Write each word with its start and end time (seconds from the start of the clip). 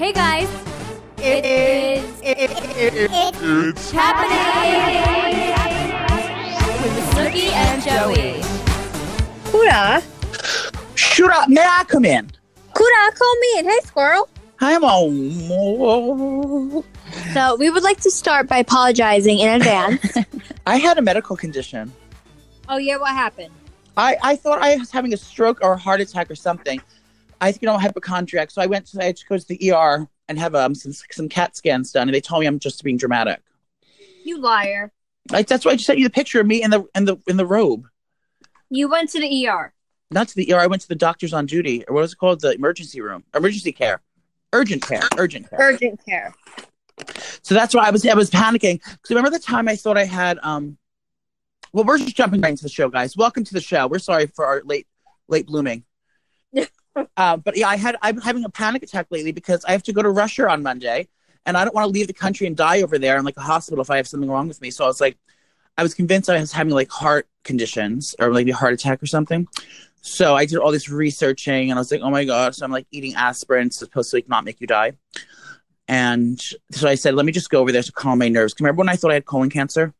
Hey 0.00 0.14
guys, 0.14 0.48
It 1.18 1.44
is. 1.44 2.20
it's 2.22 3.90
happening 3.90 4.38
with 6.80 6.94
Snooki 7.10 7.52
and 7.52 7.82
Joey. 7.82 8.40
Kuda. 9.52 10.02
Shoot 10.96 11.30
up. 11.30 11.50
May 11.50 11.60
I 11.60 11.84
come 11.86 12.06
in? 12.06 12.30
Kuda, 12.72 13.14
call 13.14 13.36
me 13.40 13.58
in. 13.58 13.66
Hey, 13.66 13.78
squirrel. 13.84 14.30
I'm 14.62 14.82
on. 14.84 16.82
So 17.34 17.56
we 17.56 17.68
would 17.68 17.82
like 17.82 18.00
to 18.00 18.10
start 18.10 18.48
by 18.48 18.56
apologizing 18.56 19.38
in 19.40 19.50
advance. 19.60 20.16
I 20.66 20.76
had 20.78 20.96
a 20.96 21.02
medical 21.02 21.36
condition. 21.36 21.92
oh 22.70 22.78
yeah, 22.78 22.96
what 22.96 23.10
happened? 23.10 23.52
I, 23.98 24.16
I 24.22 24.36
thought 24.36 24.62
I 24.62 24.78
was 24.78 24.90
having 24.90 25.12
a 25.12 25.18
stroke 25.18 25.58
or 25.60 25.74
a 25.74 25.78
heart 25.78 26.00
attack 26.00 26.30
or 26.30 26.36
something. 26.36 26.80
I 27.40 27.52
think, 27.52 27.62
you 27.62 27.66
know, 27.66 27.78
hypochondriac. 27.78 28.50
So 28.50 28.62
I 28.62 28.66
went 28.66 28.86
to, 28.88 29.00
I 29.00 29.06
had 29.06 29.16
to 29.16 29.26
go 29.26 29.38
to 29.38 29.46
the 29.46 29.72
ER 29.72 30.08
and 30.28 30.38
have 30.38 30.54
um, 30.54 30.74
some, 30.74 30.92
some 31.10 31.28
CAT 31.28 31.56
scans 31.56 31.92
done. 31.92 32.08
And 32.08 32.14
they 32.14 32.20
told 32.20 32.40
me 32.40 32.46
I'm 32.46 32.58
just 32.58 32.82
being 32.84 32.96
dramatic. 32.96 33.40
You 34.24 34.38
liar. 34.38 34.92
Like, 35.30 35.46
that's 35.46 35.64
why 35.64 35.72
I 35.72 35.74
just 35.74 35.86
sent 35.86 35.98
you 35.98 36.04
the 36.04 36.10
picture 36.10 36.40
of 36.40 36.46
me 36.46 36.62
in 36.62 36.70
the, 36.70 36.84
in 36.94 37.04
the, 37.04 37.16
in 37.26 37.36
the 37.36 37.46
robe. 37.46 37.86
You 38.68 38.88
went 38.88 39.10
to 39.10 39.20
the 39.20 39.48
ER. 39.48 39.72
Not 40.10 40.28
to 40.28 40.34
the 40.34 40.52
ER. 40.52 40.58
I 40.58 40.66
went 40.66 40.82
to 40.82 40.88
the 40.88 40.96
doctors 40.96 41.32
on 41.32 41.46
duty 41.46 41.84
or 41.86 41.94
what 41.94 42.00
was 42.00 42.12
it 42.12 42.16
called? 42.16 42.40
The 42.40 42.52
emergency 42.52 43.00
room, 43.00 43.24
emergency 43.34 43.72
care, 43.72 44.00
urgent 44.52 44.82
care, 44.82 45.02
urgent 45.16 45.48
care. 45.48 45.58
Urgent 45.60 46.00
care. 46.04 46.34
So 47.42 47.54
that's 47.54 47.74
why 47.74 47.86
I 47.86 47.90
was 47.90 48.04
I 48.06 48.14
was 48.14 48.28
panicking 48.28 48.80
because 48.82 49.10
remember 49.10 49.30
the 49.30 49.38
time 49.38 49.68
I 49.68 49.76
thought 49.76 49.96
I 49.96 50.04
had 50.04 50.38
um. 50.42 50.76
Well, 51.72 51.84
we're 51.84 51.98
just 51.98 52.16
jumping 52.16 52.40
right 52.40 52.50
into 52.50 52.64
the 52.64 52.68
show, 52.68 52.88
guys. 52.88 53.16
Welcome 53.16 53.44
to 53.44 53.54
the 53.54 53.60
show. 53.60 53.86
We're 53.86 54.00
sorry 54.00 54.26
for 54.26 54.44
our 54.44 54.62
late 54.64 54.88
late 55.28 55.46
blooming. 55.46 55.84
Uh, 57.16 57.36
but 57.36 57.56
yeah, 57.56 57.68
I 57.68 57.76
had 57.76 57.96
I'm 58.02 58.20
having 58.20 58.44
a 58.44 58.48
panic 58.48 58.82
attack 58.82 59.06
lately 59.10 59.32
because 59.32 59.64
I 59.64 59.72
have 59.72 59.82
to 59.84 59.92
go 59.92 60.02
to 60.02 60.10
Russia 60.10 60.48
on 60.48 60.62
Monday, 60.62 61.08
and 61.46 61.56
I 61.56 61.64
don't 61.64 61.74
want 61.74 61.86
to 61.86 61.90
leave 61.90 62.06
the 62.06 62.12
country 62.12 62.46
and 62.46 62.56
die 62.56 62.82
over 62.82 62.98
there 62.98 63.16
in 63.16 63.24
like 63.24 63.36
a 63.36 63.42
hospital 63.42 63.82
if 63.82 63.90
I 63.90 63.96
have 63.96 64.08
something 64.08 64.30
wrong 64.30 64.48
with 64.48 64.60
me. 64.60 64.70
So 64.70 64.84
I 64.84 64.86
was 64.86 65.00
like, 65.00 65.16
I 65.78 65.82
was 65.82 65.94
convinced 65.94 66.28
I 66.28 66.40
was 66.40 66.52
having 66.52 66.74
like 66.74 66.90
heart 66.90 67.28
conditions 67.44 68.14
or 68.18 68.30
maybe 68.30 68.50
a 68.50 68.56
heart 68.56 68.74
attack 68.74 69.02
or 69.02 69.06
something. 69.06 69.46
So 70.02 70.34
I 70.34 70.46
did 70.46 70.58
all 70.58 70.72
this 70.72 70.88
researching, 70.88 71.70
and 71.70 71.78
I 71.78 71.80
was 71.80 71.92
like, 71.92 72.00
oh 72.00 72.10
my 72.10 72.24
god. 72.24 72.54
So 72.54 72.64
I'm 72.64 72.72
like 72.72 72.86
eating 72.90 73.14
aspirin, 73.14 73.70
supposed 73.70 74.10
to 74.10 74.16
like 74.16 74.28
not 74.28 74.44
make 74.44 74.60
you 74.60 74.66
die. 74.66 74.92
And 75.88 76.40
so 76.70 76.88
I 76.88 76.94
said, 76.94 77.14
let 77.14 77.26
me 77.26 77.32
just 77.32 77.50
go 77.50 77.60
over 77.60 77.72
there 77.72 77.82
to 77.82 77.92
calm 77.92 78.20
my 78.20 78.28
nerves. 78.28 78.54
Remember 78.60 78.78
when 78.78 78.88
I 78.88 78.94
thought 78.94 79.10
I 79.10 79.14
had 79.14 79.26
colon 79.26 79.50
cancer? 79.50 79.92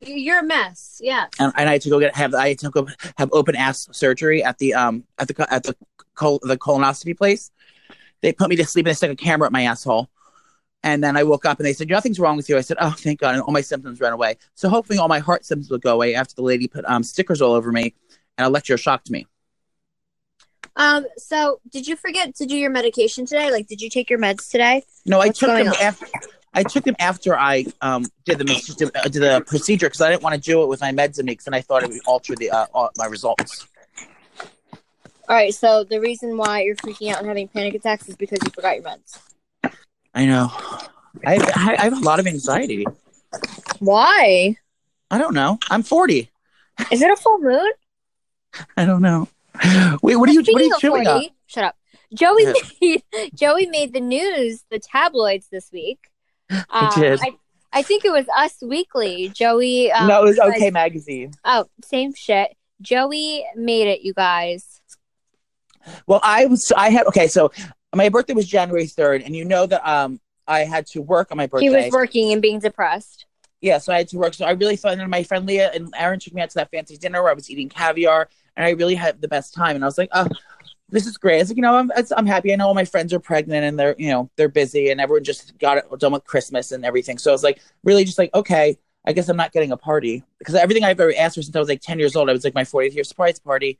You're 0.00 0.40
a 0.40 0.44
mess. 0.44 1.00
Yeah. 1.02 1.26
and, 1.38 1.52
and 1.56 1.68
I 1.68 1.72
had 1.72 1.82
to 1.82 1.90
go 1.90 2.00
get 2.00 2.14
have 2.16 2.34
I 2.34 2.48
had 2.48 2.58
to 2.60 2.70
go 2.70 2.88
have 3.18 3.28
open 3.32 3.54
ass 3.54 3.88
surgery 3.92 4.42
at 4.42 4.58
the 4.58 4.74
um 4.74 5.04
at 5.18 5.28
the 5.28 5.52
at 5.52 5.64
the 5.64 5.76
col- 6.14 6.40
the 6.42 6.56
colonoscopy 6.56 7.16
place. 7.16 7.50
They 8.22 8.32
put 8.32 8.50
me 8.50 8.56
to 8.56 8.64
sleep 8.64 8.86
and 8.86 8.90
they 8.90 8.94
stuck 8.94 9.10
a 9.10 9.16
camera 9.16 9.46
at 9.46 9.52
my 9.52 9.62
asshole. 9.62 10.10
And 10.82 11.04
then 11.04 11.16
I 11.16 11.24
woke 11.24 11.44
up 11.44 11.58
and 11.58 11.66
they 11.66 11.74
said, 11.74 11.88
Nothing's 11.88 12.18
wrong 12.18 12.36
with 12.36 12.48
you. 12.48 12.56
I 12.56 12.62
said, 12.62 12.78
Oh, 12.80 12.94
thank 12.96 13.20
God. 13.20 13.34
And 13.34 13.42
all 13.42 13.52
my 13.52 13.60
symptoms 13.60 14.00
ran 14.00 14.12
away. 14.12 14.36
So 14.54 14.68
hopefully 14.68 14.98
all 14.98 15.08
my 15.08 15.18
heart 15.18 15.44
symptoms 15.44 15.70
will 15.70 15.78
go 15.78 15.94
away 15.94 16.14
after 16.14 16.34
the 16.34 16.42
lady 16.42 16.68
put 16.68 16.84
um, 16.86 17.02
stickers 17.02 17.42
all 17.42 17.52
over 17.52 17.70
me 17.70 17.94
and 18.38 18.52
electroshocked 18.52 19.10
me. 19.10 19.26
Um. 20.76 21.04
So, 21.18 21.60
did 21.68 21.86
you 21.88 21.96
forget 21.96 22.34
to 22.36 22.46
do 22.46 22.56
your 22.56 22.70
medication 22.70 23.26
today? 23.26 23.50
Like, 23.50 23.66
did 23.66 23.80
you 23.80 23.90
take 23.90 24.08
your 24.08 24.20
meds 24.20 24.48
today? 24.50 24.84
No, 25.04 25.20
I 25.20 25.28
took 25.28 25.48
them 25.48 25.66
on? 25.68 25.74
after 25.80 26.06
I 26.52 26.62
took 26.64 26.84
them 26.84 26.96
after 26.98 27.38
I 27.38 27.66
um, 27.80 28.06
did 28.24 28.38
the 28.38 28.74
did, 28.76 28.96
uh, 28.96 29.02
did 29.04 29.22
the 29.22 29.44
procedure 29.46 29.86
because 29.86 30.00
I 30.00 30.10
didn't 30.10 30.22
want 30.22 30.34
to 30.34 30.40
do 30.40 30.62
it 30.62 30.68
with 30.68 30.80
my 30.80 30.92
meds 30.92 31.18
in 31.18 31.26
me 31.26 31.32
because 31.32 31.44
then 31.44 31.54
I 31.54 31.60
thought 31.60 31.84
it 31.84 31.90
would 31.90 32.00
alter 32.06 32.34
the 32.34 32.50
uh, 32.50 32.66
uh, 32.74 32.88
my 32.96 33.06
results. 33.06 33.66
All 35.28 35.36
right. 35.36 35.54
So 35.54 35.84
the 35.84 36.00
reason 36.00 36.36
why 36.36 36.62
you're 36.62 36.76
freaking 36.76 37.12
out 37.12 37.18
and 37.18 37.28
having 37.28 37.46
panic 37.46 37.74
attacks 37.74 38.08
is 38.08 38.16
because 38.16 38.40
you 38.44 38.50
forgot 38.50 38.74
your 38.76 38.84
meds. 38.84 39.20
I 40.12 40.26
know. 40.26 40.50
I 41.24 41.36
I 41.54 41.76
I 41.78 41.84
have 41.84 41.92
a 41.92 42.04
lot 42.04 42.18
of 42.18 42.26
anxiety. 42.26 42.84
Why? 43.78 44.56
I 45.10 45.18
don't 45.18 45.34
know. 45.34 45.58
I'm 45.70 45.82
40. 45.82 46.30
Is 46.90 47.02
it 47.02 47.10
a 47.10 47.16
full 47.16 47.38
moon? 47.38 47.70
I 48.76 48.84
don't 48.84 49.02
know. 49.02 49.28
Wait, 50.02 50.16
what 50.16 50.28
are 50.28 50.32
you? 50.32 50.42
What 50.42 50.62
are 50.62 50.64
you 50.64 50.78
chewing 50.80 51.04
40. 51.04 51.32
Shut 51.46 51.64
up. 51.64 51.76
Joey 52.12 52.44
Yeah. 52.44 52.52
made 52.80 53.02
Joey 53.34 53.66
made 53.66 53.92
the 53.92 54.00
news, 54.00 54.64
the 54.70 54.78
tabloids 54.80 55.48
this 55.48 55.70
week. 55.72 56.09
Uh, 56.70 57.00
did. 57.00 57.20
I, 57.22 57.32
I 57.72 57.82
think 57.82 58.04
it 58.04 58.10
was 58.10 58.26
Us 58.36 58.56
Weekly. 58.60 59.28
Joey. 59.28 59.92
Um, 59.92 60.08
no, 60.08 60.22
it 60.24 60.28
was 60.30 60.38
OK 60.38 60.70
Magazine. 60.70 61.32
Oh, 61.44 61.66
same 61.84 62.12
shit. 62.14 62.56
Joey 62.82 63.44
made 63.54 63.86
it, 63.88 64.00
you 64.02 64.12
guys. 64.14 64.80
Well, 66.06 66.20
I 66.22 66.46
was. 66.46 66.72
I 66.76 66.90
had. 66.90 67.06
Okay, 67.06 67.26
so 67.28 67.52
my 67.94 68.08
birthday 68.08 68.34
was 68.34 68.46
January 68.46 68.86
3rd, 68.86 69.24
and 69.24 69.34
you 69.34 69.44
know 69.44 69.66
that 69.66 69.86
um 69.88 70.20
I 70.46 70.60
had 70.60 70.86
to 70.88 71.00
work 71.00 71.30
on 71.30 71.36
my 71.36 71.46
birthday. 71.46 71.68
He 71.68 71.70
was 71.70 71.92
working 71.92 72.32
and 72.32 72.42
being 72.42 72.58
depressed. 72.58 73.26
yeah, 73.60 73.78
so 73.78 73.92
I 73.92 73.98
had 73.98 74.08
to 74.08 74.18
work. 74.18 74.34
So 74.34 74.44
I 74.44 74.52
really 74.52 74.76
thought, 74.76 74.98
and 74.98 75.10
my 75.10 75.22
friend 75.22 75.46
Leah 75.46 75.70
and 75.72 75.92
Aaron 75.96 76.18
took 76.18 76.34
me 76.34 76.42
out 76.42 76.50
to 76.50 76.56
that 76.56 76.70
fancy 76.70 76.96
dinner 76.96 77.22
where 77.22 77.30
I 77.30 77.34
was 77.34 77.48
eating 77.50 77.68
caviar, 77.68 78.28
and 78.56 78.66
I 78.66 78.70
really 78.70 78.94
had 78.96 79.20
the 79.20 79.28
best 79.28 79.54
time. 79.54 79.76
And 79.76 79.84
I 79.84 79.86
was 79.86 79.98
like, 79.98 80.10
oh, 80.12 80.26
this 80.90 81.06
is 81.06 81.16
great. 81.18 81.36
I 81.36 81.38
was 81.38 81.48
like, 81.50 81.56
you 81.56 81.62
know, 81.62 81.74
I'm 81.76 81.90
it's- 81.92 82.12
I'm 82.16 82.26
happy. 82.26 82.52
I 82.52 82.56
know 82.56 82.66
all 82.68 82.74
my 82.74 82.84
friends 82.84 83.12
are 83.12 83.20
pregnant 83.20 83.64
and 83.64 83.78
they're 83.78 83.94
you 83.98 84.10
know 84.10 84.30
they're 84.36 84.48
busy, 84.48 84.90
and 84.90 85.00
everyone 85.00 85.24
just 85.24 85.56
got 85.58 85.78
it 85.78 85.84
done 85.98 86.12
with 86.12 86.24
Christmas 86.24 86.72
and 86.72 86.84
everything. 86.84 87.18
So 87.18 87.30
I 87.30 87.34
was 87.34 87.42
like, 87.44 87.60
really, 87.84 88.04
just 88.04 88.18
like, 88.18 88.34
okay, 88.34 88.78
I 89.06 89.12
guess 89.12 89.28
I'm 89.28 89.36
not 89.36 89.52
getting 89.52 89.72
a 89.72 89.76
party 89.76 90.24
because 90.38 90.54
everything 90.54 90.84
I've 90.84 91.00
ever 91.00 91.12
asked 91.16 91.36
for 91.36 91.42
since 91.42 91.54
I 91.56 91.58
was 91.58 91.68
like 91.68 91.80
10 91.80 91.98
years 91.98 92.16
old, 92.16 92.28
I 92.28 92.32
was 92.32 92.44
like 92.44 92.54
my 92.54 92.64
40th 92.64 92.94
year 92.94 93.04
surprise 93.04 93.38
party. 93.38 93.78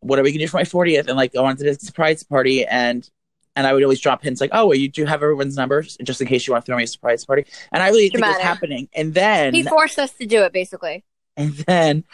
What 0.00 0.18
are 0.18 0.22
we 0.22 0.30
gonna 0.32 0.44
do 0.44 0.48
for 0.48 0.56
my 0.56 0.64
40th? 0.64 1.08
And 1.08 1.16
like 1.16 1.34
I 1.36 1.40
wanted 1.40 1.66
a 1.66 1.74
surprise 1.78 2.22
party, 2.22 2.64
and 2.64 3.08
and 3.54 3.66
I 3.66 3.72
would 3.74 3.82
always 3.82 4.00
drop 4.00 4.22
hints 4.22 4.40
like, 4.40 4.50
oh, 4.54 4.66
well, 4.66 4.78
you 4.78 4.88
do 4.88 5.04
have 5.04 5.22
everyone's 5.22 5.56
numbers 5.56 5.98
just 6.02 6.20
in 6.22 6.26
case 6.26 6.46
you 6.46 6.52
want 6.54 6.64
to 6.64 6.70
throw 6.70 6.76
me 6.78 6.84
a 6.84 6.86
surprise 6.86 7.24
party. 7.24 7.44
And 7.70 7.82
I 7.82 7.88
really 7.88 8.08
think 8.08 8.24
it 8.24 8.26
was 8.28 8.38
happening. 8.38 8.88
And 8.94 9.12
then 9.12 9.52
He 9.52 9.62
forced 9.62 9.98
us 9.98 10.10
to 10.12 10.26
do 10.26 10.42
it, 10.42 10.52
basically. 10.54 11.04
and 11.36 11.52
then 11.52 12.04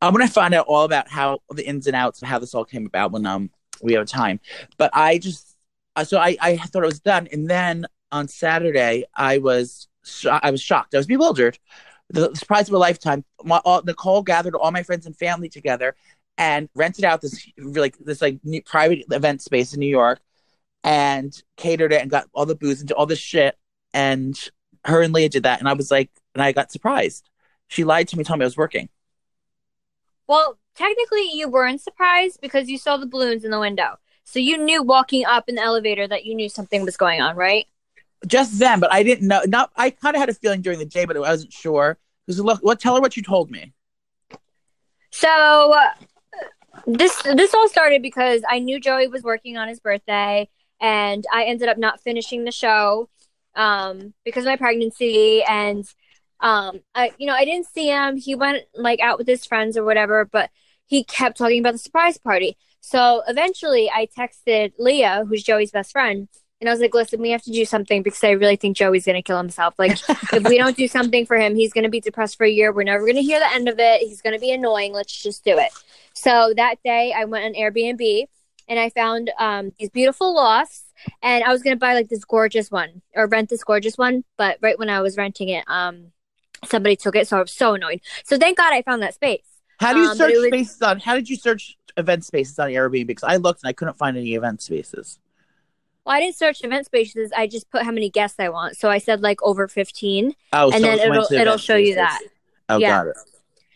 I'm 0.00 0.12
gonna 0.12 0.28
find 0.28 0.54
out 0.54 0.66
all 0.66 0.84
about 0.84 1.08
how 1.08 1.40
the 1.50 1.66
ins 1.66 1.86
and 1.86 1.94
outs 1.96 2.22
of 2.22 2.28
how 2.28 2.38
this 2.38 2.54
all 2.54 2.64
came 2.64 2.86
about 2.86 3.12
when 3.12 3.26
um 3.26 3.50
we 3.82 3.94
have 3.94 4.06
time. 4.06 4.40
But 4.76 4.90
I 4.94 5.18
just 5.18 5.56
uh, 5.96 6.04
so 6.04 6.18
I 6.18 6.36
I 6.40 6.56
thought 6.56 6.82
it 6.82 6.86
was 6.86 7.00
done, 7.00 7.28
and 7.32 7.48
then 7.48 7.86
on 8.12 8.28
Saturday 8.28 9.04
I 9.14 9.38
was 9.38 9.88
sho- 10.04 10.40
I 10.42 10.50
was 10.50 10.62
shocked. 10.62 10.94
I 10.94 10.98
was 10.98 11.06
bewildered. 11.06 11.58
The 12.10 12.34
surprise 12.34 12.68
of 12.68 12.74
a 12.74 12.78
lifetime. 12.78 13.24
My, 13.44 13.58
all, 13.64 13.82
Nicole 13.82 14.22
gathered 14.22 14.54
all 14.54 14.70
my 14.70 14.82
friends 14.82 15.04
and 15.04 15.14
family 15.16 15.50
together 15.50 15.94
and 16.38 16.68
rented 16.74 17.04
out 17.04 17.20
this 17.20 17.46
like 17.58 17.98
this 17.98 18.22
like 18.22 18.38
new, 18.44 18.62
private 18.62 19.04
event 19.10 19.42
space 19.42 19.74
in 19.74 19.80
New 19.80 19.86
York 19.86 20.20
and 20.84 21.42
catered 21.56 21.92
it 21.92 22.00
and 22.00 22.10
got 22.10 22.26
all 22.32 22.46
the 22.46 22.54
booze 22.54 22.80
and 22.80 22.90
all 22.92 23.06
this 23.06 23.18
shit. 23.18 23.56
And 23.92 24.38
her 24.84 25.02
and 25.02 25.12
Leah 25.12 25.28
did 25.28 25.42
that, 25.42 25.58
and 25.58 25.68
I 25.68 25.72
was 25.74 25.90
like, 25.90 26.10
and 26.34 26.42
I 26.42 26.52
got 26.52 26.72
surprised. 26.72 27.28
She 27.66 27.84
lied 27.84 28.08
to 28.08 28.16
me, 28.16 28.24
told 28.24 28.38
me 28.38 28.44
I 28.44 28.46
was 28.46 28.56
working. 28.56 28.88
Well, 30.26 30.58
technically, 30.78 31.30
you 31.32 31.48
weren't 31.48 31.80
surprised 31.80 32.40
because 32.40 32.68
you 32.68 32.78
saw 32.78 32.96
the 32.96 33.06
balloons 33.06 33.44
in 33.44 33.50
the 33.50 33.60
window. 33.60 33.98
So 34.24 34.38
you 34.38 34.56
knew 34.56 34.82
walking 34.82 35.24
up 35.24 35.48
in 35.48 35.56
the 35.56 35.62
elevator 35.62 36.06
that 36.06 36.24
you 36.24 36.34
knew 36.34 36.48
something 36.48 36.84
was 36.84 36.96
going 36.96 37.20
on, 37.20 37.36
right? 37.36 37.66
just 38.26 38.58
then, 38.58 38.80
but 38.80 38.92
I 38.92 39.02
didn't 39.02 39.28
know. 39.28 39.42
Not 39.46 39.70
I 39.76 39.90
kind 39.90 40.16
of 40.16 40.20
had 40.20 40.28
a 40.28 40.34
feeling 40.34 40.60
during 40.60 40.78
the 40.78 40.84
day, 40.84 41.04
but 41.04 41.16
I 41.16 41.20
wasn't 41.20 41.52
sure. 41.52 41.98
Because 42.26 42.40
look, 42.40 42.60
what? 42.62 42.80
Tell 42.80 42.94
her 42.94 43.00
what 43.00 43.16
you 43.16 43.22
told 43.22 43.50
me. 43.50 43.72
So 45.10 45.28
uh, 45.72 45.90
this 46.86 47.22
this 47.22 47.54
all 47.54 47.68
started 47.68 48.02
because 48.02 48.42
I 48.48 48.58
knew 48.58 48.80
Joey 48.80 49.08
was 49.08 49.22
working 49.22 49.56
on 49.56 49.68
his 49.68 49.80
birthday, 49.80 50.48
and 50.80 51.24
I 51.32 51.44
ended 51.44 51.68
up 51.68 51.78
not 51.78 52.00
finishing 52.00 52.44
the 52.44 52.52
show 52.52 53.08
um, 53.54 54.14
because 54.24 54.44
of 54.44 54.48
my 54.48 54.56
pregnancy. 54.56 55.42
And 55.44 55.84
um, 56.40 56.80
I, 56.94 57.12
you 57.18 57.26
know, 57.26 57.34
I 57.34 57.44
didn't 57.44 57.66
see 57.66 57.86
him. 57.88 58.16
He 58.16 58.34
went 58.34 58.64
like 58.74 59.00
out 59.00 59.18
with 59.18 59.26
his 59.26 59.46
friends 59.46 59.76
or 59.76 59.84
whatever, 59.84 60.24
but 60.24 60.50
he 60.88 61.04
kept 61.04 61.36
talking 61.36 61.60
about 61.60 61.72
the 61.72 61.78
surprise 61.78 62.18
party. 62.18 62.56
So 62.80 63.22
eventually, 63.28 63.90
I 63.90 64.08
texted 64.18 64.72
Leah, 64.78 65.24
who's 65.28 65.42
Joey's 65.42 65.70
best 65.70 65.92
friend. 65.92 66.28
And 66.60 66.68
I 66.68 66.72
was 66.72 66.80
like, 66.80 66.94
listen, 66.94 67.20
we 67.20 67.30
have 67.30 67.42
to 67.42 67.52
do 67.52 67.64
something 67.64 68.02
because 68.02 68.24
I 68.24 68.30
really 68.30 68.56
think 68.56 68.76
Joey's 68.76 69.04
going 69.04 69.14
to 69.14 69.22
kill 69.22 69.36
himself. 69.36 69.74
Like, 69.78 69.92
if 70.32 70.48
we 70.48 70.58
don't 70.58 70.76
do 70.76 70.88
something 70.88 71.24
for 71.26 71.36
him, 71.36 71.54
he's 71.54 71.72
going 71.72 71.84
to 71.84 71.90
be 71.90 72.00
depressed 72.00 72.36
for 72.36 72.44
a 72.44 72.50
year. 72.50 72.72
We're 72.72 72.82
never 72.82 73.04
going 73.04 73.16
to 73.16 73.22
hear 73.22 73.38
the 73.38 73.52
end 73.52 73.68
of 73.68 73.78
it. 73.78 74.00
He's 74.00 74.22
going 74.22 74.34
to 74.34 74.40
be 74.40 74.50
annoying. 74.50 74.92
Let's 74.92 75.22
just 75.22 75.44
do 75.44 75.56
it. 75.58 75.70
So 76.14 76.52
that 76.56 76.82
day, 76.82 77.12
I 77.16 77.26
went 77.26 77.44
on 77.44 77.52
Airbnb 77.52 78.24
and 78.66 78.78
I 78.78 78.90
found 78.90 79.30
um, 79.38 79.72
these 79.78 79.90
beautiful 79.90 80.34
lofts. 80.34 80.84
And 81.22 81.44
I 81.44 81.52
was 81.52 81.62
going 81.62 81.76
to 81.76 81.80
buy 81.80 81.94
like 81.94 82.08
this 82.08 82.24
gorgeous 82.24 82.72
one 82.72 83.02
or 83.14 83.28
rent 83.28 83.50
this 83.50 83.62
gorgeous 83.62 83.96
one. 83.96 84.24
But 84.36 84.58
right 84.60 84.78
when 84.78 84.90
I 84.90 85.00
was 85.00 85.16
renting 85.16 85.50
it, 85.50 85.64
um, 85.68 86.12
somebody 86.64 86.96
took 86.96 87.14
it. 87.14 87.28
So 87.28 87.36
I 87.36 87.42
was 87.42 87.52
so 87.52 87.74
annoyed. 87.74 88.00
So 88.24 88.36
thank 88.36 88.56
God 88.56 88.72
I 88.72 88.82
found 88.82 89.02
that 89.02 89.14
space. 89.14 89.57
How 89.78 89.92
do 89.92 90.00
you 90.00 90.08
Um, 90.10 90.16
search 90.16 90.34
was- 90.34 90.46
spaces 90.46 90.82
on? 90.82 91.00
How 91.00 91.14
did 91.14 91.28
you 91.28 91.36
search 91.36 91.76
event 91.96 92.24
spaces 92.24 92.58
on 92.58 92.68
Airbnb? 92.70 93.06
Because 93.06 93.24
I 93.24 93.36
looked 93.36 93.62
and 93.62 93.68
I 93.68 93.72
couldn't 93.72 93.96
find 93.96 94.16
any 94.16 94.34
event 94.34 94.60
spaces. 94.62 95.18
Well, 96.04 96.16
I 96.16 96.20
didn't 96.20 96.36
search 96.36 96.64
event 96.64 96.86
spaces. 96.86 97.30
I 97.36 97.46
just 97.46 97.70
put 97.70 97.82
how 97.82 97.90
many 97.92 98.08
guests 98.10 98.40
I 98.40 98.48
want. 98.48 98.76
So 98.76 98.88
I 98.90 98.98
said 98.98 99.20
like 99.20 99.42
over 99.42 99.68
15. 99.68 100.34
Oh, 100.52 100.66
And 100.70 100.74
so 100.74 100.80
then 100.80 100.98
it'll- 101.00 101.32
it'll 101.32 101.58
show 101.58 101.76
you 101.76 101.94
that. 101.96 102.20
Oh, 102.68 102.78
Yeah. 102.78 102.88
got 103.04 103.06
it. 103.08 103.16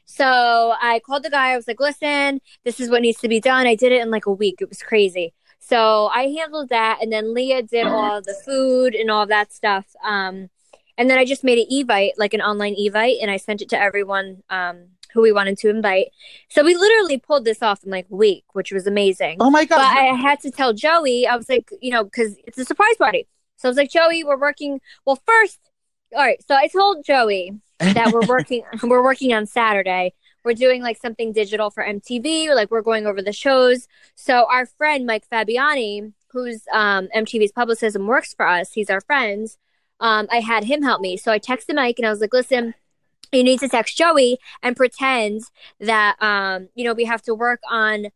So 0.04 0.74
I 0.80 1.00
called 1.06 1.22
the 1.22 1.30
guy. 1.30 1.52
I 1.52 1.56
was 1.56 1.66
like, 1.68 1.80
listen, 1.80 2.40
this 2.64 2.80
is 2.80 2.90
what 2.90 3.02
needs 3.02 3.20
to 3.20 3.28
be 3.28 3.40
done. 3.40 3.66
I 3.66 3.74
did 3.74 3.92
it 3.92 4.02
in 4.02 4.10
like 4.10 4.26
a 4.26 4.32
week. 4.32 4.56
It 4.60 4.68
was 4.68 4.82
crazy. 4.82 5.32
So 5.58 6.08
I 6.08 6.24
handled 6.28 6.68
that, 6.70 6.98
and 7.00 7.10
then 7.12 7.32
Leah 7.32 7.62
did 7.62 7.86
all 7.86 8.20
the 8.20 8.34
food 8.44 8.94
and 8.94 9.10
all 9.10 9.26
that 9.26 9.52
stuff. 9.52 9.86
Um, 10.04 10.50
and 10.98 11.08
then 11.08 11.18
I 11.18 11.24
just 11.24 11.44
made 11.44 11.58
an 11.58 11.66
evite, 11.72 12.10
like 12.18 12.34
an 12.34 12.42
online 12.42 12.74
evite, 12.74 13.18
and 13.22 13.30
I 13.30 13.36
sent 13.38 13.62
it 13.62 13.68
to 13.70 13.78
everyone 13.80 14.42
um, 14.50 14.88
who 15.12 15.22
we 15.22 15.32
wanted 15.32 15.58
to 15.58 15.68
invite. 15.68 16.08
So 16.48 16.64
we 16.64 16.74
literally 16.74 17.18
pulled 17.18 17.44
this 17.44 17.62
off 17.62 17.84
in 17.84 17.90
like 17.90 18.06
a 18.10 18.14
week, 18.16 18.44
which 18.52 18.72
was 18.72 18.86
amazing. 18.86 19.38
Oh 19.40 19.50
my 19.50 19.64
god! 19.64 19.76
But 19.76 19.84
I 19.84 20.14
had 20.14 20.40
to 20.40 20.50
tell 20.50 20.72
Joey, 20.72 21.26
I 21.26 21.36
was 21.36 21.48
like, 21.48 21.70
you 21.80 21.90
know, 21.90 22.04
because 22.04 22.36
it's 22.46 22.58
a 22.58 22.64
surprise 22.64 22.96
party. 22.96 23.26
So 23.56 23.68
I 23.68 23.70
was 23.70 23.76
like, 23.76 23.90
Joey, 23.90 24.24
we're 24.24 24.38
working. 24.38 24.80
Well, 25.06 25.20
first, 25.26 25.60
all 26.14 26.22
right. 26.22 26.42
So 26.46 26.54
I 26.54 26.66
told 26.66 27.04
Joey 27.04 27.52
that 27.78 28.12
we're 28.12 28.26
working. 28.26 28.64
we're 28.82 29.04
working 29.04 29.32
on 29.32 29.46
Saturday. 29.46 30.14
We're 30.44 30.54
doing 30.54 30.82
like 30.82 30.98
something 31.00 31.32
digital 31.32 31.70
for 31.70 31.84
MTV. 31.84 32.54
Like 32.54 32.70
we're 32.70 32.82
going 32.82 33.06
over 33.06 33.22
the 33.22 33.32
shows. 33.32 33.86
So 34.16 34.46
our 34.50 34.66
friend 34.66 35.06
Mike 35.06 35.24
Fabiani, 35.30 36.12
who's 36.32 36.62
um, 36.72 37.08
MTV's 37.14 37.52
publicist 37.52 37.94
and 37.94 38.08
works 38.08 38.34
for 38.34 38.46
us, 38.46 38.72
he's 38.72 38.90
our 38.90 39.00
friends. 39.00 39.58
Um, 40.00 40.26
I 40.32 40.40
had 40.40 40.64
him 40.64 40.82
help 40.82 41.00
me. 41.00 41.16
So 41.16 41.30
I 41.30 41.38
texted 41.38 41.76
Mike 41.76 41.98
and 41.98 42.06
I 42.06 42.10
was 42.10 42.20
like, 42.20 42.32
listen, 42.32 42.74
you 43.32 43.42
need 43.42 43.60
to 43.60 43.68
text 43.68 43.96
Joey 43.96 44.38
and 44.62 44.76
pretend 44.76 45.42
that 45.80 46.16
um, 46.22 46.68
you 46.74 46.84
know, 46.84 46.94
we 46.94 47.04
have 47.04 47.22
to 47.22 47.34
work 47.34 47.60
on 47.70 48.06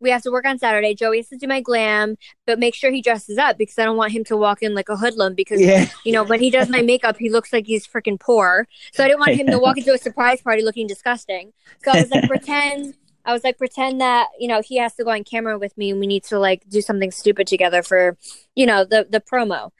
we 0.00 0.10
have 0.10 0.22
to 0.22 0.30
work 0.30 0.44
on 0.44 0.58
Saturday. 0.58 0.94
Joey 0.94 1.18
has 1.18 1.28
to 1.28 1.36
do 1.36 1.46
my 1.48 1.60
glam, 1.60 2.16
but 2.46 2.58
make 2.58 2.74
sure 2.74 2.90
he 2.90 3.00
dresses 3.00 3.38
up 3.38 3.56
because 3.56 3.78
I 3.78 3.84
don't 3.84 3.96
want 3.96 4.12
him 4.12 4.22
to 4.24 4.36
walk 4.36 4.62
in 4.62 4.74
like 4.74 4.88
a 4.90 4.96
hoodlum 4.96 5.34
because 5.34 5.60
Yeah. 5.60 5.86
you 6.04 6.12
know, 6.12 6.22
when 6.24 6.40
he 6.40 6.50
does 6.50 6.68
my 6.68 6.82
makeup, 6.82 7.16
he 7.18 7.30
looks 7.30 7.52
like 7.52 7.66
he's 7.66 7.86
freaking 7.86 8.20
poor. 8.20 8.68
So 8.92 9.02
I 9.02 9.08
didn't 9.08 9.20
want 9.20 9.34
him 9.34 9.46
to 9.46 9.58
walk 9.58 9.78
into 9.78 9.94
a 9.94 9.98
surprise 9.98 10.42
party 10.42 10.62
looking 10.62 10.86
disgusting. 10.86 11.52
So 11.82 11.92
I 11.92 12.00
was 12.00 12.10
like, 12.10 12.26
pretend 12.28 12.94
I 13.24 13.32
was 13.32 13.42
like, 13.42 13.56
pretend 13.56 14.02
that, 14.02 14.28
you 14.38 14.48
know, 14.48 14.60
he 14.60 14.76
has 14.76 14.94
to 14.96 15.04
go 15.04 15.10
on 15.10 15.24
camera 15.24 15.58
with 15.58 15.76
me 15.78 15.90
and 15.90 15.98
we 15.98 16.06
need 16.06 16.24
to 16.24 16.38
like 16.38 16.68
do 16.68 16.82
something 16.82 17.10
stupid 17.10 17.46
together 17.46 17.82
for, 17.82 18.18
you 18.54 18.66
know, 18.66 18.84
the 18.84 19.06
the 19.08 19.20
promo. 19.20 19.70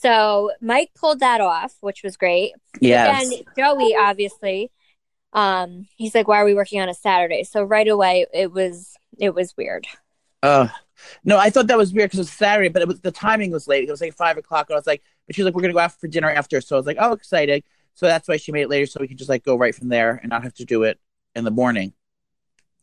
So 0.00 0.52
Mike 0.60 0.90
pulled 0.94 1.20
that 1.20 1.40
off, 1.40 1.74
which 1.80 2.02
was 2.04 2.16
great. 2.16 2.52
Yeah. 2.80 3.20
And 3.20 3.32
Joey, 3.56 3.96
obviously, 3.96 4.70
um, 5.32 5.88
he's 5.96 6.14
like, 6.14 6.28
"Why 6.28 6.40
are 6.40 6.44
we 6.44 6.54
working 6.54 6.80
on 6.80 6.88
a 6.88 6.94
Saturday?" 6.94 7.42
So 7.42 7.62
right 7.64 7.88
away, 7.88 8.26
it 8.32 8.52
was 8.52 8.94
it 9.18 9.34
was 9.34 9.56
weird. 9.56 9.86
Uh, 10.42 10.68
no, 11.24 11.36
I 11.36 11.50
thought 11.50 11.66
that 11.66 11.78
was 11.78 11.92
weird 11.92 12.10
because 12.10 12.20
it 12.20 12.22
was 12.22 12.32
Saturday, 12.32 12.68
but 12.68 12.82
it 12.82 12.88
was 12.88 13.00
the 13.00 13.10
timing 13.10 13.50
was 13.50 13.66
late. 13.66 13.88
It 13.88 13.90
was 13.90 14.00
like 14.00 14.14
five 14.14 14.38
o'clock. 14.38 14.68
And 14.68 14.76
I 14.76 14.78
was 14.78 14.86
like, 14.86 15.02
but 15.26 15.34
she 15.34 15.42
was 15.42 15.46
like, 15.46 15.56
we're 15.56 15.62
gonna 15.62 15.74
go 15.74 15.80
out 15.80 15.98
for 15.98 16.06
dinner 16.06 16.30
after. 16.30 16.60
So 16.60 16.76
I 16.76 16.78
was 16.78 16.86
like, 16.86 16.98
oh, 17.00 17.12
exciting. 17.12 17.62
So 17.94 18.06
that's 18.06 18.28
why 18.28 18.36
she 18.36 18.52
made 18.52 18.62
it 18.62 18.70
later, 18.70 18.86
so 18.86 19.00
we 19.00 19.08
could 19.08 19.18
just 19.18 19.28
like 19.28 19.44
go 19.44 19.56
right 19.56 19.74
from 19.74 19.88
there 19.88 20.20
and 20.22 20.30
not 20.30 20.44
have 20.44 20.54
to 20.54 20.64
do 20.64 20.84
it 20.84 21.00
in 21.34 21.42
the 21.42 21.50
morning. 21.50 21.92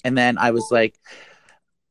And 0.04 0.18
then 0.18 0.38
I 0.38 0.52
was 0.52 0.68
like, 0.70 1.00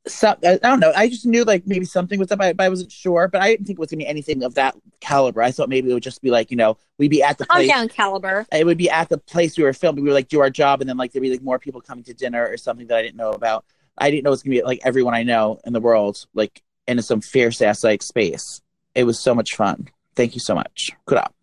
so 0.07 0.37
I 0.45 0.59
don't 0.59 0.81
know. 0.81 0.93
I 0.95 1.09
just 1.09 1.25
knew 1.25 1.45
like 1.45 1.67
maybe 1.67 1.85
something 1.85 2.19
was 2.19 2.31
up, 2.31 2.39
but 2.39 2.61
I 2.61 2.69
wasn't 2.69 2.93
sure. 2.93 3.29
But 3.29 3.41
I 3.41 3.51
didn't 3.51 3.67
think 3.67 3.79
it 3.79 3.81
was 3.81 3.91
gonna 3.91 3.99
be 3.99 4.07
anything 4.07 4.43
of 4.43 4.55
that 4.55 4.77
caliber. 5.01 5.41
I 5.43 5.51
thought 5.51 5.69
maybe 5.69 5.91
it 5.91 5.95
would 5.95 6.03
just 6.03 6.21
be 6.21 6.31
like 6.31 6.51
you 6.51 6.57
know 6.57 6.77
we'd 6.99 7.11
be 7.11 7.23
at 7.23 7.39
the 7.39 7.47
Calm 7.47 7.61
place. 7.61 7.71
down, 7.71 7.89
Caliber. 7.89 8.47
It 8.53 8.67
would 8.67 8.77
be 8.77 8.91
at 8.91 9.09
the 9.09 9.19
place 9.19 9.57
we 9.57 9.65
were 9.65 9.73
filming. 9.73 10.05
We 10.05 10.11
would 10.11 10.15
like 10.15 10.29
do 10.29 10.41
our 10.41 10.51
job, 10.51 10.81
and 10.81 10.89
then 10.89 10.97
like 10.97 11.13
there'd 11.13 11.23
be 11.23 11.31
like 11.31 11.43
more 11.43 11.59
people 11.59 11.81
coming 11.81 12.05
to 12.05 12.15
dinner 12.15 12.47
or 12.47 12.57
something 12.57 12.87
that 12.89 12.99
I 12.99 13.03
didn't 13.03 13.17
know 13.17 13.31
about. 13.31 13.65
I 13.97 14.11
didn't 14.11 14.25
know 14.25 14.31
it 14.31 14.33
was 14.33 14.43
gonna 14.43 14.57
be 14.57 14.63
like 14.63 14.81
everyone 14.85 15.15
I 15.15 15.23
know 15.23 15.61
in 15.65 15.73
the 15.73 15.81
world, 15.81 16.27
like 16.35 16.63
in 16.87 17.01
some 17.01 17.21
fierce 17.21 17.63
ass 17.63 17.83
like 17.83 18.03
space. 18.03 18.61
It 18.95 19.05
was 19.05 19.19
so 19.19 19.35
much 19.35 19.57
fun. 19.57 19.89
Thank 20.15 20.35
you 20.35 20.41
so 20.41 20.55
much. 20.55 20.93
Good 21.07 21.19
up. 21.19 21.35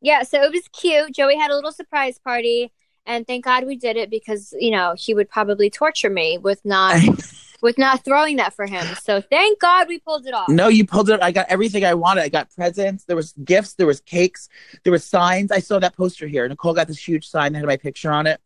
Yeah, 0.00 0.22
so 0.22 0.42
it 0.42 0.52
was 0.52 0.68
cute. 0.68 1.14
Joey 1.14 1.36
had 1.36 1.50
a 1.50 1.54
little 1.54 1.72
surprise 1.72 2.18
party, 2.18 2.70
and 3.06 3.26
thank 3.26 3.44
God 3.44 3.66
we 3.66 3.76
did 3.76 3.96
it 3.96 4.10
because 4.10 4.54
you 4.58 4.70
know 4.70 4.94
he 4.96 5.14
would 5.14 5.28
probably 5.28 5.70
torture 5.70 6.10
me 6.10 6.38
with 6.38 6.64
not 6.64 7.00
with 7.62 7.78
not 7.78 8.04
throwing 8.04 8.36
that 8.36 8.54
for 8.54 8.66
him. 8.66 8.86
So 9.02 9.20
thank 9.20 9.60
God 9.60 9.88
we 9.88 9.98
pulled 9.98 10.26
it 10.26 10.34
off. 10.34 10.48
No, 10.48 10.68
you 10.68 10.86
pulled 10.86 11.10
it. 11.10 11.22
I 11.22 11.32
got 11.32 11.46
everything 11.48 11.84
I 11.84 11.94
wanted. 11.94 12.22
I 12.22 12.28
got 12.28 12.50
presents. 12.54 13.04
There 13.04 13.16
was 13.16 13.32
gifts. 13.44 13.74
There 13.74 13.86
was 13.86 14.00
cakes. 14.00 14.48
There 14.82 14.92
was 14.92 15.04
signs. 15.04 15.50
I 15.50 15.60
saw 15.60 15.78
that 15.78 15.96
poster 15.96 16.26
here. 16.26 16.46
Nicole 16.48 16.74
got 16.74 16.88
this 16.88 17.06
huge 17.06 17.26
sign 17.26 17.52
that 17.52 17.60
had 17.60 17.66
my 17.66 17.76
picture 17.76 18.12
on 18.12 18.26
it, 18.26 18.40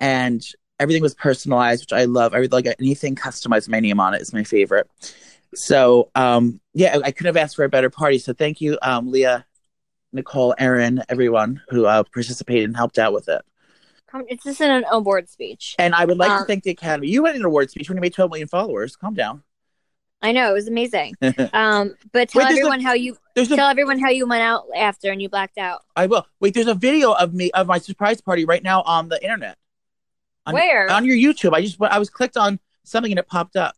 and 0.00 0.46
everything 0.78 1.02
was 1.02 1.14
personalized, 1.14 1.82
which 1.82 1.92
I 1.92 2.04
love. 2.04 2.34
I 2.34 2.40
would 2.40 2.52
like 2.52 2.66
anything 2.78 3.16
customized 3.16 3.62
with 3.62 3.70
my 3.70 3.80
name 3.80 4.00
on 4.00 4.14
it 4.14 4.22
is 4.22 4.32
my 4.32 4.44
favorite. 4.44 4.88
So, 5.54 6.10
um, 6.14 6.60
yeah, 6.74 6.98
I 7.02 7.10
couldn't 7.10 7.34
have 7.34 7.42
asked 7.42 7.56
for 7.56 7.64
a 7.64 7.68
better 7.68 7.90
party. 7.90 8.18
So, 8.18 8.32
thank 8.32 8.60
you, 8.60 8.78
um, 8.82 9.10
Leah, 9.10 9.46
Nicole, 10.12 10.54
Erin, 10.58 11.02
everyone 11.08 11.62
who 11.70 11.86
uh, 11.86 12.04
participated 12.04 12.64
and 12.64 12.76
helped 12.76 12.98
out 12.98 13.12
with 13.12 13.28
it. 13.28 13.42
Come- 14.10 14.24
It's 14.28 14.44
just 14.44 14.60
an 14.60 14.84
award 14.90 15.28
speech. 15.28 15.74
And 15.78 15.94
I 15.94 16.04
would 16.04 16.18
like 16.18 16.28
to 16.30 16.34
Um, 16.36 16.46
thank 16.46 16.64
the 16.64 16.70
Academy. 16.70 17.08
You 17.08 17.22
went 17.22 17.36
in 17.36 17.42
an 17.42 17.46
award 17.46 17.70
speech 17.70 17.88
when 17.88 17.96
you 17.96 18.00
made 18.00 18.14
12 18.14 18.30
million 18.30 18.48
followers. 18.48 18.96
Calm 18.96 19.14
down. 19.14 19.42
I 20.20 20.32
know 20.32 20.50
it 20.50 20.54
was 20.54 20.66
amazing. 20.66 21.14
Um, 21.52 21.94
but 22.12 22.30
tell 22.30 22.40
Wait, 22.40 22.46
there's 22.48 22.56
a- 22.58 22.60
everyone 22.60 22.80
how 22.80 22.94
you 22.94 23.16
There's 23.34 23.50
a 23.52 23.56
tell 23.56 23.68
everyone 23.68 23.98
how 24.00 24.08
you 24.10 24.26
went 24.26 24.42
out 24.42 24.64
after 24.74 25.12
and 25.12 25.22
you 25.22 25.28
blacked 25.28 25.58
out. 25.58 25.82
I 25.94 26.06
will. 26.06 26.26
Wait, 26.40 26.54
there's 26.54 26.66
a 26.66 26.74
video 26.74 27.12
of 27.12 27.34
me 27.34 27.50
of 27.52 27.66
my 27.68 27.78
surprise 27.78 28.20
party 28.20 28.44
right 28.44 28.62
now 28.62 28.82
on 28.82 29.08
the 29.08 29.22
internet. 29.22 29.58
On, 30.46 30.54
Where? 30.54 30.90
On 30.90 31.04
your 31.04 31.16
YouTube. 31.16 31.52
I 31.54 31.60
just 31.62 31.76
I 31.80 31.98
was 31.98 32.10
clicked 32.10 32.36
on 32.36 32.58
something 32.84 33.12
and 33.12 33.18
it 33.18 33.26
popped 33.28 33.54
up. 33.56 33.76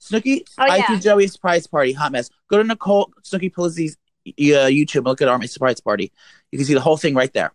Snooki, 0.00 0.42
Oh, 0.58 0.64
I 0.64 0.76
yeah. 0.76 0.98
Joey's 0.98 1.32
surprise 1.32 1.66
party, 1.66 1.92
hot 1.92 2.12
mess. 2.12 2.30
Go 2.48 2.58
to 2.58 2.64
Nicole 2.64 3.12
Snooki 3.22 3.52
Polizzi's 3.52 3.96
uh, 4.28 4.68
YouTube 4.68 4.96
and 4.98 5.06
look 5.06 5.22
at 5.22 5.28
our 5.28 5.38
my 5.38 5.46
surprise 5.46 5.80
party. 5.80 6.12
You 6.52 6.58
can 6.58 6.66
see 6.66 6.74
the 6.74 6.80
whole 6.80 6.96
thing 6.96 7.14
right 7.14 7.32
there. 7.32 7.52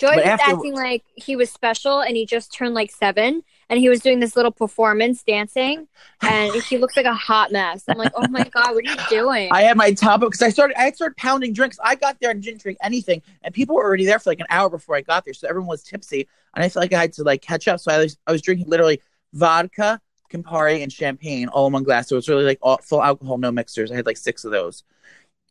Joey 0.00 0.16
But 0.16 0.24
was 0.24 0.40
acting 0.40 0.74
like 0.74 1.04
he 1.14 1.36
was 1.36 1.50
special 1.50 2.00
and 2.00 2.16
he 2.16 2.24
just 2.24 2.54
turned 2.54 2.72
like 2.72 2.90
seven 2.90 3.42
and 3.68 3.78
he 3.78 3.90
was 3.90 4.00
doing 4.00 4.18
this 4.18 4.34
little 4.34 4.50
performance 4.50 5.22
dancing 5.22 5.86
and 6.22 6.54
he 6.62 6.78
looks 6.78 6.96
like 6.96 7.04
a 7.04 7.12
hot 7.12 7.52
mess. 7.52 7.84
I'm 7.86 7.98
like, 7.98 8.12
oh 8.16 8.26
my 8.28 8.42
God, 8.54 8.74
what 8.74 8.86
are 8.86 8.90
you 8.90 8.96
doing? 9.10 9.50
I 9.52 9.60
had 9.60 9.76
my 9.76 9.92
top 9.92 10.20
because 10.20 10.40
I 10.40 10.48
started 10.48 10.80
I 10.80 10.90
started 10.92 11.18
pounding 11.18 11.52
drinks. 11.52 11.78
I 11.84 11.96
got 11.96 12.18
there 12.18 12.30
and 12.30 12.42
didn't 12.42 12.62
drink 12.62 12.78
anything, 12.82 13.20
and 13.42 13.52
people 13.52 13.76
were 13.76 13.84
already 13.84 14.06
there 14.06 14.18
for 14.18 14.30
like 14.30 14.40
an 14.40 14.46
hour 14.48 14.70
before 14.70 14.96
I 14.96 15.02
got 15.02 15.26
there, 15.26 15.34
so 15.34 15.46
everyone 15.46 15.68
was 15.68 15.82
tipsy, 15.82 16.26
and 16.54 16.64
I 16.64 16.70
felt 16.70 16.82
like 16.82 16.94
I 16.94 17.00
had 17.02 17.12
to 17.14 17.22
like 17.22 17.42
catch 17.42 17.68
up. 17.68 17.78
So 17.78 17.92
I 17.92 17.98
was 17.98 18.16
I 18.26 18.32
was 18.32 18.40
drinking 18.40 18.68
literally 18.68 19.02
vodka, 19.34 20.00
Campari, 20.32 20.82
and 20.82 20.90
champagne 20.90 21.48
all 21.48 21.66
in 21.66 21.74
one 21.74 21.82
glass. 21.82 22.08
So 22.08 22.14
it 22.14 22.18
was 22.18 22.28
really 22.30 22.44
like 22.44 22.58
all, 22.62 22.78
full 22.78 23.02
alcohol, 23.02 23.36
no 23.36 23.52
mixers. 23.52 23.92
I 23.92 23.96
had 23.96 24.06
like 24.06 24.16
six 24.16 24.46
of 24.46 24.50
those, 24.50 24.82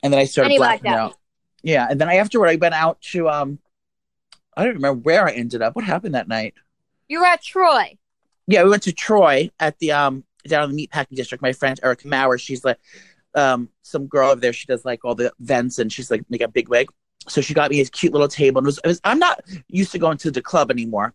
and 0.02 0.12
then 0.12 0.19
I 0.19 0.24
started 0.24 0.48
And 0.48 0.54
you 0.54 0.60
blacked 0.60 0.81
blacking 0.81 1.00
out. 1.00 1.12
out. 1.12 1.18
Yeah, 1.62 1.88
and 1.88 2.02
then 2.02 2.10
I 2.10 2.16
afterward 2.16 2.48
I 2.48 2.56
went 2.56 2.74
out 2.74 3.00
to 3.12 3.30
um, 3.30 3.60
I 4.59 4.65
don't 4.65 4.75
remember 4.75 5.00
where 5.00 5.25
I 5.25 5.31
ended 5.31 5.61
up. 5.61 5.75
What 5.75 5.85
happened 5.85 6.15
that 6.15 6.27
night? 6.27 6.53
you 7.07 7.19
were 7.19 7.25
at 7.25 7.41
Troy. 7.41 7.97
Yeah, 8.47 8.63
we 8.63 8.69
went 8.69 8.83
to 8.83 8.94
Troy 8.94 9.50
at 9.59 9.77
the 9.79 9.91
um 9.91 10.23
down 10.47 10.69
in 10.69 10.75
the 10.75 10.88
meatpacking 10.88 11.15
district. 11.15 11.41
My 11.41 11.53
friend 11.53 11.79
Erica 11.83 12.07
Maurer, 12.07 12.38
she's 12.38 12.63
like 12.63 12.77
um 13.35 13.69
some 13.81 14.07
girl 14.07 14.31
over 14.31 14.39
there. 14.39 14.53
She 14.53 14.65
does 14.65 14.85
like 14.85 15.04
all 15.04 15.16
the 15.16 15.33
events 15.39 15.80
and 15.80 15.92
she's 15.92 16.09
like 16.09 16.23
make 16.30 16.42
a 16.42 16.47
big 16.47 16.69
wig. 16.69 16.89
So 17.28 17.42
she 17.42 17.54
got 17.54 17.69
me 17.71 17.78
this 17.78 17.89
cute 17.89 18.13
little 18.13 18.28
table. 18.28 18.59
And 18.59 18.66
it 18.66 18.69
was, 18.69 18.80
it 18.83 18.87
was 18.87 19.01
I'm 19.04 19.19
not 19.19 19.42
used 19.68 19.92
to 19.92 19.99
going 19.99 20.18
to 20.19 20.31
the 20.31 20.42
club 20.42 20.71
anymore. 20.71 21.13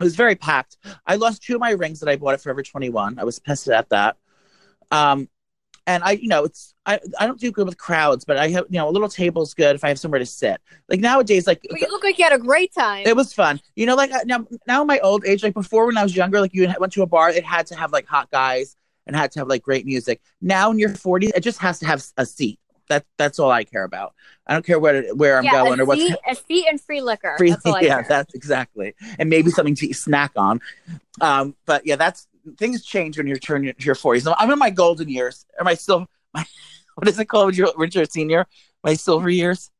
It 0.00 0.04
was 0.04 0.14
very 0.16 0.36
packed. 0.36 0.76
I 1.06 1.16
lost 1.16 1.42
two 1.42 1.54
of 1.54 1.60
my 1.60 1.70
rings 1.70 2.00
that 2.00 2.08
I 2.08 2.16
bought 2.16 2.34
at 2.34 2.40
Forever 2.40 2.62
21. 2.62 3.18
I 3.18 3.24
was 3.24 3.38
pissed 3.38 3.68
at 3.68 3.88
that. 3.90 4.16
Um 4.90 5.28
and 5.88 6.04
I, 6.04 6.12
you 6.12 6.28
know, 6.28 6.44
it's 6.44 6.74
I, 6.84 7.00
I 7.18 7.26
don't 7.26 7.40
do 7.40 7.50
good 7.50 7.66
with 7.66 7.78
crowds, 7.78 8.24
but 8.24 8.36
I 8.36 8.48
have, 8.48 8.66
you 8.68 8.78
know, 8.78 8.88
a 8.88 8.92
little 8.92 9.08
table's 9.08 9.54
good 9.54 9.74
if 9.74 9.82
I 9.82 9.88
have 9.88 9.98
somewhere 9.98 10.18
to 10.18 10.26
sit. 10.26 10.60
Like 10.88 11.00
nowadays, 11.00 11.46
like 11.46 11.66
But 11.68 11.80
you 11.80 11.88
look 11.88 12.04
like 12.04 12.18
you 12.18 12.24
had 12.24 12.32
a 12.34 12.38
great 12.38 12.72
time. 12.74 13.06
it 13.06 13.16
was 13.16 13.32
fun. 13.32 13.60
You 13.74 13.86
know, 13.86 13.96
like 13.96 14.10
now, 14.26 14.46
now 14.66 14.82
in 14.82 14.86
my 14.86 14.98
old 15.00 15.24
age, 15.24 15.42
like 15.42 15.54
before 15.54 15.86
when 15.86 15.96
I 15.96 16.02
was 16.02 16.14
younger, 16.14 16.40
like 16.40 16.52
you 16.54 16.72
went 16.78 16.92
to 16.92 17.02
a 17.02 17.06
bar, 17.06 17.30
it 17.30 17.44
had 17.44 17.66
to 17.68 17.74
have 17.74 17.90
like 17.90 18.06
hot 18.06 18.30
guys 18.30 18.76
and 19.06 19.16
had 19.16 19.32
to 19.32 19.40
have 19.40 19.48
like 19.48 19.62
great 19.62 19.86
music. 19.86 20.20
Now 20.42 20.70
in 20.70 20.78
your 20.78 20.90
40s, 20.90 21.32
it 21.34 21.40
just 21.40 21.58
has 21.60 21.78
to 21.80 21.86
have 21.86 22.04
a 22.18 22.26
seat. 22.26 22.60
That 22.90 23.04
that's 23.18 23.38
all 23.38 23.50
I 23.50 23.64
care 23.64 23.84
about. 23.84 24.14
I 24.46 24.54
don't 24.54 24.64
care 24.64 24.78
where 24.78 25.02
where 25.14 25.36
I'm 25.38 25.44
yeah, 25.44 25.62
going 25.62 25.78
or 25.80 25.84
what's 25.84 26.00
seat, 26.00 26.16
a 26.26 26.34
seat 26.34 26.66
and 26.70 26.80
free 26.80 27.02
liquor. 27.02 27.34
free. 27.36 27.50
That's 27.50 27.66
all 27.66 27.76
I 27.76 27.80
yeah, 27.82 27.94
care. 27.96 28.06
that's 28.08 28.34
exactly. 28.34 28.94
And 29.18 29.28
maybe 29.28 29.50
something 29.50 29.74
to 29.76 29.92
snack 29.92 30.32
on. 30.36 30.60
Um, 31.20 31.54
but 31.66 31.86
yeah, 31.86 31.96
that's 31.96 32.26
things 32.56 32.84
change 32.84 33.18
when 33.18 33.26
you're 33.26 33.38
turning 33.38 33.74
your 33.78 33.94
40s. 33.94 34.32
I'm 34.38 34.50
in 34.50 34.58
my 34.58 34.70
golden 34.70 35.08
years. 35.08 35.44
Am 35.58 35.66
I 35.66 35.74
still? 35.74 36.06
My, 36.34 36.44
what 36.96 37.08
is 37.08 37.18
it 37.18 37.24
called 37.24 37.46
when 37.46 37.54
you're, 37.54 37.72
when 37.76 37.90
you're 37.92 38.04
a 38.04 38.10
senior? 38.10 38.46
My 38.84 38.94
silver 38.94 39.30
years. 39.30 39.70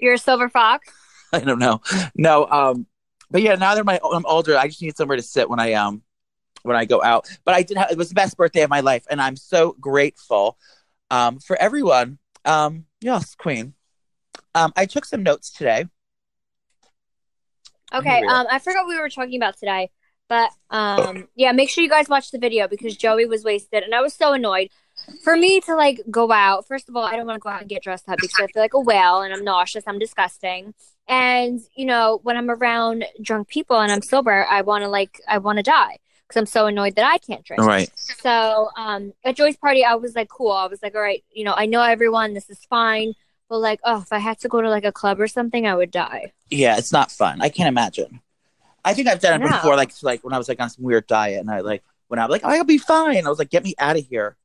You're 0.00 0.14
a 0.14 0.18
silver 0.18 0.48
fox. 0.48 0.88
I 1.32 1.40
don't 1.40 1.58
know. 1.58 1.80
No, 2.14 2.46
um, 2.46 2.86
but 3.30 3.42
yeah, 3.42 3.56
now 3.56 3.74
that 3.74 3.84
my 3.84 4.00
I'm 4.12 4.24
older, 4.26 4.56
I 4.56 4.68
just 4.68 4.80
need 4.80 4.96
somewhere 4.96 5.16
to 5.16 5.22
sit 5.22 5.50
when 5.50 5.60
I 5.60 5.72
um 5.74 6.02
when 6.62 6.76
I 6.76 6.84
go 6.84 7.02
out. 7.02 7.28
But 7.44 7.54
I 7.54 7.62
did 7.62 7.76
have 7.76 7.90
it 7.90 7.98
was 7.98 8.08
the 8.08 8.14
best 8.14 8.36
birthday 8.36 8.62
of 8.62 8.70
my 8.70 8.80
life, 8.80 9.04
and 9.10 9.20
I'm 9.20 9.36
so 9.36 9.76
grateful 9.80 10.56
um 11.10 11.40
for 11.40 11.56
everyone. 11.56 12.18
Um, 12.44 12.84
yes, 13.00 13.34
Queen. 13.34 13.74
Um, 14.54 14.72
I 14.76 14.86
took 14.86 15.04
some 15.04 15.22
notes 15.22 15.50
today. 15.50 15.86
Okay. 17.92 18.08
Here 18.08 18.20
we 18.20 18.26
are. 18.26 18.40
Um, 18.40 18.46
I 18.50 18.58
forgot 18.58 18.86
what 18.86 18.94
we 18.94 19.00
were 19.00 19.10
talking 19.10 19.36
about 19.36 19.58
today, 19.58 19.90
but 20.28 20.50
um, 20.70 21.28
yeah, 21.34 21.52
make 21.52 21.70
sure 21.70 21.84
you 21.84 21.90
guys 21.90 22.08
watch 22.08 22.30
the 22.30 22.38
video 22.38 22.68
because 22.68 22.96
Joey 22.96 23.26
was 23.26 23.44
wasted, 23.44 23.82
and 23.82 23.94
I 23.94 24.00
was 24.00 24.14
so 24.14 24.32
annoyed. 24.32 24.68
For 25.22 25.36
me 25.36 25.60
to 25.60 25.76
like 25.76 26.00
go 26.10 26.32
out, 26.32 26.66
first 26.66 26.88
of 26.88 26.96
all, 26.96 27.04
I 27.04 27.16
don't 27.16 27.26
want 27.26 27.36
to 27.36 27.40
go 27.40 27.50
out 27.50 27.60
and 27.60 27.68
get 27.68 27.82
dressed 27.82 28.08
up 28.08 28.18
because 28.18 28.40
I 28.40 28.46
feel 28.46 28.62
like 28.62 28.74
a 28.74 28.80
whale 28.80 29.20
and 29.22 29.32
I'm 29.32 29.44
nauseous, 29.44 29.84
I'm 29.86 29.98
disgusting. 29.98 30.74
And 31.06 31.60
you 31.74 31.84
know, 31.84 32.18
when 32.22 32.36
I'm 32.36 32.50
around 32.50 33.04
drunk 33.22 33.48
people 33.48 33.78
and 33.78 33.92
I'm 33.92 34.02
sober, 34.02 34.46
I 34.48 34.62
want 34.62 34.82
to 34.84 34.88
like, 34.88 35.20
I 35.28 35.38
want 35.38 35.58
to 35.58 35.62
die. 35.62 35.98
because 36.26 36.40
I'm 36.40 36.46
so 36.46 36.66
annoyed 36.66 36.96
that 36.96 37.04
I 37.04 37.18
can't 37.18 37.44
drink. 37.44 37.62
Right. 37.62 37.90
So 37.96 38.68
um, 38.76 39.12
at 39.24 39.36
Joey's 39.36 39.56
party, 39.56 39.84
I 39.84 39.94
was 39.94 40.14
like, 40.16 40.28
cool. 40.28 40.50
I 40.52 40.66
was 40.66 40.82
like, 40.82 40.94
all 40.94 41.00
right, 41.00 41.22
you 41.32 41.44
know, 41.44 41.54
I 41.56 41.66
know 41.66 41.82
everyone. 41.82 42.34
This 42.34 42.50
is 42.50 42.58
fine. 42.68 43.12
But 43.48 43.58
like, 43.58 43.80
oh, 43.84 44.00
if 44.00 44.12
I 44.12 44.18
had 44.18 44.40
to 44.40 44.48
go 44.48 44.60
to 44.60 44.68
like 44.68 44.84
a 44.84 44.90
club 44.92 45.20
or 45.20 45.28
something, 45.28 45.66
I 45.66 45.74
would 45.76 45.92
die. 45.92 46.32
Yeah, 46.50 46.78
it's 46.78 46.92
not 46.92 47.12
fun. 47.12 47.40
I 47.40 47.48
can't 47.48 47.68
imagine. 47.68 48.20
I 48.86 48.94
think 48.94 49.08
I've 49.08 49.20
done 49.20 49.42
it 49.42 49.44
No. 49.44 49.50
before, 49.56 49.76
like 49.76 49.92
like 50.02 50.24
when 50.24 50.32
I 50.32 50.38
was 50.38 50.48
like 50.48 50.60
on 50.60 50.70
some 50.70 50.84
weird 50.84 51.06
diet, 51.06 51.40
and 51.40 51.50
I 51.50 51.60
like 51.60 51.82
when 52.08 52.18
I'm 52.20 52.30
like, 52.30 52.44
I'll 52.44 52.64
be 52.64 52.78
fine. 52.78 53.26
I 53.26 53.28
was 53.28 53.38
like, 53.38 53.50
get 53.50 53.64
me 53.64 53.74
out 53.78 53.98
of 53.98 54.06
here. 54.06 54.36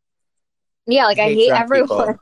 Yeah, 0.88 1.06
like 1.06 1.20
I, 1.20 1.30
hate, 1.34 1.48
drunk 1.50 1.64
everyone. 1.64 1.88
people. 1.88 2.16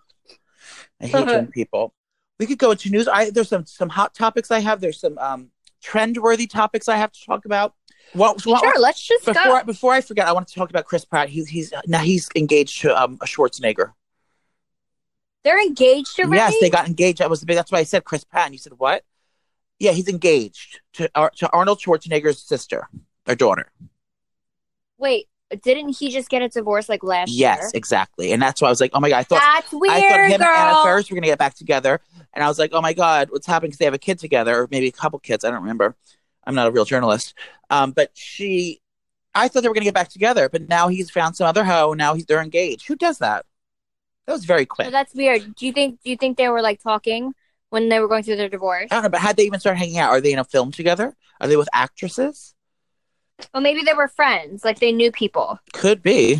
I 1.01 1.05
hate 1.07 1.11
drunk 1.27 1.53
people. 1.53 1.93
We 2.39 2.45
could 2.45 2.57
go 2.57 2.71
into 2.71 2.89
news. 2.89 3.07
I 3.07 3.29
there's 3.31 3.49
some 3.49 3.65
some 3.65 3.89
hot 3.89 4.13
topics 4.13 4.51
I 4.51 4.59
have. 4.59 4.81
There's 4.81 4.99
some 4.99 5.17
um 5.17 5.51
trend 5.81 6.17
worthy 6.17 6.45
topics 6.45 6.87
I 6.89 6.97
have 6.97 7.11
to 7.13 7.25
talk 7.25 7.45
about. 7.45 7.73
Well, 8.15 8.37
so 8.39 8.51
what- 8.51 8.61
Sure, 8.61 8.73
let's 8.79 9.01
just 9.01 9.25
before. 9.25 9.57
I, 9.57 9.63
before 9.63 9.93
I 9.93 10.01
forget, 10.01 10.27
I 10.27 10.33
want 10.33 10.47
to 10.49 10.55
talk 10.55 10.69
about 10.69 10.85
Chris 10.85 11.05
Pratt. 11.05 11.29
He's 11.29 11.47
he's 11.47 11.71
now 11.87 11.99
he's 11.99 12.27
engaged 12.35 12.81
to 12.81 13.01
um 13.01 13.17
a 13.21 13.25
Schwarzenegger. 13.25 13.93
They're 15.43 15.61
engaged 15.61 16.19
already. 16.19 16.35
Yes, 16.35 16.55
they 16.59 16.69
got 16.69 16.87
engaged. 16.87 17.19
That 17.19 17.29
was 17.29 17.39
the 17.39 17.45
big. 17.45 17.55
That's 17.55 17.71
why 17.71 17.79
I 17.79 17.83
said 17.83 18.03
Chris 18.03 18.25
Pratt. 18.25 18.47
And 18.47 18.53
you 18.53 18.59
said 18.59 18.73
what? 18.77 19.03
Yeah, 19.79 19.91
he's 19.91 20.07
engaged 20.07 20.81
to 20.93 21.09
Ar- 21.15 21.31
to 21.37 21.49
Arnold 21.51 21.79
Schwarzenegger's 21.79 22.41
sister, 22.41 22.87
their 23.25 23.35
daughter. 23.35 23.71
Wait, 24.97 25.27
didn't 25.63 25.97
he 25.97 26.09
just 26.09 26.29
get 26.29 26.41
a 26.41 26.49
divorce 26.49 26.89
like 26.89 27.03
last 27.03 27.29
Yes, 27.29 27.57
year? 27.57 27.65
Yes, 27.65 27.71
exactly. 27.73 28.31
And 28.33 28.41
that's 28.41 28.61
why 28.61 28.67
I 28.67 28.71
was 28.71 28.81
like, 28.81 28.91
oh 28.93 28.99
my 28.99 29.09
god, 29.09 29.17
I 29.19 29.23
thought 29.23 29.41
That's 29.41 29.71
weird, 29.71 29.95
I 29.95 30.01
thought 30.01 30.19
him 30.19 30.41
and 30.41 30.43
Anna 30.43 30.73
girl. 30.73 30.83
Were 30.83 31.03
gonna 31.15 31.21
get 31.27 31.39
back 31.39 31.55
together, 31.55 32.01
and 32.33 32.43
I 32.43 32.47
was 32.47 32.59
like, 32.59 32.71
oh 32.73 32.81
my 32.81 32.93
god, 32.93 33.29
what's 33.31 33.47
happening? 33.47 33.69
Because 33.69 33.79
they 33.79 33.85
have 33.85 33.93
a 33.93 33.97
kid 33.99 34.19
together, 34.19 34.63
or 34.63 34.67
maybe 34.71 34.87
a 34.87 34.91
couple 34.91 35.19
kids. 35.19 35.45
I 35.45 35.49
don't 35.51 35.61
remember. 35.61 35.95
I'm 36.45 36.55
not 36.55 36.67
a 36.67 36.71
real 36.71 36.85
journalist. 36.85 37.33
Um, 37.69 37.91
but 37.91 38.11
she, 38.13 38.81
I 39.35 39.47
thought 39.47 39.61
they 39.63 39.69
were 39.69 39.73
gonna 39.75 39.85
get 39.85 39.93
back 39.93 40.09
together, 40.09 40.49
but 40.49 40.67
now 40.69 40.87
he's 40.87 41.09
found 41.09 41.35
some 41.35 41.47
other 41.47 41.63
hoe. 41.63 41.93
Now 41.93 42.13
he's 42.15 42.25
they're 42.25 42.41
engaged. 42.41 42.87
Who 42.87 42.95
does 42.95 43.19
that? 43.19 43.45
That 44.27 44.33
was 44.33 44.45
very 44.45 44.65
So 44.65 44.67
quick. 44.67 44.91
that's 44.91 45.13
weird. 45.13 45.55
Do 45.55 45.65
you 45.65 45.73
think? 45.73 46.01
Do 46.03 46.09
you 46.09 46.17
think 46.17 46.37
they 46.37 46.49
were 46.49 46.61
like 46.61 46.81
talking 46.81 47.33
when 47.69 47.89
they 47.89 47.99
were 47.99 48.07
going 48.07 48.23
through 48.23 48.37
their 48.37 48.49
divorce? 48.49 48.87
I 48.91 48.95
don't 48.95 49.03
know, 49.03 49.09
but 49.09 49.21
had 49.21 49.37
they 49.37 49.43
even 49.43 49.59
started 49.59 49.77
hanging 49.77 49.97
out? 49.97 50.09
Are 50.09 50.21
they 50.21 50.33
in 50.33 50.39
a 50.39 50.43
film 50.43 50.71
together? 50.71 51.15
Are 51.39 51.47
they 51.47 51.57
with 51.57 51.69
actresses? 51.73 52.55
Well, 53.53 53.61
maybe 53.61 53.83
they 53.83 53.93
were 53.93 54.07
friends. 54.07 54.65
Like 54.65 54.79
they 54.79 54.91
knew 54.91 55.11
people. 55.11 55.59
Could 55.73 56.03
be. 56.03 56.39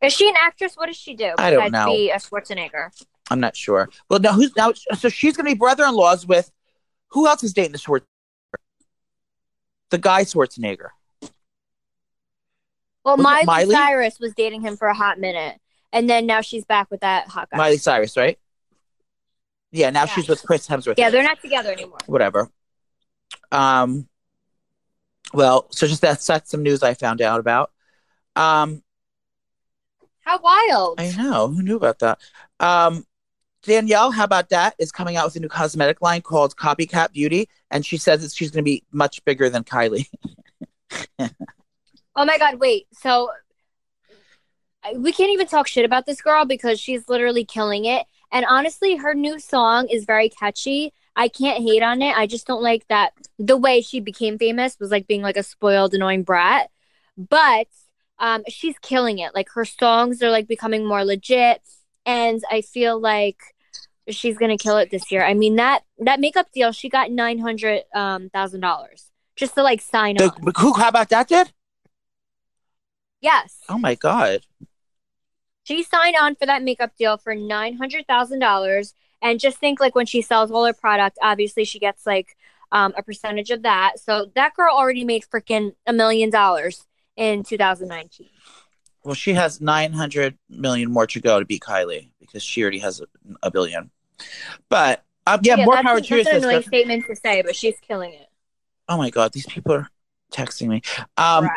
Is 0.00 0.12
she 0.12 0.28
an 0.28 0.34
actress? 0.40 0.76
What 0.76 0.86
does 0.86 0.96
she 0.96 1.14
do? 1.14 1.32
I 1.38 1.50
don't 1.50 1.72
know. 1.72 1.86
Be 1.86 2.10
a 2.10 2.16
Schwarzenegger. 2.16 2.90
I'm 3.30 3.40
not 3.40 3.56
sure. 3.56 3.88
Well, 4.08 4.20
now 4.20 4.32
who's 4.32 4.54
now? 4.56 4.72
So 4.98 5.08
she's 5.08 5.36
going 5.36 5.46
to 5.46 5.54
be 5.54 5.58
brother-in-laws 5.58 6.26
with 6.26 6.50
who 7.08 7.26
else 7.26 7.42
is 7.42 7.52
dating 7.52 7.72
the 7.72 7.78
Schwarzenegger? 7.78 8.02
The 9.90 9.98
guy 9.98 10.22
Schwarzenegger. 10.24 10.88
Well, 13.04 13.16
Miley, 13.18 13.44
Miley? 13.44 13.74
Cyrus 13.74 14.18
was 14.18 14.34
dating 14.34 14.62
him 14.62 14.76
for 14.76 14.88
a 14.88 14.94
hot 14.94 15.20
minute, 15.20 15.60
and 15.92 16.08
then 16.08 16.26
now 16.26 16.40
she's 16.40 16.64
back 16.64 16.90
with 16.90 17.00
that 17.00 17.28
hot 17.28 17.50
guy. 17.50 17.58
Miley 17.58 17.76
Cyrus, 17.76 18.16
right? 18.16 18.38
Yeah, 19.74 19.90
now 19.90 20.02
Yeah. 20.02 20.06
she's 20.06 20.28
with 20.28 20.42
Chris 20.44 20.68
Hemsworth. 20.68 20.94
Yeah, 20.96 21.10
they're 21.10 21.24
not 21.24 21.40
together 21.42 21.72
anymore. 21.72 21.98
whatever. 22.06 22.48
Um, 23.50 24.08
well, 25.32 25.66
so 25.70 25.88
just 25.88 26.00
that's 26.00 26.24
that's 26.26 26.50
some 26.50 26.62
news 26.62 26.82
I 26.84 26.94
found 26.94 27.20
out 27.20 27.40
about. 27.40 27.72
Um, 28.36 28.82
How 30.20 30.38
wild! 30.40 31.00
I 31.00 31.10
know 31.12 31.48
who 31.48 31.62
knew 31.62 31.76
about 31.76 31.98
that. 31.98 32.20
Um, 32.60 33.04
Danielle, 33.64 34.12
how 34.12 34.24
about 34.24 34.50
that? 34.50 34.74
Is 34.78 34.92
coming 34.92 35.16
out 35.16 35.24
with 35.24 35.36
a 35.36 35.40
new 35.40 35.48
cosmetic 35.48 36.00
line 36.00 36.22
called 36.22 36.54
Copycat 36.56 37.12
Beauty, 37.12 37.48
and 37.70 37.84
she 37.84 37.96
says 37.96 38.22
that 38.22 38.32
she's 38.32 38.50
going 38.52 38.62
to 38.64 38.70
be 38.70 38.84
much 38.92 39.24
bigger 39.24 39.50
than 39.50 39.64
Kylie. 39.64 40.06
Oh 42.16 42.24
my 42.24 42.38
god, 42.38 42.60
wait. 42.60 42.86
So 42.92 43.28
we 44.94 45.10
can't 45.12 45.32
even 45.32 45.48
talk 45.48 45.66
shit 45.66 45.84
about 45.84 46.06
this 46.06 46.20
girl 46.20 46.44
because 46.44 46.78
she's 46.78 47.08
literally 47.08 47.44
killing 47.44 47.86
it. 47.86 48.06
And 48.34 48.44
honestly, 48.48 48.96
her 48.96 49.14
new 49.14 49.38
song 49.38 49.86
is 49.88 50.04
very 50.04 50.28
catchy. 50.28 50.92
I 51.14 51.28
can't 51.28 51.62
hate 51.62 51.84
on 51.84 52.02
it. 52.02 52.16
I 52.16 52.26
just 52.26 52.48
don't 52.48 52.62
like 52.62 52.86
that 52.88 53.12
the 53.38 53.56
way 53.56 53.80
she 53.80 54.00
became 54.00 54.38
famous 54.38 54.76
was 54.80 54.90
like 54.90 55.06
being 55.06 55.22
like 55.22 55.36
a 55.36 55.44
spoiled, 55.44 55.94
annoying 55.94 56.24
brat. 56.24 56.68
But 57.16 57.68
um, 58.18 58.42
she's 58.48 58.76
killing 58.80 59.20
it. 59.20 59.36
Like 59.36 59.50
her 59.54 59.64
songs 59.64 60.20
are 60.20 60.30
like 60.30 60.48
becoming 60.48 60.84
more 60.84 61.04
legit, 61.04 61.62
and 62.04 62.42
I 62.50 62.62
feel 62.62 62.98
like 63.00 63.38
she's 64.08 64.36
gonna 64.36 64.58
kill 64.58 64.78
it 64.78 64.90
this 64.90 65.12
year. 65.12 65.24
I 65.24 65.34
mean 65.34 65.54
that 65.56 65.84
that 65.98 66.18
makeup 66.18 66.48
deal, 66.52 66.72
she 66.72 66.88
got 66.88 67.12
nine 67.12 67.38
hundred 67.38 67.84
um, 67.94 68.30
thousand 68.30 68.60
dollars 68.60 69.12
just 69.36 69.54
to 69.54 69.62
like 69.62 69.80
sign 69.80 70.16
The, 70.16 70.30
on. 70.30 70.52
who? 70.58 70.72
How 70.72 70.88
about 70.88 71.08
that? 71.10 71.28
Did? 71.28 71.52
Yes. 73.20 73.60
Oh 73.68 73.78
my 73.78 73.94
god! 73.94 74.40
She 75.64 75.82
signed 75.82 76.14
on 76.20 76.36
for 76.36 76.46
that 76.46 76.62
makeup 76.62 76.92
deal 76.96 77.16
for 77.16 77.34
nine 77.34 77.76
hundred 77.76 78.06
thousand 78.06 78.38
dollars, 78.38 78.94
and 79.20 79.40
just 79.40 79.58
think 79.58 79.80
like 79.80 79.94
when 79.94 80.06
she 80.06 80.22
sells 80.22 80.50
all 80.50 80.64
her 80.64 80.72
product, 80.72 81.18
obviously 81.22 81.64
she 81.64 81.78
gets 81.78 82.06
like 82.06 82.36
um, 82.70 82.92
a 82.96 83.02
percentage 83.02 83.50
of 83.50 83.62
that. 83.62 83.98
So 83.98 84.30
that 84.34 84.54
girl 84.54 84.74
already 84.74 85.04
made 85.04 85.24
freaking 85.24 85.74
a 85.86 85.92
million 85.92 86.30
dollars 86.30 86.86
in 87.16 87.42
2019. 87.42 88.28
Well, 89.04 89.14
she 89.14 89.32
has 89.34 89.60
nine 89.60 89.92
hundred 89.92 90.38
million 90.50 90.90
more 90.90 91.06
to 91.06 91.20
go 91.20 91.40
to 91.40 91.46
beat 91.46 91.62
Kylie 91.62 92.10
because 92.20 92.42
she 92.42 92.62
already 92.62 92.78
has 92.78 93.00
a, 93.00 93.06
a 93.42 93.50
billion. 93.50 93.90
But 94.68 95.02
um, 95.26 95.40
yeah, 95.42 95.56
more 95.64 95.74
that's, 95.74 95.86
power 95.86 95.96
that's 95.96 96.08
to 96.08 96.16
your 96.16 96.28
an 96.28 96.36
annoying 96.36 96.62
statement 96.62 97.06
to 97.06 97.16
say, 97.16 97.42
but 97.42 97.56
she's 97.56 97.76
killing 97.80 98.12
it. 98.12 98.28
Oh 98.88 98.98
my 98.98 99.08
god, 99.08 99.32
these 99.32 99.46
people 99.46 99.72
are 99.72 99.88
texting 100.30 100.68
me. 100.68 100.82
Um. 101.16 101.48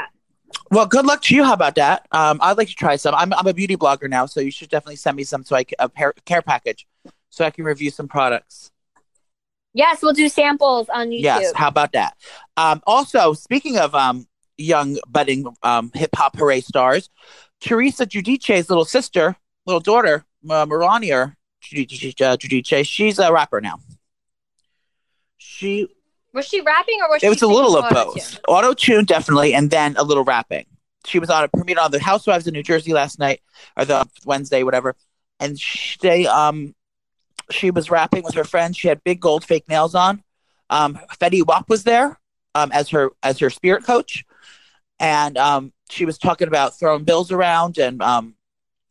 Well, 0.72 0.86
good 0.86 1.06
luck 1.06 1.22
to 1.24 1.36
you. 1.36 1.44
How 1.44 1.54
about 1.54 1.75
that? 1.75 2.08
Um, 2.12 2.39
I'd 2.42 2.58
like 2.58 2.68
to 2.68 2.75
try 2.75 2.96
some. 2.96 3.16
I'm, 3.16 3.34
I'm 3.34 3.48
a 3.48 3.54
beauty 3.54 3.77
blogger 3.77 4.10
now, 4.10 4.25
so 4.25 4.42
you 4.42 4.51
should 4.51 4.70
definitely 4.70 4.98
send 4.98 5.16
me 5.16 5.24
some 5.24 5.44
so 5.44 5.56
I 5.56 5.63
can, 5.63 5.75
a 5.80 5.88
pair, 5.88 6.13
care 6.25 6.42
package 6.42 6.86
so 7.30 7.46
I 7.46 7.51
can 7.51 7.63
review 7.63 7.89
some 7.89 8.08
products. 8.08 8.72
Yes, 9.74 10.01
we'll 10.01 10.13
do 10.13 10.27
samples 10.27 10.89
on 10.89 11.10
YouTube. 11.10 11.22
Yes, 11.22 11.54
how 11.56 11.68
about 11.68 11.92
that? 11.92 12.18
Um, 12.58 12.82
also, 12.88 13.34
speaking 13.34 13.77
of 13.77 13.94
um, 13.94 14.27
young 14.58 14.98
budding 15.08 15.46
um, 15.63 15.92
hip 15.94 16.10
hop 16.16 16.36
hooray 16.36 16.62
stars, 16.62 17.10
Teresa 17.62 18.06
Giudice's 18.06 18.70
little 18.70 18.86
sister, 18.86 19.36
little 19.66 19.80
daughter, 19.80 20.25
uh, 20.50 20.54
uh, 20.54 20.66
Giudice, 20.66 22.86
she's 22.86 23.20
a 23.20 23.32
rapper 23.32 23.62
now. 23.62 23.80
She 25.38 25.88
Was 26.34 26.46
she 26.46 26.62
rapping 26.62 27.00
or 27.02 27.10
was 27.10 27.24
it 27.24 27.30
was 27.30 27.42
a 27.42 27.48
little 27.48 27.76
of 27.78 27.90
both. 27.90 28.40
Auto 28.48 28.74
tune 28.74 29.06
definitely, 29.06 29.54
and 29.54 29.70
then 29.70 29.96
a 29.98 30.04
little 30.04 30.24
rapping. 30.24 30.66
She 31.06 31.20
was 31.20 31.30
on 31.30 31.44
a 31.44 31.48
premiere 31.48 31.80
on 31.80 31.92
the 31.92 32.00
Housewives 32.00 32.48
in 32.48 32.54
New 32.54 32.64
Jersey 32.64 32.94
last 32.94 33.18
night, 33.18 33.42
or 33.78 33.86
the 33.86 34.08
Wednesday, 34.26 34.64
whatever. 34.64 34.96
And 35.40 35.60
she, 35.60 35.98
they, 36.02 36.28
um, 36.28 36.76
she 37.50 37.72
was 37.72 37.90
rapping 37.90 38.24
with 38.24 38.36
her 38.36 38.44
friend. 38.44 38.76
She 38.76 38.88
had 38.88 39.04
big 39.04 39.22
gold 39.22 39.46
fake 39.46 39.70
nails 39.70 39.96
on. 39.96 40.22
Um, 40.70 41.00
Fetty 41.20 41.46
Wap 41.46 41.70
was 41.70 41.84
there 41.84 42.20
um, 42.56 42.72
as 42.74 42.90
her 42.90 43.12
as 43.24 43.40
her 43.40 43.50
spirit 43.50 43.86
coach, 43.86 44.26
and 45.00 45.38
um, 45.38 45.72
she 45.90 46.06
was 46.06 46.18
talking 46.18 46.48
about 46.48 46.78
throwing 46.78 47.04
bills 47.04 47.32
around 47.32 47.78
and 47.78 48.02
um, 48.02 48.36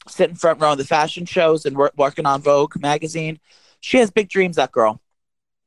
sitting 0.09 0.37
front 0.37 0.61
row 0.61 0.73
in 0.73 0.79
the 0.79 0.85
fashion 0.85 1.27
shows 1.27 1.67
and 1.67 1.77
wor- 1.77 1.93
working 1.97 2.27
on 2.27 2.41
Vogue 2.41 2.81
magazine. 2.81 3.39
She 3.81 3.99
has 3.99 4.11
big 4.11 4.29
dreams. 4.29 4.57
That 4.57 4.73
girl. 4.73 5.01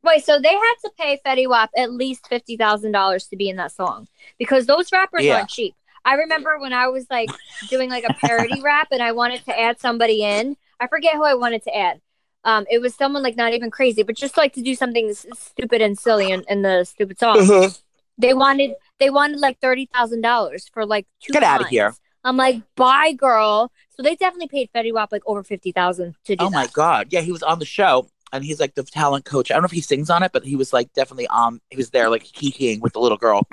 Wait, 0.03 0.23
so 0.23 0.39
they 0.39 0.49
had 0.53 0.73
to 0.83 0.91
pay 0.97 1.19
Fetty 1.25 1.47
Wap 1.47 1.69
at 1.75 1.91
least 1.91 2.27
fifty 2.27 2.55
thousand 2.55 2.91
dollars 2.93 3.25
to 3.27 3.35
be 3.35 3.49
in 3.49 3.57
that 3.57 3.71
song 3.71 4.07
because 4.37 4.65
those 4.65 4.91
rappers 4.91 5.23
Yeah. 5.25 5.35
aren't 5.37 5.49
cheap. 5.49 5.75
I 6.05 6.13
remember 6.13 6.57
when 6.59 6.71
I 6.73 6.87
was 6.87 7.05
like 7.09 7.29
doing 7.69 7.89
like 7.89 8.05
a 8.07 8.13
parody 8.13 8.61
rap 8.63 8.87
and 8.91 9.03
I 9.03 9.11
wanted 9.11 9.43
to 9.45 9.59
add 9.59 9.79
somebody 9.79 10.23
in. 10.23 10.55
I 10.79 10.87
forget 10.87 11.15
who 11.15 11.23
I 11.23 11.33
wanted 11.33 11.63
to 11.63 11.75
add. 11.77 11.99
Um, 12.45 12.65
it 12.71 12.79
was 12.79 12.95
someone 12.95 13.21
like 13.21 13.35
not 13.35 13.53
even 13.53 13.69
crazy, 13.69 14.01
but 14.03 14.15
just 14.15 14.37
like 14.37 14.53
to 14.53 14.61
do 14.61 14.73
something 14.73 15.09
s- 15.09 15.25
stupid 15.33 15.81
and 15.81 15.99
silly 15.99 16.31
in, 16.31 16.43
in 16.47 16.61
the 16.61 16.85
stupid 16.85 17.19
song. 17.19 17.37
Uh-huh. 17.39 17.69
They 18.17 18.33
wanted 18.33 18.75
they 18.99 19.09
wanted 19.09 19.39
like 19.39 19.59
thirty 19.59 19.89
thousand 19.93 20.21
dollars 20.21 20.69
for 20.73 20.85
like 20.85 21.05
two. 21.21 21.33
Get 21.33 21.43
out 21.43 21.61
of 21.61 21.67
here. 21.67 21.93
I'm 22.23 22.37
like, 22.37 22.61
bye, 22.75 23.11
girl. 23.13 23.71
So 23.91 24.03
they 24.03 24.15
definitely 24.15 24.47
paid 24.47 24.69
Fetty 24.73 24.93
Wap 24.93 25.11
like 25.11 25.23
over 25.25 25.43
fifty 25.43 25.73
thousand 25.73 26.15
to 26.25 26.35
do 26.35 26.37
that. 26.37 26.43
Oh 26.45 26.49
that. 26.49 26.55
my 26.55 26.67
god! 26.67 27.07
Yeah, 27.11 27.21
he 27.21 27.31
was 27.33 27.43
on 27.43 27.59
the 27.59 27.65
show, 27.65 28.07
and 28.31 28.43
he's 28.43 28.59
like 28.59 28.75
the 28.75 28.83
talent 28.83 29.25
coach. 29.25 29.51
I 29.51 29.55
don't 29.55 29.63
know 29.63 29.67
if 29.67 29.71
he 29.71 29.81
sings 29.81 30.09
on 30.09 30.23
it, 30.23 30.31
but 30.31 30.43
he 30.43 30.55
was 30.55 30.73
like 30.73 30.91
definitely 30.93 31.27
um 31.27 31.61
he 31.69 31.77
was 31.77 31.89
there 31.89 32.09
like 32.09 32.23
kikiing 32.23 32.81
with 32.81 32.93
the 32.93 32.99
little 32.99 33.17
girl. 33.17 33.47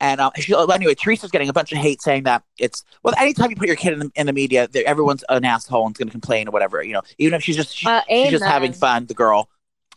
And 0.00 0.20
um, 0.20 0.30
she, 0.36 0.54
anyway, 0.54 0.94
Teresa's 0.94 1.32
getting 1.32 1.48
a 1.48 1.52
bunch 1.52 1.72
of 1.72 1.78
hate 1.78 2.00
saying 2.00 2.22
that 2.22 2.44
it's 2.58 2.84
well. 3.02 3.14
Anytime 3.18 3.50
you 3.50 3.56
put 3.56 3.66
your 3.66 3.76
kid 3.76 3.94
in 3.94 3.98
the, 3.98 4.10
in 4.14 4.26
the 4.26 4.32
media, 4.32 4.68
everyone's 4.86 5.24
an 5.28 5.44
asshole 5.44 5.86
and's 5.86 5.98
going 5.98 6.06
to 6.06 6.12
complain 6.12 6.46
or 6.46 6.52
whatever. 6.52 6.82
You 6.82 6.92
know, 6.92 7.02
even 7.18 7.34
if 7.34 7.42
she's 7.42 7.56
just 7.56 7.74
she, 7.76 7.86
Uh, 7.88 8.02
she's 8.08 8.30
just 8.30 8.44
having 8.44 8.72
fun. 8.72 9.06
The 9.06 9.14
girl, 9.14 9.48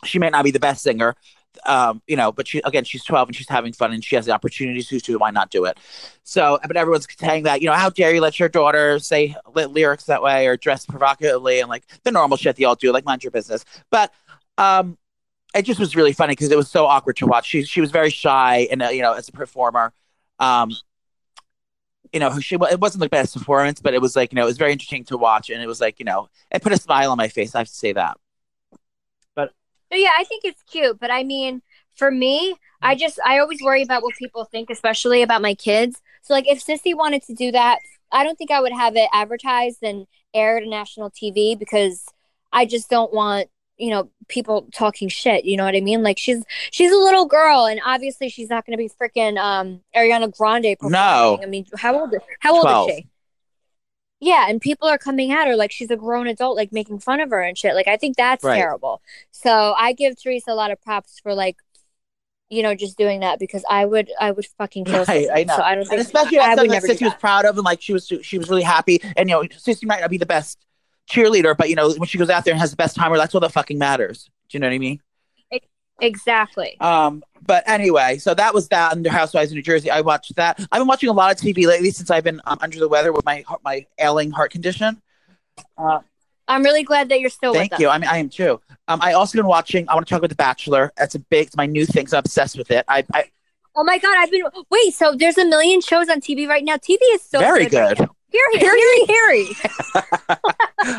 she 0.04 0.18
may 0.18 0.28
not 0.28 0.42
be 0.42 0.50
the 0.50 0.58
best 0.58 0.82
singer, 0.82 1.14
um, 1.64 2.02
you 2.06 2.16
know, 2.16 2.32
but 2.32 2.48
she 2.48 2.60
again, 2.64 2.84
she's 2.84 3.04
twelve 3.04 3.28
and 3.28 3.36
she's 3.36 3.48
having 3.48 3.72
fun 3.72 3.92
and 3.92 4.04
she 4.04 4.16
has 4.16 4.26
the 4.26 4.32
opportunities 4.32 4.88
to 4.88 4.98
do. 4.98 5.18
Why 5.18 5.30
not 5.30 5.50
do 5.50 5.64
it? 5.64 5.78
So, 6.24 6.58
but 6.66 6.76
everyone's 6.76 7.06
saying 7.18 7.44
that 7.44 7.60
you 7.62 7.68
know, 7.68 7.74
how 7.74 7.90
dare 7.90 8.14
you 8.14 8.20
let 8.20 8.38
your 8.38 8.48
daughter 8.48 8.98
say 8.98 9.36
ly- 9.54 9.66
lyrics 9.66 10.04
that 10.04 10.22
way 10.22 10.46
or 10.46 10.56
dress 10.56 10.86
provocatively 10.86 11.60
and 11.60 11.68
like 11.68 11.84
the 12.04 12.10
normal 12.10 12.36
shit 12.36 12.56
they 12.56 12.64
all 12.64 12.74
do, 12.74 12.92
like 12.92 13.04
mind 13.04 13.22
your 13.22 13.30
business. 13.30 13.64
But 13.90 14.12
um, 14.58 14.98
it 15.54 15.62
just 15.62 15.80
was 15.80 15.94
really 15.96 16.12
funny 16.12 16.32
because 16.32 16.50
it 16.50 16.56
was 16.56 16.70
so 16.70 16.86
awkward 16.86 17.16
to 17.16 17.26
watch. 17.26 17.46
She 17.46 17.64
she 17.64 17.80
was 17.80 17.90
very 17.90 18.10
shy 18.10 18.68
and 18.70 18.82
uh, 18.82 18.88
you 18.88 19.02
know, 19.02 19.12
as 19.12 19.28
a 19.28 19.32
performer. 19.32 19.92
Um, 20.38 20.72
you 22.12 22.20
know, 22.20 22.38
she 22.40 22.56
it 22.56 22.80
wasn't 22.80 23.00
the 23.00 23.08
best 23.08 23.36
performance, 23.36 23.80
but 23.80 23.94
it 23.94 24.00
was 24.00 24.16
like 24.16 24.32
you 24.32 24.36
know, 24.36 24.42
it 24.42 24.46
was 24.46 24.58
very 24.58 24.72
interesting 24.72 25.04
to 25.04 25.16
watch, 25.16 25.50
and 25.50 25.62
it 25.62 25.66
was 25.66 25.80
like 25.80 25.98
you 25.98 26.04
know, 26.04 26.28
it 26.50 26.62
put 26.62 26.72
a 26.72 26.76
smile 26.76 27.10
on 27.10 27.16
my 27.16 27.28
face. 27.28 27.54
I 27.54 27.58
have 27.58 27.68
to 27.68 27.74
say 27.74 27.92
that. 27.92 28.18
Yeah, 29.92 30.10
I 30.18 30.24
think 30.24 30.44
it's 30.44 30.62
cute, 30.64 30.98
but 30.98 31.10
I 31.10 31.22
mean, 31.22 31.62
for 31.94 32.10
me, 32.10 32.54
I 32.80 32.94
just 32.94 33.18
I 33.24 33.38
always 33.38 33.62
worry 33.62 33.82
about 33.82 34.02
what 34.02 34.14
people 34.16 34.44
think, 34.44 34.70
especially 34.70 35.22
about 35.22 35.42
my 35.42 35.54
kids. 35.54 36.00
So 36.22 36.34
like, 36.34 36.48
if 36.48 36.64
Sissy 36.64 36.96
wanted 36.96 37.22
to 37.24 37.34
do 37.34 37.52
that, 37.52 37.78
I 38.10 38.24
don't 38.24 38.36
think 38.36 38.50
I 38.50 38.60
would 38.60 38.72
have 38.72 38.96
it 38.96 39.08
advertised 39.12 39.82
and 39.82 40.06
aired 40.34 40.62
on 40.62 40.70
national 40.70 41.10
TV 41.10 41.58
because 41.58 42.04
I 42.52 42.66
just 42.66 42.88
don't 42.90 43.12
want 43.12 43.48
you 43.78 43.90
know 43.90 44.10
people 44.28 44.68
talking 44.74 45.08
shit. 45.08 45.44
You 45.44 45.56
know 45.56 45.64
what 45.64 45.76
I 45.76 45.80
mean? 45.80 46.02
Like 46.02 46.18
she's 46.18 46.44
she's 46.70 46.92
a 46.92 46.96
little 46.96 47.26
girl, 47.26 47.66
and 47.66 47.80
obviously 47.84 48.28
she's 48.28 48.48
not 48.48 48.64
going 48.66 48.76
to 48.76 48.82
be 48.82 48.90
freaking 48.90 49.38
um 49.38 49.80
Ariana 49.94 50.36
Grande. 50.36 50.76
Performing. 50.78 50.92
No. 50.92 51.40
I 51.42 51.46
mean, 51.46 51.66
how 51.76 51.98
old 51.98 52.14
is 52.14 52.20
how 52.40 52.54
old 52.54 52.62
12. 52.62 52.88
is 52.88 52.96
she? 52.96 53.08
Yeah, 54.24 54.46
and 54.48 54.60
people 54.60 54.86
are 54.88 54.98
coming 54.98 55.32
at 55.32 55.48
her 55.48 55.56
like 55.56 55.72
she's 55.72 55.90
a 55.90 55.96
grown 55.96 56.28
adult, 56.28 56.56
like 56.56 56.72
making 56.72 57.00
fun 57.00 57.18
of 57.20 57.30
her 57.30 57.40
and 57.42 57.58
shit. 57.58 57.74
Like 57.74 57.88
I 57.88 57.96
think 57.96 58.16
that's 58.16 58.46
Right. 58.46 58.52
terrible. 58.52 59.02
So 59.32 59.74
I 59.76 59.92
give 59.94 60.20
Teresa 60.22 60.52
a 60.52 60.54
lot 60.54 60.70
of 60.70 60.80
props 60.80 61.18
for 61.20 61.34
like, 61.34 61.56
you 62.50 62.62
know, 62.62 62.74
just 62.74 62.98
doing 62.98 63.20
that 63.20 63.38
because 63.40 63.64
I 63.70 63.86
would, 63.86 64.10
I 64.20 64.32
would 64.32 64.46
fucking 64.58 64.86
kill. 64.86 65.06
Right, 65.08 65.28
I 65.32 65.44
know. 65.44 65.54
So 65.56 65.62
I 65.62 65.74
don't 65.74 65.88
And 65.90 66.00
think 66.00 66.00
especially 66.00 66.38
I 66.40 66.54
something 66.54 66.70
that 66.72 66.82
Sissy 66.82 67.04
was 67.04 67.14
proud 67.14 67.44
of, 67.44 67.56
and 67.56 67.64
like 67.64 67.80
she 67.80 67.92
was 67.92 68.10
she 68.22 68.38
was 68.38 68.48
really 68.48 68.62
happy. 68.62 69.00
And 69.16 69.28
you 69.28 69.34
know, 69.36 69.42
Sissy 69.44 69.86
might 69.86 70.00
not 70.00 70.10
be 70.10 70.18
the 70.18 70.26
best 70.26 70.58
cheerleader, 71.10 71.56
but 71.56 71.68
you 71.68 71.76
know, 71.76 71.92
when 71.94 72.06
she 72.08 72.18
goes 72.18 72.30
out 72.30 72.44
there 72.44 72.52
and 72.52 72.60
has 72.60 72.70
the 72.70 72.76
best 72.76 72.96
timer, 72.96 73.16
that's 73.16 73.34
all 73.34 73.40
that 73.40 73.52
fucking 73.52 73.78
matters. 73.78 74.28
Do 74.48 74.56
you 74.56 74.60
know 74.60 74.68
what 74.68 74.74
I 74.74 74.78
mean? 74.78 75.00
exactly. 76.00 76.80
Um, 76.80 77.22
but 77.44 77.64
anyway, 77.66 78.18
so 78.18 78.34
that 78.34 78.54
was 78.54 78.68
that 78.68 78.92
under 78.92 79.10
Housewives 79.10 79.50
of 79.50 79.56
New 79.56 79.62
Jersey. 79.62 79.90
I 79.90 80.00
watched 80.00 80.34
that. 80.36 80.60
I've 80.70 80.80
been 80.80 80.88
watching 80.88 81.08
a 81.08 81.12
lot 81.12 81.32
of 81.32 81.38
TV 81.38 81.66
lately 81.66 81.90
since 81.90 82.10
I've 82.10 82.24
been 82.24 82.40
um, 82.44 82.58
under 82.60 82.78
the 82.78 82.88
weather 82.88 83.12
with 83.12 83.24
my 83.24 83.44
my 83.64 83.86
ailing 83.98 84.30
heart 84.30 84.52
condition. 84.52 85.00
Uh, 85.76 86.00
I'm 86.48 86.62
really 86.62 86.82
glad 86.82 87.08
that 87.08 87.20
you're 87.20 87.30
still 87.30 87.54
thank 87.54 87.72
with 87.72 87.80
you. 87.80 87.88
us. 87.88 87.94
I 87.94 87.98
mean, 87.98 88.08
I 88.10 88.18
am 88.18 88.28
too. 88.28 88.60
Um, 88.88 89.00
I 89.02 89.12
also 89.12 89.38
been 89.38 89.46
watching. 89.46 89.88
I 89.88 89.94
want 89.94 90.06
to 90.06 90.10
talk 90.10 90.18
about 90.18 90.30
The 90.30 90.36
Bachelor. 90.36 90.92
That's 90.96 91.14
a 91.14 91.18
big. 91.18 91.46
It's 91.48 91.56
my 91.56 91.66
new 91.66 91.86
thing. 91.86 92.06
So 92.06 92.16
I'm 92.16 92.20
obsessed 92.20 92.58
with 92.58 92.70
it. 92.70 92.84
I, 92.88 93.04
I 93.14 93.24
Oh 93.74 93.84
my 93.84 93.98
god, 93.98 94.14
I've 94.18 94.30
been 94.30 94.42
wait. 94.70 94.94
So 94.94 95.14
there's 95.14 95.38
a 95.38 95.46
million 95.46 95.80
shows 95.80 96.08
on 96.08 96.20
TV 96.20 96.46
right 96.46 96.64
now. 96.64 96.76
TV 96.76 96.98
is 97.12 97.22
so 97.22 97.38
very 97.38 97.66
good. 97.66 97.98
good. 97.98 98.00
now. 98.00 98.16
Hear, 98.30 98.42
hear, 98.52 98.76
hear, 98.76 99.06
hear. 99.06 99.54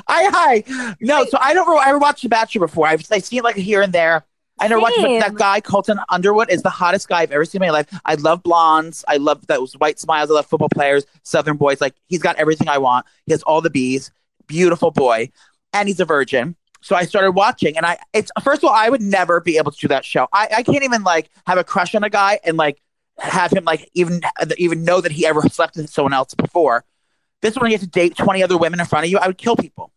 I 0.07 0.63
hi. 0.67 0.95
No, 0.99 1.25
so 1.25 1.37
I 1.39 1.53
don't. 1.53 1.67
I 1.79 1.85
never 1.85 1.99
watched 1.99 2.23
The 2.23 2.29
Bachelor 2.29 2.67
before. 2.67 2.87
I've 2.87 3.03
I 3.11 3.19
seen 3.19 3.39
it 3.39 3.43
like 3.43 3.55
here 3.55 3.81
and 3.81 3.93
there. 3.93 4.25
I 4.59 4.67
never 4.67 4.81
watched 4.81 4.97
but 5.01 5.19
that 5.19 5.35
guy 5.35 5.59
Colton 5.61 5.99
Underwood 6.09 6.49
is 6.49 6.61
the 6.61 6.69
hottest 6.69 7.07
guy 7.09 7.21
I've 7.21 7.31
ever 7.31 7.45
seen 7.45 7.61
in 7.61 7.67
my 7.67 7.71
life. 7.71 7.87
I 8.05 8.15
love 8.15 8.43
blondes. 8.43 9.03
I 9.07 9.17
love 9.17 9.45
those 9.47 9.73
white 9.73 9.99
smiles. 9.99 10.29
I 10.29 10.35
love 10.35 10.45
football 10.45 10.69
players, 10.69 11.05
Southern 11.23 11.57
boys. 11.57 11.81
Like 11.81 11.95
he's 12.07 12.21
got 12.21 12.35
everything 12.37 12.69
I 12.69 12.77
want. 12.77 13.05
He 13.25 13.33
has 13.33 13.43
all 13.43 13.61
the 13.61 13.69
bees. 13.69 14.11
Beautiful 14.47 14.91
boy, 14.91 15.31
and 15.73 15.87
he's 15.87 15.99
a 15.99 16.05
virgin. 16.05 16.55
So 16.81 16.95
I 16.95 17.05
started 17.05 17.31
watching, 17.31 17.77
and 17.77 17.85
I 17.85 17.97
it's 18.11 18.31
first 18.43 18.63
of 18.63 18.69
all 18.69 18.75
I 18.75 18.89
would 18.89 19.01
never 19.01 19.39
be 19.39 19.57
able 19.57 19.71
to 19.71 19.77
do 19.77 19.87
that 19.87 20.05
show. 20.05 20.27
I, 20.33 20.49
I 20.57 20.63
can't 20.63 20.83
even 20.83 21.03
like 21.03 21.29
have 21.47 21.57
a 21.57 21.63
crush 21.63 21.95
on 21.95 22.03
a 22.03 22.09
guy 22.09 22.39
and 22.43 22.57
like 22.57 22.81
have 23.19 23.51
him 23.51 23.63
like 23.63 23.89
even 23.93 24.21
even 24.57 24.83
know 24.83 24.99
that 24.99 25.11
he 25.11 25.25
ever 25.25 25.41
slept 25.43 25.77
with 25.77 25.89
someone 25.89 26.13
else 26.13 26.33
before. 26.33 26.83
This 27.41 27.55
one 27.55 27.71
you 27.71 27.77
have 27.77 27.81
to 27.81 27.87
date 27.87 28.17
twenty 28.17 28.43
other 28.43 28.57
women 28.57 28.81
in 28.81 28.85
front 28.85 29.05
of 29.05 29.11
you. 29.11 29.17
I 29.17 29.27
would 29.27 29.37
kill 29.37 29.55
people. 29.55 29.92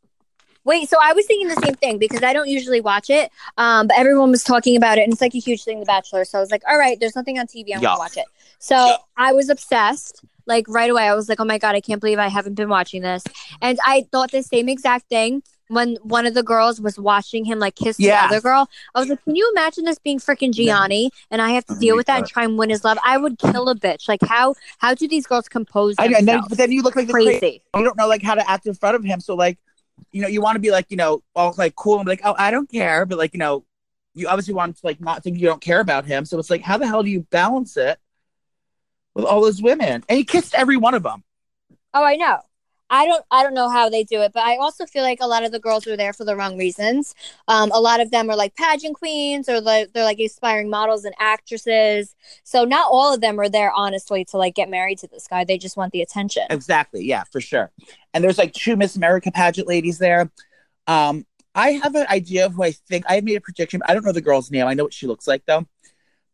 Wait, 0.66 0.88
so 0.88 0.96
I 1.00 1.12
was 1.12 1.24
thinking 1.26 1.46
the 1.46 1.54
same 1.64 1.76
thing 1.76 1.96
because 1.96 2.24
I 2.24 2.32
don't 2.32 2.48
usually 2.48 2.80
watch 2.80 3.08
it, 3.08 3.30
um, 3.56 3.86
but 3.86 3.96
everyone 3.96 4.32
was 4.32 4.42
talking 4.42 4.76
about 4.76 4.98
it, 4.98 5.02
and 5.04 5.12
it's 5.12 5.22
like 5.22 5.34
a 5.34 5.38
huge 5.38 5.62
thing, 5.62 5.78
The 5.78 5.86
Bachelor. 5.86 6.24
So 6.24 6.38
I 6.38 6.40
was 6.40 6.50
like, 6.50 6.62
all 6.68 6.76
right, 6.76 6.98
there's 6.98 7.14
nothing 7.14 7.38
on 7.38 7.46
TV, 7.46 7.72
I'm 7.72 7.80
Yeah. 7.80 7.90
gonna 7.90 7.98
watch 8.00 8.16
it. 8.16 8.26
So 8.58 8.96
I 9.16 9.32
was 9.32 9.48
obsessed, 9.48 10.22
like 10.44 10.66
right 10.68 10.90
away. 10.90 11.04
I 11.04 11.14
was 11.14 11.28
like, 11.28 11.38
oh 11.38 11.44
my 11.44 11.58
god, 11.58 11.76
I 11.76 11.80
can't 11.80 12.00
believe 12.00 12.18
I 12.18 12.26
haven't 12.26 12.54
been 12.54 12.68
watching 12.68 13.02
this, 13.02 13.22
and 13.62 13.78
I 13.86 14.06
thought 14.10 14.32
the 14.32 14.42
same 14.42 14.68
exact 14.68 15.08
thing 15.08 15.44
when 15.68 15.96
one 16.02 16.26
of 16.26 16.34
the 16.34 16.42
girls 16.42 16.80
was 16.80 16.98
watching 16.98 17.44
him 17.44 17.60
like 17.60 17.76
kiss 17.76 17.98
Yes. 17.98 18.28
the 18.28 18.34
other 18.34 18.40
girl. 18.40 18.68
I 18.94 18.98
was 19.00 19.08
like, 19.08 19.22
can 19.24 19.36
you 19.36 19.48
imagine 19.56 19.84
this 19.84 20.00
being 20.00 20.18
freaking 20.18 20.50
Jionni, 20.52 21.10
and 21.30 21.40
I 21.40 21.50
have 21.50 21.64
to 21.66 21.74
Oh 21.74 21.78
deal 21.78 21.94
with 21.94 22.06
that 22.08 22.16
and 22.18 22.26
God. 22.26 22.32
try 22.32 22.44
and 22.44 22.58
win 22.58 22.70
his 22.70 22.82
love? 22.82 22.98
I 23.04 23.18
would 23.18 23.38
kill 23.38 23.68
a 23.68 23.76
bitch. 23.76 24.08
Like 24.08 24.20
how 24.24 24.54
how 24.78 24.94
do 24.94 25.06
these 25.06 25.28
girls 25.28 25.48
compose 25.48 25.94
I 25.98 26.08
know, 26.08 26.18
and 26.18 26.26
then, 26.26 26.34
themselves? 26.34 26.48
but 26.48 26.58
then 26.58 26.72
you 26.72 26.82
look 26.82 26.96
like 26.96 27.08
crazy. 27.08 27.38
crazy. 27.38 27.62
You 27.76 27.84
don't 27.84 27.96
know 27.96 28.08
like 28.08 28.22
how 28.22 28.34
to 28.34 28.50
act 28.50 28.66
in 28.66 28.74
front 28.74 28.96
of 28.96 29.04
him. 29.04 29.20
So 29.20 29.36
like, 29.36 29.58
you 30.12 30.22
know, 30.22 30.28
you 30.28 30.40
want 30.40 30.56
to 30.56 30.60
be 30.60 30.70
like, 30.70 30.86
you 30.90 30.96
know, 30.96 31.22
all 31.34 31.54
like 31.56 31.74
cool 31.74 31.96
and 31.96 32.06
be 32.06 32.12
like, 32.12 32.20
oh, 32.24 32.34
I 32.36 32.50
don't 32.50 32.70
care, 32.70 33.06
but 33.06 33.18
like, 33.18 33.34
you 33.34 33.38
know, 33.38 33.64
you 34.14 34.28
obviously 34.28 34.54
want 34.54 34.76
to 34.76 34.86
like 34.86 35.00
not 35.00 35.22
think 35.22 35.38
you 35.38 35.46
don't 35.46 35.60
care 35.60 35.80
about 35.80 36.06
him. 36.06 36.24
So 36.24 36.38
it's 36.38 36.50
like, 36.50 36.62
how 36.62 36.78
the 36.78 36.86
hell 36.86 37.02
do 37.02 37.10
you 37.10 37.26
balance 37.30 37.76
it 37.76 37.98
with 39.14 39.24
all 39.24 39.42
those 39.42 39.60
women? 39.60 40.04
And 40.08 40.18
he 40.18 40.24
kissed 40.24 40.54
every 40.54 40.76
one 40.76 40.94
of 40.94 41.02
them. 41.02 41.22
Oh, 41.92 42.04
I 42.04 42.16
know. 42.16 42.40
I 42.88 43.06
don't 43.06 43.24
I 43.30 43.42
don't 43.42 43.54
know 43.54 43.68
how 43.68 43.88
they 43.88 44.04
do 44.04 44.20
it, 44.22 44.32
but 44.32 44.44
I 44.44 44.56
also 44.56 44.86
feel 44.86 45.02
like 45.02 45.18
a 45.20 45.26
lot 45.26 45.44
of 45.44 45.52
the 45.52 45.58
girls 45.58 45.86
are 45.86 45.96
there 45.96 46.12
for 46.12 46.24
the 46.24 46.36
wrong 46.36 46.56
reasons. 46.56 47.14
Um, 47.48 47.70
a 47.72 47.80
lot 47.80 48.00
of 48.00 48.10
them 48.10 48.30
are 48.30 48.36
like 48.36 48.54
pageant 48.54 48.96
queens 48.96 49.48
or 49.48 49.60
like 49.60 49.92
they're 49.92 50.04
like 50.04 50.20
aspiring 50.20 50.70
models 50.70 51.04
and 51.04 51.14
actresses. 51.18 52.14
So 52.44 52.64
not 52.64 52.88
all 52.90 53.12
of 53.12 53.20
them 53.20 53.40
are 53.40 53.48
there 53.48 53.72
honestly 53.72 54.24
to 54.26 54.36
like 54.36 54.54
get 54.54 54.70
married 54.70 54.98
to 54.98 55.08
this 55.08 55.26
guy. 55.26 55.44
They 55.44 55.58
just 55.58 55.76
want 55.76 55.92
the 55.92 56.02
attention. 56.02 56.44
Exactly. 56.50 57.04
Yeah, 57.04 57.24
for 57.24 57.40
sure. 57.40 57.72
And 58.14 58.22
there's 58.22 58.38
like 58.38 58.52
two 58.52 58.76
Miss 58.76 58.96
America 58.96 59.30
pageant 59.32 59.66
ladies 59.66 59.98
there. 59.98 60.30
Um, 60.86 61.26
I 61.56 61.70
have 61.82 61.94
an 61.94 62.06
idea 62.08 62.46
of 62.46 62.52
who 62.52 62.62
I 62.62 62.72
think 62.72 63.04
I 63.08 63.20
made 63.22 63.36
a 63.36 63.40
prediction. 63.40 63.80
I 63.86 63.94
don't 63.94 64.04
know 64.04 64.12
the 64.12 64.20
girl's 64.20 64.50
name. 64.50 64.66
I 64.66 64.74
know 64.74 64.84
what 64.84 64.92
she 64.92 65.06
looks 65.06 65.26
like 65.26 65.42
though. 65.46 65.66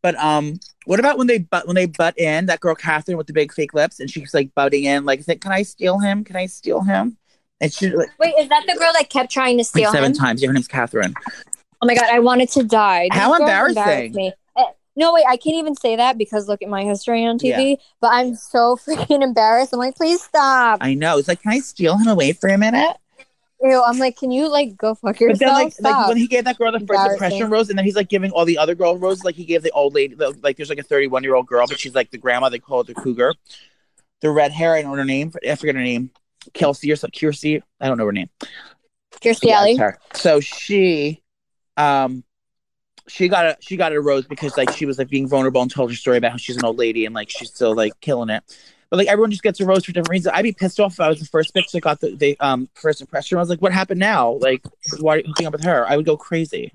But 0.03 0.15
um, 0.15 0.59
what 0.85 0.99
about 0.99 1.17
when 1.17 1.27
they 1.27 1.39
butt 1.39 1.65
when 1.65 1.75
they 1.75 1.85
butt 1.85 2.19
in 2.19 2.45
that 2.47 2.59
girl 2.59 2.75
Catherine 2.75 3.17
with 3.17 3.25
the 3.25 3.33
big 3.33 3.53
fake 3.53 3.73
lips 3.73 4.01
and 4.01 4.11
she's 4.11 4.33
like 4.33 4.53
butting 4.53 4.83
in 4.83 5.05
like, 5.05 5.25
can 5.25 5.51
I 5.51 5.63
steal 5.63 5.97
him? 5.97 6.25
Can 6.25 6.35
I 6.35 6.45
steal 6.45 6.81
him? 6.81 7.17
And 7.61 7.73
she 7.73 7.89
like, 7.89 8.09
Wait, 8.19 8.35
is 8.37 8.49
that 8.49 8.65
the 8.67 8.77
girl 8.77 8.91
that 8.93 9.09
kept 9.09 9.31
trying 9.31 9.57
to 9.57 9.63
steal 9.63 9.91
seven 9.91 10.11
him? 10.11 10.17
times. 10.17 10.41
Yeah, 10.41 10.47
her 10.47 10.53
name's 10.53 10.67
Catherine. 10.67 11.13
Oh 11.81 11.85
my 11.85 11.95
god, 11.95 12.09
I 12.11 12.19
wanted 12.19 12.49
to 12.49 12.63
die. 12.63 13.07
These 13.11 13.19
How 13.19 13.33
embarrassing. 13.35 14.11
Me. 14.11 14.33
Eh, 14.57 14.63
No, 14.97 15.13
wait, 15.13 15.25
I 15.27 15.37
can't 15.37 15.55
even 15.55 15.75
say 15.75 15.95
that 15.95 16.17
because 16.17 16.49
look 16.49 16.61
at 16.61 16.67
my 16.67 16.83
history 16.83 17.25
on 17.25 17.39
TV. 17.39 17.77
But 18.01 18.11
I'm 18.11 18.35
so 18.35 18.75
freaking 18.87 19.23
embarrassed. 19.23 19.71
I'm 19.71 19.79
like, 19.79 19.95
please 19.95 20.21
stop. 20.21 20.79
I 20.81 20.95
know. 20.95 21.17
It's 21.17 21.29
like, 21.29 21.41
can 21.41 21.53
I 21.53 21.59
steal 21.59 21.97
him 21.97 22.07
away 22.07 22.33
for 22.33 22.49
a 22.49 22.57
minute? 22.57 22.97
Ew, 23.63 23.81
I'm 23.81 23.97
like, 23.97 24.17
can 24.17 24.29
you 24.29 24.49
like 24.49 24.75
go 24.75 24.93
fuck 24.93 25.15
But 25.15 25.21
yourself? 25.21 25.39
then, 25.39 25.53
like, 25.53 25.73
like 25.79 26.07
when 26.09 26.17
he 26.17 26.27
gave 26.27 26.43
that 26.43 26.57
girl 26.57 26.71
the 26.71 26.85
first 26.85 27.11
impression 27.11 27.49
rose, 27.49 27.69
and 27.69 27.77
then 27.77 27.85
he's 27.85 27.95
like 27.95 28.09
giving 28.09 28.31
all 28.31 28.43
the 28.43 28.57
other 28.57 28.75
girl 28.75 28.97
roses. 28.97 29.23
Like 29.23 29.35
he 29.35 29.45
gave 29.45 29.63
the 29.63 29.71
old 29.71 29.93
lady, 29.93 30.15
the, 30.15 30.37
like 30.43 30.57
there's 30.57 30.69
like 30.69 30.79
a 30.79 30.83
31 30.83 31.23
year 31.23 31.33
old 31.35 31.47
girl, 31.47 31.65
but 31.65 31.79
she's 31.79 31.95
like 31.95 32.11
the 32.11 32.17
grandma. 32.17 32.49
They 32.49 32.59
call 32.59 32.81
it 32.81 32.87
the 32.87 32.93
cougar. 32.93 33.33
The 34.19 34.29
red 34.29 34.51
hair. 34.51 34.75
I 34.75 34.81
don't 34.81 34.91
know 34.91 34.97
her 34.97 35.05
name. 35.05 35.31
I 35.47 35.55
forget 35.55 35.75
her 35.75 35.81
name. 35.81 36.11
Kelsey 36.53 36.91
or 36.91 36.97
something. 36.97 37.17
Kiersey. 37.17 37.61
I 37.79 37.87
don't 37.87 37.97
know 37.97 38.05
her 38.05 38.11
name. 38.11 38.29
Kirstie 39.21 39.47
Yeah, 39.47 39.59
Alley. 39.59 39.79
So 40.13 40.41
she, 40.41 41.21
um, 41.77 42.25
she 43.07 43.27
got 43.29 43.45
a 43.45 43.57
she 43.61 43.77
got 43.77 43.93
a 43.93 44.01
rose 44.01 44.25
because 44.25 44.57
like 44.57 44.71
she 44.71 44.85
was 44.85 44.97
like 44.97 45.09
being 45.09 45.27
vulnerable 45.27 45.61
and 45.61 45.71
told 45.71 45.89
her 45.89 45.95
story 45.95 46.17
about 46.17 46.31
how 46.31 46.37
she's 46.37 46.57
an 46.57 46.65
old 46.65 46.77
lady 46.77 47.05
and 47.05 47.15
like 47.15 47.29
she's 47.29 47.49
still 47.49 47.75
like 47.75 47.93
killing 48.01 48.29
it. 48.29 48.43
But 48.93 48.99
like 48.99 49.07
everyone 49.07 49.31
just 49.31 49.41
gets 49.41 49.59
a 49.59 49.65
rose 49.65 49.85
for 49.85 49.91
different 49.91 50.11
reasons. 50.11 50.33
I'd 50.35 50.43
be 50.43 50.51
pissed 50.51 50.79
off 50.79 50.93
if 50.93 50.99
I 50.99 51.09
was 51.09 51.19
the 51.19 51.25
first 51.25 51.51
bitch 51.55 51.71
that 51.71 51.81
got 51.81 51.99
the, 51.99 52.15
the 52.15 52.39
um 52.39 52.69
first 52.75 53.01
impression. 53.01 53.39
I 53.39 53.41
was 53.41 53.49
like, 53.49 53.59
what 53.59 53.71
happened 53.71 53.99
now? 53.99 54.33
Like, 54.33 54.61
why 54.99 55.15
are 55.15 55.17
you 55.17 55.23
hooking 55.25 55.47
up 55.47 55.53
with 55.53 55.63
her? 55.63 55.87
I 55.89 55.97
would 55.97 56.05
go 56.05 56.15
crazy. 56.15 56.71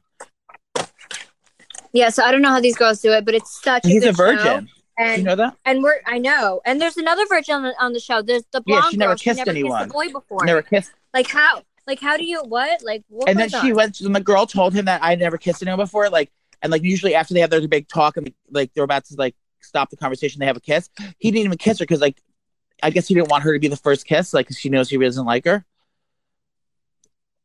Yeah, 1.93 2.09
so 2.09 2.25
I 2.25 2.33
don't 2.33 2.43
know 2.43 2.49
how 2.51 2.59
these 2.61 2.77
girls 2.77 3.01
do 3.01 3.13
it, 3.13 3.25
but 3.25 3.37
it's 3.37 3.63
such 3.63 3.85
a 3.85 3.89
He's 3.89 4.05
a 4.05 4.11
virgin. 4.11 4.67
show. 4.67 4.73
And 4.99 5.19
you 5.23 5.29
know 5.29 5.37
that? 5.37 5.57
and 5.65 5.81
we're 5.81 6.01
I 6.07 6.19
know. 6.19 6.61
And 6.67 6.81
there's 6.81 6.97
another 6.97 7.25
virgin 7.27 7.55
on 7.55 7.63
the, 7.63 7.75
on 7.81 7.93
the 7.93 8.01
show. 8.01 8.21
There's 8.21 8.43
the 8.53 8.63
blonde 8.63 8.83
Yeah, 8.87 8.91
she 8.91 8.97
never 8.97 9.11
girl. 9.11 9.19
kissed 9.19 9.39
she 9.39 9.45
never 9.45 9.51
anyone. 9.51 9.79
kissed 9.83 9.91
a 9.91 9.93
boy 9.93 10.09
before. 10.13 10.45
Never 10.45 10.63
kissed. 10.63 10.91
Like 11.15 11.29
how? 11.29 11.63
Like 11.87 12.01
how 12.01 12.17
do 12.17 12.25
you 12.25 12.43
what? 12.43 12.83
Like 12.83 13.05
what 13.11 13.29
and 13.29 13.39
then 13.39 13.49
she 13.49 13.71
on? 13.71 13.75
went. 13.77 14.01
And 14.01 14.13
the 14.13 14.21
girl 14.21 14.45
told 14.45 14.75
him 14.75 14.87
that 14.87 15.05
I 15.05 15.15
never 15.15 15.39
kissed 15.39 15.63
anyone 15.63 15.79
before. 15.79 16.11
Like, 16.11 16.33
and 16.63 16.73
like 16.73 16.83
usually 16.83 17.15
after 17.15 17.33
they 17.33 17.39
have 17.43 17.51
their 17.51 17.69
big 17.69 17.87
talk 17.87 18.17
and 18.17 18.35
like 18.51 18.75
they're 18.75 18.83
about 18.83 19.05
to 19.05 19.15
like 19.17 19.37
stop 19.61 19.91
the 19.91 19.97
conversation, 19.97 20.41
they 20.41 20.47
have 20.47 20.57
a 20.57 20.61
kiss. 20.61 20.91
He 21.19 21.31
didn't 21.31 21.47
even 21.47 21.59
kiss 21.59 21.79
her 21.79 21.85
because 21.85 22.01
like 22.01 22.21
I 22.83 22.91
guess 22.91 23.09
he 23.09 23.15
didn't 23.15 23.31
want 23.31 23.45
her 23.45 23.53
to 23.53 23.59
be 23.59 23.69
the 23.69 23.77
first 23.77 24.07
kiss, 24.07 24.33
like 24.33 24.51
she 24.53 24.69
knows 24.69 24.89
he 24.89 24.97
doesn't 24.97 25.25
like 25.25 25.45
her. 25.45 25.65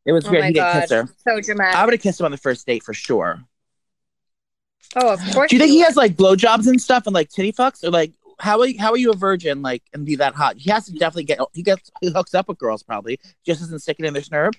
It 0.06 0.12
was 0.12 0.26
Oh 0.26 0.32
weird. 0.32 0.46
He 0.46 0.54
didn't 0.54 0.82
kiss 0.82 0.92
her. 0.92 1.10
so 1.28 1.40
dramatic. 1.40 1.76
I 1.76 1.86
would 1.86 1.94
have 1.94 2.02
kissed 2.02 2.20
him 2.20 2.26
on 2.26 2.32
the 2.32 2.38
first 2.38 2.66
date 2.68 2.84
for 2.84 2.94
sure. 2.94 3.44
oh, 4.96 5.14
of 5.14 5.20
course. 5.32 5.50
Do 5.50 5.56
you 5.56 5.60
think 5.60 5.72
he 5.72 5.78
would. 5.78 5.86
has 5.86 5.96
like 5.96 6.16
blowjobs 6.16 6.68
and 6.68 6.80
stuff 6.82 7.08
and 7.08 7.14
like 7.14 7.30
titty 7.30 7.54
fucks 7.54 7.84
or 7.84 7.90
like 7.90 8.12
how 8.40 8.60
are 8.60 8.68
you, 8.68 8.80
how 8.80 8.92
are 8.92 8.98
you 8.98 9.12
a 9.12 9.16
virgin 9.16 9.62
like 9.62 9.84
and 9.94 10.06
be 10.06 10.18
that 10.18 10.36
hot? 10.36 10.58
He 10.58 10.70
has 10.72 10.86
to 10.86 10.92
definitely 10.92 11.24
get 11.24 11.40
he 11.54 11.64
gets 11.64 11.90
he 12.02 12.12
hooks 12.12 12.34
up 12.34 12.48
with 12.48 12.58
girls 12.58 12.84
probably 12.84 13.20
just 13.46 13.62
isn't 13.62 13.82
sticking 13.82 14.06
in 14.06 14.14
their 14.14 14.22
snurb. 14.22 14.54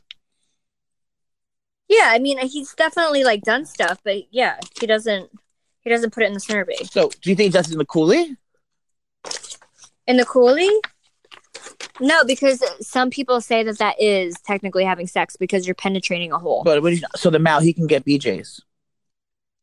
Yeah, 1.88 2.06
I 2.06 2.18
mean 2.18 2.38
he's 2.38 2.72
definitely 2.74 3.24
like 3.24 3.42
done 3.42 3.66
stuff, 3.66 3.98
but 4.02 4.32
yeah, 4.32 4.58
he 4.80 4.86
doesn't. 4.86 5.30
He 5.84 5.90
doesn't 5.90 6.12
put 6.12 6.22
it 6.22 6.26
in 6.26 6.32
the 6.32 6.40
Snurby. 6.40 6.90
So 6.90 7.10
do 7.20 7.30
you 7.30 7.36
think 7.36 7.54
it 7.54 7.70
in 7.70 7.78
the 7.78 7.84
coolie? 7.86 8.36
In 10.06 10.16
the 10.16 10.24
coolie? 10.24 10.80
No, 12.00 12.24
because 12.24 12.62
some 12.80 13.10
people 13.10 13.40
say 13.40 13.62
that 13.62 13.78
that 13.78 14.00
is 14.00 14.34
technically 14.46 14.84
having 14.84 15.06
sex 15.06 15.36
because 15.36 15.66
you're 15.66 15.74
penetrating 15.74 16.32
a 16.32 16.38
hole. 16.38 16.62
But 16.64 16.82
you, 16.82 17.00
so 17.14 17.30
the 17.30 17.38
mouth 17.38 17.62
he 17.62 17.72
can 17.72 17.86
get 17.86 18.04
BJ's. 18.04 18.60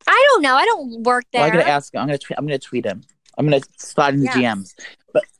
I 0.06 0.26
don't 0.30 0.42
know. 0.42 0.54
I 0.54 0.64
don't 0.64 1.02
work 1.02 1.24
there. 1.32 1.42
Well, 1.42 1.50
I 1.50 1.54
gotta 1.54 1.68
ask 1.68 1.94
him. 1.94 2.00
I'm 2.00 2.06
gonna 2.06 2.18
tweet. 2.18 2.38
I'm 2.38 2.46
gonna 2.46 2.58
tweet 2.58 2.86
him. 2.86 3.02
I'm 3.36 3.46
gonna 3.46 3.60
slide 3.76 4.14
in 4.14 4.20
the 4.20 4.26
Yeah. 4.26 4.54
DMs. 4.54 4.74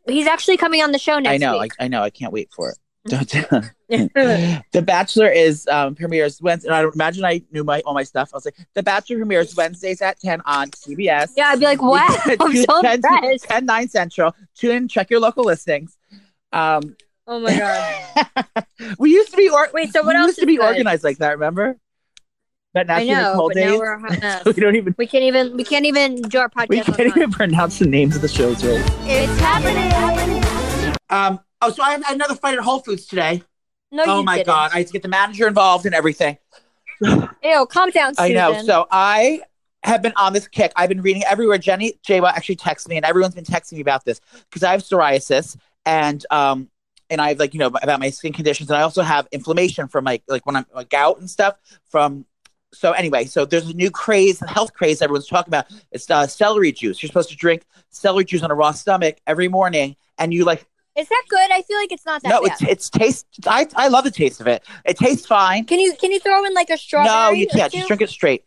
He's 0.06 0.26
actually 0.26 0.56
coming 0.56 0.82
on 0.82 0.92
the 0.92 0.98
show 0.98 1.18
next 1.18 1.34
I 1.34 1.36
know. 1.38 1.60
I, 1.60 1.68
I 1.78 1.88
know. 1.88 2.02
I 2.02 2.10
can't 2.10 2.32
wait 2.32 2.50
for 2.54 2.70
it. 2.70 2.78
the 3.04 4.82
Bachelor 4.84 5.28
is 5.28 5.66
um, 5.66 5.94
premieres 5.94 6.40
Wednesday. 6.40 6.68
And 6.68 6.76
I 6.76 6.88
imagine 6.94 7.24
I 7.24 7.42
knew 7.50 7.64
my 7.64 7.80
all 7.80 7.94
my 7.94 8.04
stuff. 8.04 8.30
I 8.32 8.36
was 8.36 8.44
like, 8.44 8.56
The 8.74 8.82
Bachelor 8.82 9.16
premieres 9.16 9.56
Wednesdays 9.56 10.00
at 10.02 10.20
ten 10.20 10.40
on 10.46 10.70
CBS. 10.70 11.30
yeah, 11.36 11.48
I'd 11.48 11.58
be 11.58 11.64
like, 11.64 11.82
what? 11.82 12.20
I'm 12.40 12.54
so 12.56 12.80
10, 12.82 12.94
impressed. 12.96 13.44
10, 13.44 13.66
9 13.66 13.88
Central. 13.88 14.34
Tune 14.56 14.70
in, 14.76 14.88
check 14.88 15.10
your 15.10 15.20
local 15.20 15.44
listings. 15.44 15.96
Um, 16.52 16.96
Oh 17.26 17.38
my 17.38 17.56
god. 17.56 18.66
we 18.98 19.10
used 19.10 19.30
to 19.30 19.36
be 19.36 19.48
or- 19.48 19.68
Wait, 19.72 19.92
so 19.92 20.02
what 20.02 20.14
we 20.14 20.20
else 20.20 20.28
used 20.30 20.40
to 20.40 20.46
be 20.46 20.56
good? 20.56 20.66
organized 20.66 21.04
like 21.04 21.18
that. 21.18 21.30
Remember? 21.32 21.76
But 22.74 22.86
now 22.88 22.96
I 22.96 23.04
know, 23.04 23.34
cold 23.34 23.52
but 23.54 23.60
now 23.60 23.78
we're 23.78 23.92
a 23.94 24.00
hot 24.00 24.20
mess. 24.20 24.44
we 24.44 24.52
don't 24.54 24.74
even 24.76 24.94
We 24.98 25.06
can't 25.06 25.24
even 25.24 25.56
we 25.56 25.62
can't 25.62 25.84
even 25.86 26.16
do 26.22 26.38
our 26.38 26.48
podcast. 26.48 26.68
we 26.68 26.78
on 26.80 26.84
can't 26.86 26.96
time. 26.98 27.06
even 27.18 27.30
pronounce 27.30 27.78
the 27.78 27.86
names 27.86 28.16
of 28.16 28.22
the 28.22 28.28
shows 28.28 28.64
right. 28.64 28.80
It's 29.04 29.40
happening. 29.40 30.41
Um. 31.12 31.40
Oh, 31.60 31.70
so 31.70 31.82
I 31.82 31.92
had 31.92 32.02
another 32.10 32.34
fight 32.34 32.58
at 32.58 32.64
Whole 32.64 32.80
Foods 32.80 33.06
today. 33.06 33.42
No, 33.92 34.04
oh 34.06 34.22
my 34.22 34.38
didn't. 34.38 34.46
god! 34.46 34.70
I 34.72 34.78
had 34.78 34.86
to 34.88 34.92
get 34.92 35.02
the 35.02 35.08
manager 35.08 35.46
involved 35.46 35.86
and 35.86 35.94
everything. 35.94 36.38
Ew, 37.00 37.66
calm 37.68 37.90
down, 37.90 38.14
I 38.18 38.30
know. 38.30 38.62
So 38.62 38.86
I 38.90 39.42
have 39.84 40.02
been 40.02 40.12
on 40.16 40.32
this 40.32 40.48
kick. 40.48 40.72
I've 40.76 40.88
been 40.88 41.02
reading 41.02 41.22
everywhere. 41.24 41.58
Jenny 41.58 41.98
JWoww 42.06 42.32
actually 42.32 42.56
texted 42.56 42.88
me, 42.88 42.96
and 42.96 43.04
everyone's 43.04 43.34
been 43.34 43.44
texting 43.44 43.74
me 43.74 43.80
about 43.80 44.04
this 44.04 44.20
because 44.48 44.62
I 44.62 44.72
have 44.72 44.82
psoriasis 44.82 45.56
and 45.84 46.24
um 46.30 46.68
and 47.10 47.20
I 47.20 47.28
have 47.28 47.38
like 47.38 47.52
you 47.52 47.60
know 47.60 47.66
about 47.66 48.00
my 48.00 48.10
skin 48.10 48.32
conditions, 48.32 48.70
and 48.70 48.78
I 48.78 48.82
also 48.82 49.02
have 49.02 49.28
inflammation 49.32 49.88
from 49.88 50.04
like 50.04 50.22
like 50.28 50.46
when 50.46 50.56
I'm 50.56 50.66
like 50.74 50.88
gout 50.88 51.18
and 51.18 51.28
stuff 51.28 51.56
from. 51.88 52.24
So 52.74 52.92
anyway, 52.92 53.26
so 53.26 53.44
there's 53.44 53.68
a 53.68 53.74
new 53.74 53.90
craze, 53.90 54.40
health 54.48 54.72
craze 54.72 55.02
everyone's 55.02 55.26
talking 55.26 55.50
about. 55.50 55.66
It's 55.90 56.10
uh, 56.10 56.26
celery 56.26 56.72
juice. 56.72 57.02
You're 57.02 57.08
supposed 57.08 57.28
to 57.28 57.36
drink 57.36 57.66
celery 57.90 58.24
juice 58.24 58.42
on 58.42 58.50
a 58.50 58.54
raw 58.54 58.72
stomach 58.72 59.18
every 59.26 59.48
morning, 59.48 59.94
and 60.16 60.32
you 60.32 60.46
like 60.46 60.66
Is 60.96 61.08
that 61.08 61.22
good? 61.28 61.50
I 61.50 61.62
feel 61.62 61.78
like 61.78 61.90
it's 61.90 62.04
not 62.04 62.22
that 62.22 62.28
no, 62.28 62.42
bad. 62.42 62.52
it's 62.60 62.62
it's 62.62 62.90
taste. 62.90 63.26
I 63.46 63.66
I 63.76 63.88
love 63.88 64.04
the 64.04 64.10
taste 64.10 64.40
of 64.40 64.46
it. 64.46 64.62
It 64.84 64.98
tastes 64.98 65.26
fine. 65.26 65.64
Can 65.64 65.80
you 65.80 65.94
can 65.98 66.12
you 66.12 66.20
throw 66.20 66.44
in 66.44 66.52
like 66.52 66.70
a 66.70 66.76
strawberry? 66.76 67.14
No, 67.14 67.30
you 67.30 67.46
can't. 67.46 67.72
Just 67.72 67.88
drink 67.88 68.02
it 68.02 68.10
straight. 68.10 68.44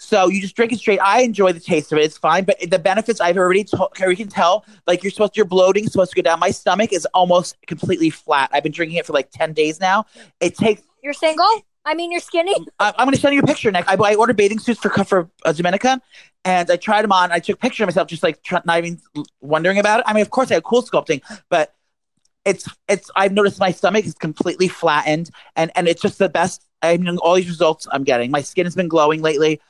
So 0.00 0.28
you 0.28 0.40
just 0.40 0.54
drink 0.54 0.72
it 0.72 0.78
straight. 0.78 1.00
I 1.00 1.22
enjoy 1.22 1.52
the 1.52 1.60
taste 1.60 1.90
of 1.92 1.98
it. 1.98 2.02
It's 2.02 2.16
fine, 2.18 2.44
but 2.44 2.56
the 2.70 2.78
benefits 2.78 3.20
I've 3.20 3.36
already 3.36 3.64
told. 3.64 3.90
You 3.98 4.16
can 4.16 4.28
tell, 4.28 4.64
like 4.86 5.02
you're 5.02 5.10
supposed, 5.10 5.36
your 5.36 5.46
bloating 5.46 5.84
is 5.84 5.92
supposed 5.92 6.12
to 6.12 6.16
go 6.16 6.22
down. 6.22 6.38
My 6.38 6.52
stomach 6.52 6.92
is 6.92 7.04
almost 7.14 7.56
completely 7.66 8.10
flat. 8.10 8.48
I've 8.52 8.62
been 8.62 8.72
drinking 8.72 8.98
it 8.98 9.06
for 9.06 9.12
like 9.12 9.30
ten 9.30 9.52
days 9.52 9.80
now. 9.80 10.06
It 10.40 10.56
takes. 10.56 10.82
You're 11.02 11.12
single? 11.12 11.46
I 11.84 11.94
mean, 11.94 12.12
you're 12.12 12.20
skinny. 12.20 12.54
I, 12.78 12.92
I'm 12.98 13.06
going 13.06 13.14
to 13.14 13.20
send 13.20 13.34
you 13.34 13.40
a 13.40 13.46
picture, 13.46 13.70
Nick. 13.70 13.88
I, 13.88 13.94
I 13.94 14.14
ordered 14.14 14.36
bathing 14.36 14.58
suits 14.58 14.80
for 14.80 14.90
for 15.04 15.30
uh, 15.44 15.54
and 16.44 16.70
I 16.70 16.76
tried 16.76 17.02
them 17.02 17.12
on. 17.12 17.32
I 17.32 17.38
took 17.38 17.56
a 17.56 17.58
picture 17.58 17.84
of 17.84 17.88
myself, 17.88 18.08
just 18.08 18.22
like 18.22 18.42
tr- 18.42 18.56
not 18.64 18.78
even 18.78 19.00
wondering 19.40 19.78
about 19.78 20.00
it. 20.00 20.06
I 20.06 20.12
mean, 20.12 20.22
of 20.22 20.30
course, 20.30 20.50
I 20.50 20.54
have 20.54 20.64
CoolSculpting, 20.64 21.22
but 21.48 21.74
it's 22.44 22.68
it's. 22.88 23.10
I've 23.16 23.32
noticed 23.32 23.58
my 23.58 23.70
stomach 23.70 24.04
is 24.04 24.14
completely 24.14 24.68
flattened, 24.68 25.30
and 25.56 25.70
and 25.74 25.88
it's 25.88 26.02
just 26.02 26.18
the 26.18 26.28
best. 26.28 26.66
I 26.82 26.96
mean, 26.96 27.16
all 27.18 27.34
these 27.34 27.48
results 27.48 27.86
I'm 27.90 28.04
getting. 28.04 28.30
My 28.30 28.42
skin 28.42 28.66
has 28.66 28.74
been 28.74 28.88
glowing 28.88 29.22
lately. 29.22 29.60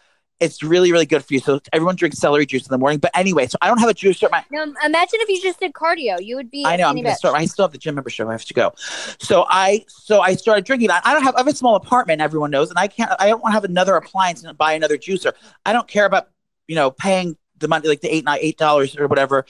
It's 0.41 0.63
really 0.63 0.93
really 0.93 1.07
good 1.07 1.25
for 1.25 1.35
you. 1.35 1.41
So 1.41 1.61
everyone 1.73 1.97
drinks 1.97 2.19
celery 2.19 2.47
juice 2.47 2.67
in 2.67 2.71
the 2.71 2.79
morning. 2.79 2.99
But 2.99 3.11
anyway, 3.15 3.47
so 3.47 3.59
I 3.61 3.69
don't 3.69 3.79
have 3.79 3.89
a 3.89 3.95
juicer. 3.95 4.25
at 4.25 4.31
My 4.31 4.45
Now, 4.51 4.63
imagine 4.85 5.19
if 5.21 5.29
you 5.29 5.43
just 5.43 5.59
did 5.59 5.73
cardio. 5.73 6.25
You 6.25 6.37
would 6.37 6.51
be. 6.51 6.65
I 6.65 6.77
know 6.77 6.89
I'm 6.89 6.97
gonna 6.97 7.11
bitch. 7.11 7.17
start. 7.17 7.37
I 7.37 7.45
still 7.47 7.65
have 7.65 7.73
the 7.73 7.79
gym 7.79 7.97
membership. 7.97 8.29
I 8.29 8.33
have 8.33 8.45
to 8.45 8.55
go. 8.55 8.73
So 9.19 9.47
I 9.49 9.85
so 9.89 10.21
I 10.21 10.35
started 10.35 10.65
drinking. 10.65 10.91
I 10.91 11.01
I 11.05 11.13
don't 11.13 11.23
have. 11.23 11.35
I 11.35 11.41
have 11.41 11.49
a 11.49 11.55
small 11.55 11.75
apartment. 11.75 12.21
Everyone 12.21 12.51
knows, 12.51 12.71
and 12.71 12.79
I 12.79 12.89
can't. 12.89 13.11
I 13.19 13.29
don't 13.29 13.43
want 13.43 13.53
to 13.53 13.55
have 13.55 13.65
another 13.65 13.97
appliance 13.97 14.45
and 14.45 14.57
buy 14.57 14.75
another 14.75 14.97
juicer. 14.97 15.33
I 15.67 15.73
don't 15.73 15.89
care 15.89 16.07
about 16.07 16.29
you 16.69 16.77
know 16.77 16.91
paying 16.91 17.37
the 17.59 17.69
money 17.69 17.89
like 17.89 18.01
the 18.01 18.15
eight 18.15 18.25
nine 18.25 18.39
eight 18.41 18.59
dollars 18.59 18.97
or 18.97 19.09
whatever 19.09 19.45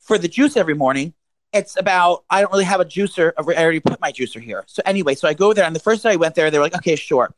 for 0.00 0.18
the 0.18 0.28
juice 0.28 0.56
every 0.56 0.74
morning. 0.74 1.14
It's 1.52 1.76
about 1.76 2.24
I 2.30 2.42
don't 2.42 2.52
really 2.52 2.64
have 2.64 2.80
a 2.80 2.84
juicer. 2.84 3.32
I 3.38 3.42
already 3.42 3.80
put 3.80 4.00
my 4.00 4.12
juicer 4.12 4.40
here. 4.40 4.64
So 4.66 4.82
anyway, 4.84 5.14
so 5.14 5.26
I 5.28 5.34
go 5.34 5.52
there, 5.52 5.64
and 5.64 5.74
the 5.74 5.80
first 5.80 6.02
day 6.02 6.12
I 6.12 6.16
went 6.16 6.34
there, 6.34 6.50
they 6.50 6.58
were 6.58 6.64
like, 6.64 6.76
okay, 6.76 6.94
sure. 6.94 7.34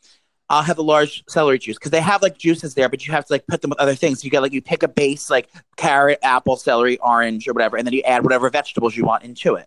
I'll 0.52 0.62
have 0.62 0.76
a 0.76 0.82
large 0.82 1.24
celery 1.28 1.58
juice 1.58 1.78
because 1.78 1.92
they 1.92 2.02
have 2.02 2.20
like 2.20 2.36
juices 2.36 2.74
there, 2.74 2.90
but 2.90 3.06
you 3.06 3.12
have 3.14 3.24
to 3.24 3.32
like 3.32 3.46
put 3.46 3.62
them 3.62 3.70
with 3.70 3.80
other 3.80 3.94
things. 3.94 4.22
You 4.22 4.30
got 4.30 4.42
like 4.42 4.52
you 4.52 4.60
pick 4.60 4.82
a 4.82 4.88
base 4.88 5.30
like 5.30 5.48
carrot, 5.76 6.18
apple, 6.22 6.56
celery, 6.56 6.98
orange, 6.98 7.48
or 7.48 7.54
whatever, 7.54 7.78
and 7.78 7.86
then 7.86 7.94
you 7.94 8.02
add 8.02 8.22
whatever 8.22 8.50
vegetables 8.50 8.94
you 8.94 9.06
want 9.06 9.24
into 9.24 9.54
it. 9.54 9.66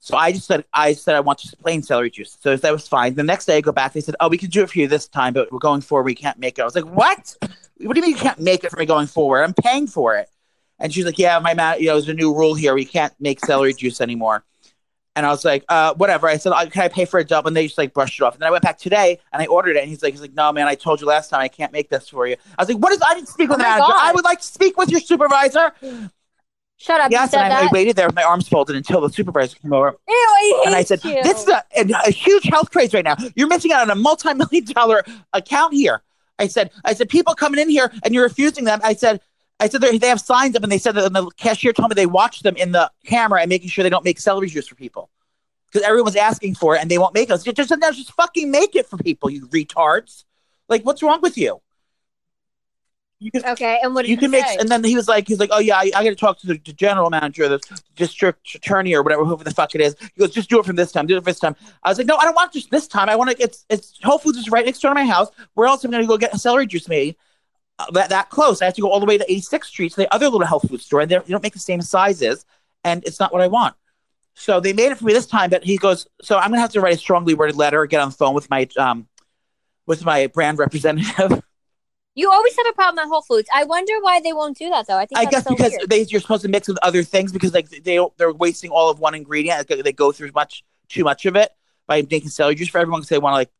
So 0.00 0.16
I 0.16 0.32
just 0.32 0.48
said 0.48 0.64
I 0.74 0.94
said 0.94 1.14
I 1.14 1.20
want 1.20 1.38
just 1.38 1.60
plain 1.60 1.80
celery 1.80 2.10
juice. 2.10 2.36
So 2.40 2.56
that 2.56 2.72
was 2.72 2.88
fine. 2.88 3.14
The 3.14 3.22
next 3.22 3.44
day 3.44 3.58
I 3.58 3.60
go 3.60 3.70
back. 3.70 3.92
They 3.92 4.00
said, 4.00 4.16
"Oh, 4.18 4.28
we 4.28 4.36
can 4.36 4.50
do 4.50 4.64
it 4.64 4.70
for 4.70 4.80
you 4.80 4.88
this 4.88 5.06
time, 5.06 5.32
but 5.32 5.52
we're 5.52 5.60
going 5.60 5.80
forward. 5.80 6.06
We 6.06 6.16
can't 6.16 6.38
make 6.40 6.58
it." 6.58 6.62
I 6.62 6.64
was 6.64 6.74
like, 6.74 6.86
"What? 6.86 7.36
What 7.82 7.94
do 7.94 8.00
you 8.00 8.02
mean 8.02 8.10
you 8.10 8.16
can't 8.16 8.40
make 8.40 8.64
it 8.64 8.70
for 8.70 8.78
me 8.78 8.86
going 8.86 9.06
forward? 9.06 9.42
I'm 9.42 9.54
paying 9.54 9.86
for 9.86 10.16
it." 10.16 10.28
And 10.80 10.92
she's 10.92 11.04
like, 11.04 11.18
"Yeah, 11.18 11.38
my 11.38 11.54
man, 11.54 11.78
you 11.78 11.86
know, 11.86 11.94
there's 11.94 12.08
a 12.08 12.14
new 12.14 12.34
rule 12.34 12.54
here. 12.54 12.74
We 12.74 12.84
can't 12.84 13.14
make 13.20 13.38
celery 13.40 13.74
juice 13.74 14.00
anymore." 14.00 14.44
And 15.20 15.26
I 15.26 15.30
was 15.30 15.44
like, 15.44 15.66
uh, 15.68 15.92
whatever. 15.94 16.28
I 16.28 16.38
said, 16.38 16.52
"Uh, 16.54 16.64
can 16.70 16.80
I 16.82 16.88
pay 16.88 17.04
for 17.04 17.20
a 17.20 17.24
double? 17.24 17.48
And 17.48 17.54
they 17.56 17.66
just 17.66 17.76
like 17.76 17.92
brushed 17.92 18.18
it 18.18 18.22
off. 18.24 18.32
And 18.32 18.40
then 18.40 18.46
I 18.48 18.50
went 18.50 18.62
back 18.64 18.78
today 18.78 19.18
and 19.34 19.42
I 19.42 19.46
ordered 19.46 19.76
it. 19.76 19.80
And 19.80 19.88
he's 19.90 20.02
like, 20.02 20.14
he's 20.14 20.22
like, 20.22 20.32
no, 20.32 20.50
man, 20.50 20.66
I 20.66 20.74
told 20.74 20.98
you 21.02 21.06
last 21.06 21.28
time 21.28 21.42
I 21.42 21.48
can't 21.48 21.72
make 21.72 21.90
this 21.90 22.08
for 22.08 22.26
you. 22.26 22.36
I 22.56 22.62
was 22.62 22.70
like, 22.70 22.78
what 22.82 22.90
is, 22.94 23.02
I 23.06 23.12
didn't 23.12 23.28
speak 23.28 23.50
with 23.50 23.56
Oh 23.56 23.62
the 23.62 23.64
manager. 23.64 23.80
God. 23.92 23.96
I 23.98 24.12
would 24.14 24.24
like 24.24 24.38
to 24.38 24.46
speak 24.46 24.78
with 24.78 24.88
your 24.90 25.00
supervisor. 25.00 25.72
Shut 26.78 26.98
up. 27.02 27.10
yes. 27.10 27.34
And 27.34 27.52
I, 27.52 27.66
I 27.66 27.68
waited 27.70 27.96
there 27.96 28.06
with 28.06 28.14
my 28.14 28.22
arms 28.22 28.48
folded 28.48 28.74
until 28.74 29.02
the 29.02 29.10
supervisor 29.10 29.58
came 29.58 29.74
over. 29.74 29.94
Ew, 30.08 30.14
I 30.14 30.62
And 30.64 30.74
I 30.74 30.82
said, 30.82 31.04
you. 31.04 31.22
this 31.22 31.42
is 31.42 31.48
a, 31.48 31.62
a 32.06 32.10
huge 32.10 32.44
health 32.44 32.70
craze 32.70 32.94
right 32.94 33.04
now. 33.04 33.16
You're 33.36 33.48
missing 33.48 33.72
out 33.72 33.82
on 33.82 33.90
a 33.90 33.94
multi-million 33.94 34.64
dollar 34.72 35.04
account 35.34 35.74
here. 35.74 36.00
I 36.38 36.46
said, 36.46 36.70
I 36.86 36.94
said, 36.94 37.10
people 37.10 37.34
coming 37.34 37.60
in 37.60 37.68
here 37.68 37.92
and 38.02 38.14
you're 38.14 38.22
refusing 38.22 38.64
them. 38.64 38.80
I 38.82 38.94
said, 38.94 39.20
I 39.60 39.68
said 39.68 39.80
they 39.80 39.98
they 39.98 40.08
have 40.08 40.20
signs 40.20 40.56
up 40.56 40.62
and 40.62 40.72
they 40.72 40.78
said 40.78 40.94
that 40.96 41.04
and 41.04 41.14
the 41.14 41.30
cashier 41.36 41.72
told 41.72 41.90
me 41.90 41.94
they 41.94 42.06
watch 42.06 42.40
them 42.40 42.56
in 42.56 42.72
the 42.72 42.90
camera 43.04 43.40
and 43.40 43.48
making 43.48 43.68
sure 43.68 43.82
they 43.82 43.90
don't 43.90 44.04
make 44.04 44.18
celery 44.18 44.48
juice 44.48 44.66
for 44.66 44.74
people 44.74 45.10
because 45.70 45.86
everyone's 45.86 46.16
asking 46.16 46.54
for 46.54 46.74
it 46.74 46.80
and 46.80 46.90
they 46.90 46.98
won't 46.98 47.14
make 47.14 47.30
it. 47.30 47.42
Just, 47.42 47.56
just, 47.56 47.68
just 47.68 48.12
fucking 48.14 48.50
make 48.50 48.74
it 48.74 48.86
for 48.86 48.96
people, 48.96 49.30
you 49.30 49.46
retards. 49.48 50.24
Like, 50.68 50.84
what's 50.84 51.02
wrong 51.02 51.20
with 51.20 51.36
you? 51.36 51.60
You 53.22 53.30
can, 53.30 53.44
Okay, 53.44 53.78
and 53.82 53.94
what 53.94 54.08
you 54.08 54.16
can 54.16 54.30
make, 54.30 54.46
and 54.58 54.70
then 54.70 54.82
he 54.82 54.96
was 54.96 55.06
like, 55.06 55.28
he's 55.28 55.38
like, 55.38 55.50
oh 55.52 55.58
yeah, 55.58 55.76
I, 55.76 55.90
I 55.94 56.02
got 56.04 56.08
to 56.08 56.16
talk 56.16 56.38
to 56.38 56.46
the, 56.46 56.54
the 56.64 56.72
general 56.72 57.10
manager, 57.10 57.46
the 57.48 57.60
district 57.94 58.54
attorney, 58.54 58.94
or 58.94 59.02
whatever, 59.02 59.26
whoever 59.26 59.44
the 59.44 59.50
fuck 59.50 59.74
it 59.74 59.82
is. 59.82 59.94
He 60.00 60.08
goes, 60.18 60.30
just 60.30 60.48
do 60.48 60.58
it 60.58 60.64
from 60.64 60.76
this 60.76 60.90
time, 60.90 61.06
do 61.06 61.18
it 61.18 61.18
from 61.18 61.24
this 61.24 61.38
time. 61.38 61.54
I 61.82 61.90
was 61.90 61.98
like, 61.98 62.06
no, 62.06 62.16
I 62.16 62.24
don't 62.24 62.34
want 62.34 62.54
just 62.54 62.70
this 62.70 62.88
time. 62.88 63.10
I 63.10 63.16
want 63.16 63.30
to. 63.30 63.42
It's 63.42 63.66
it's 63.68 63.98
Whole 64.02 64.16
Foods 64.16 64.38
is 64.38 64.48
right 64.48 64.64
next 64.64 64.78
door 64.80 64.92
to 64.92 64.94
my 64.94 65.04
house. 65.04 65.28
Where 65.52 65.68
else 65.68 65.84
am 65.84 65.90
I 65.90 65.98
going 65.98 66.04
to 66.04 66.08
go 66.08 66.16
get 66.16 66.32
a 66.32 66.38
celery 66.38 66.66
juice 66.66 66.88
made? 66.88 67.14
Uh, 67.80 67.90
that 67.92 68.10
that 68.10 68.28
close. 68.28 68.60
I 68.60 68.66
have 68.66 68.74
to 68.74 68.82
go 68.82 68.90
all 68.90 69.00
the 69.00 69.06
way 69.06 69.16
to 69.16 69.24
86th 69.26 69.64
Street 69.64 69.90
to 69.92 69.96
the 69.96 70.14
other 70.14 70.28
little 70.28 70.46
health 70.46 70.68
food 70.68 70.82
store, 70.82 71.00
and 71.00 71.10
they're- 71.10 71.24
don't 71.26 71.42
make 71.42 71.54
the 71.54 71.58
same 71.58 71.80
sizes, 71.80 72.44
and 72.84 73.02
it's 73.04 73.18
not 73.18 73.32
what 73.32 73.40
I 73.40 73.48
want. 73.48 73.74
So 74.34 74.60
they 74.60 74.72
made 74.72 74.92
it 74.92 74.98
for 74.98 75.04
me 75.04 75.12
this 75.12 75.26
time, 75.26 75.50
but 75.50 75.64
he 75.64 75.76
goes, 75.76 76.06
so 76.22 76.36
I'm 76.36 76.50
gonna 76.50 76.60
have 76.60 76.72
to 76.72 76.80
write 76.80 76.94
a 76.94 76.98
strongly 76.98 77.34
worded 77.34 77.56
letter, 77.56 77.86
get 77.86 78.00
on 78.00 78.10
the 78.10 78.14
phone 78.14 78.34
with 78.34 78.50
my 78.50 78.68
um 78.76 79.08
with 79.86 80.04
my 80.04 80.26
brand 80.26 80.58
representative. 80.58 81.42
you 82.14 82.30
always 82.30 82.56
have 82.56 82.66
a 82.68 82.72
problem 82.72 82.98
at 82.98 83.08
Whole 83.08 83.22
Foods. 83.22 83.48
I 83.54 83.64
wonder 83.64 83.94
why 84.00 84.20
they 84.20 84.32
won't 84.32 84.58
do 84.58 84.68
that 84.70 84.86
though. 84.86 84.98
I 84.98 85.06
think 85.06 85.18
I 85.18 85.24
guess 85.24 85.44
so 85.44 85.50
because 85.50 85.72
weird. 85.72 85.90
they 85.90 86.02
you're 86.02 86.20
supposed 86.20 86.42
to 86.42 86.48
mix 86.48 86.68
with 86.68 86.78
other 86.82 87.02
things 87.02 87.32
because 87.32 87.54
like 87.54 87.68
they 87.70 87.98
they're 88.18 88.32
wasting 88.32 88.70
all 88.70 88.90
of 88.90 88.98
one 89.00 89.14
ingredient. 89.14 89.68
They 89.68 89.92
go 89.92 90.12
through 90.12 90.32
much 90.34 90.64
too 90.88 91.04
much 91.04 91.24
of 91.26 91.36
it 91.36 91.50
by 91.86 92.02
making 92.10 92.28
celery 92.30 92.56
juice 92.56 92.68
for 92.68 92.78
everyone 92.78 93.00
because 93.00 93.08
they 93.08 93.18
want 93.18 93.32
to 93.32 93.38
like. 93.38 93.50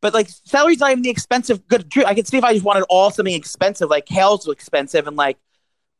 But 0.00 0.14
like 0.14 0.28
celery's 0.44 0.78
not 0.78 0.92
even 0.92 1.02
the 1.02 1.10
expensive 1.10 1.66
good. 1.68 1.90
True, 1.90 2.04
I 2.04 2.14
could 2.14 2.26
see 2.26 2.38
if 2.38 2.44
I 2.44 2.52
just 2.52 2.64
wanted 2.64 2.84
all 2.88 3.10
something 3.10 3.34
expensive 3.34 3.90
like 3.90 4.06
kale's 4.06 4.46
expensive 4.48 5.06
and 5.08 5.16
like 5.16 5.38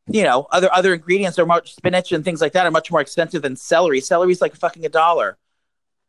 you 0.07 0.23
know 0.23 0.47
other 0.51 0.73
other 0.73 0.93
ingredients 0.93 1.37
are 1.37 1.45
much 1.45 1.75
spinach 1.75 2.11
and 2.11 2.23
things 2.23 2.39
like 2.41 2.53
that 2.53 2.65
are 2.65 2.71
much 2.71 2.91
more 2.91 3.01
expensive 3.01 3.41
than 3.41 3.55
celery. 3.55 3.99
Celery's 3.99 4.41
like 4.41 4.55
fucking 4.55 4.85
a 4.85 4.89
dollar. 4.89 5.37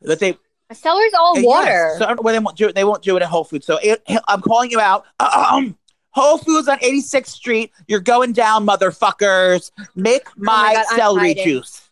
But 0.02 0.20
they 0.20 0.38
Celery's 0.72 1.14
all 1.14 1.34
Yes. 1.36 1.44
water. 1.44 1.94
So 1.98 2.04
I 2.04 2.08
don't 2.08 2.16
know 2.16 2.22
why 2.22 2.32
they 2.32 2.38
won't 2.38 2.56
do 2.56 2.68
it. 2.68 2.74
They 2.74 2.84
won't 2.84 3.02
do 3.02 3.16
it 3.16 3.22
at 3.22 3.28
Whole 3.28 3.44
Foods. 3.44 3.66
So 3.66 3.78
it, 3.82 4.02
I'm 4.28 4.40
calling 4.40 4.70
you 4.70 4.80
out. 4.80 5.04
Um, 5.18 5.76
Whole 6.10 6.38
Foods 6.38 6.68
on 6.68 6.78
86th 6.78 7.28
Street. 7.28 7.72
You're 7.86 8.00
going 8.00 8.32
down, 8.32 8.66
motherfuckers. 8.66 9.70
Make 9.94 10.26
my, 10.36 10.74
Oh 10.76 10.82
God, 10.88 10.96
celery 10.96 11.34
juice. 11.34 11.88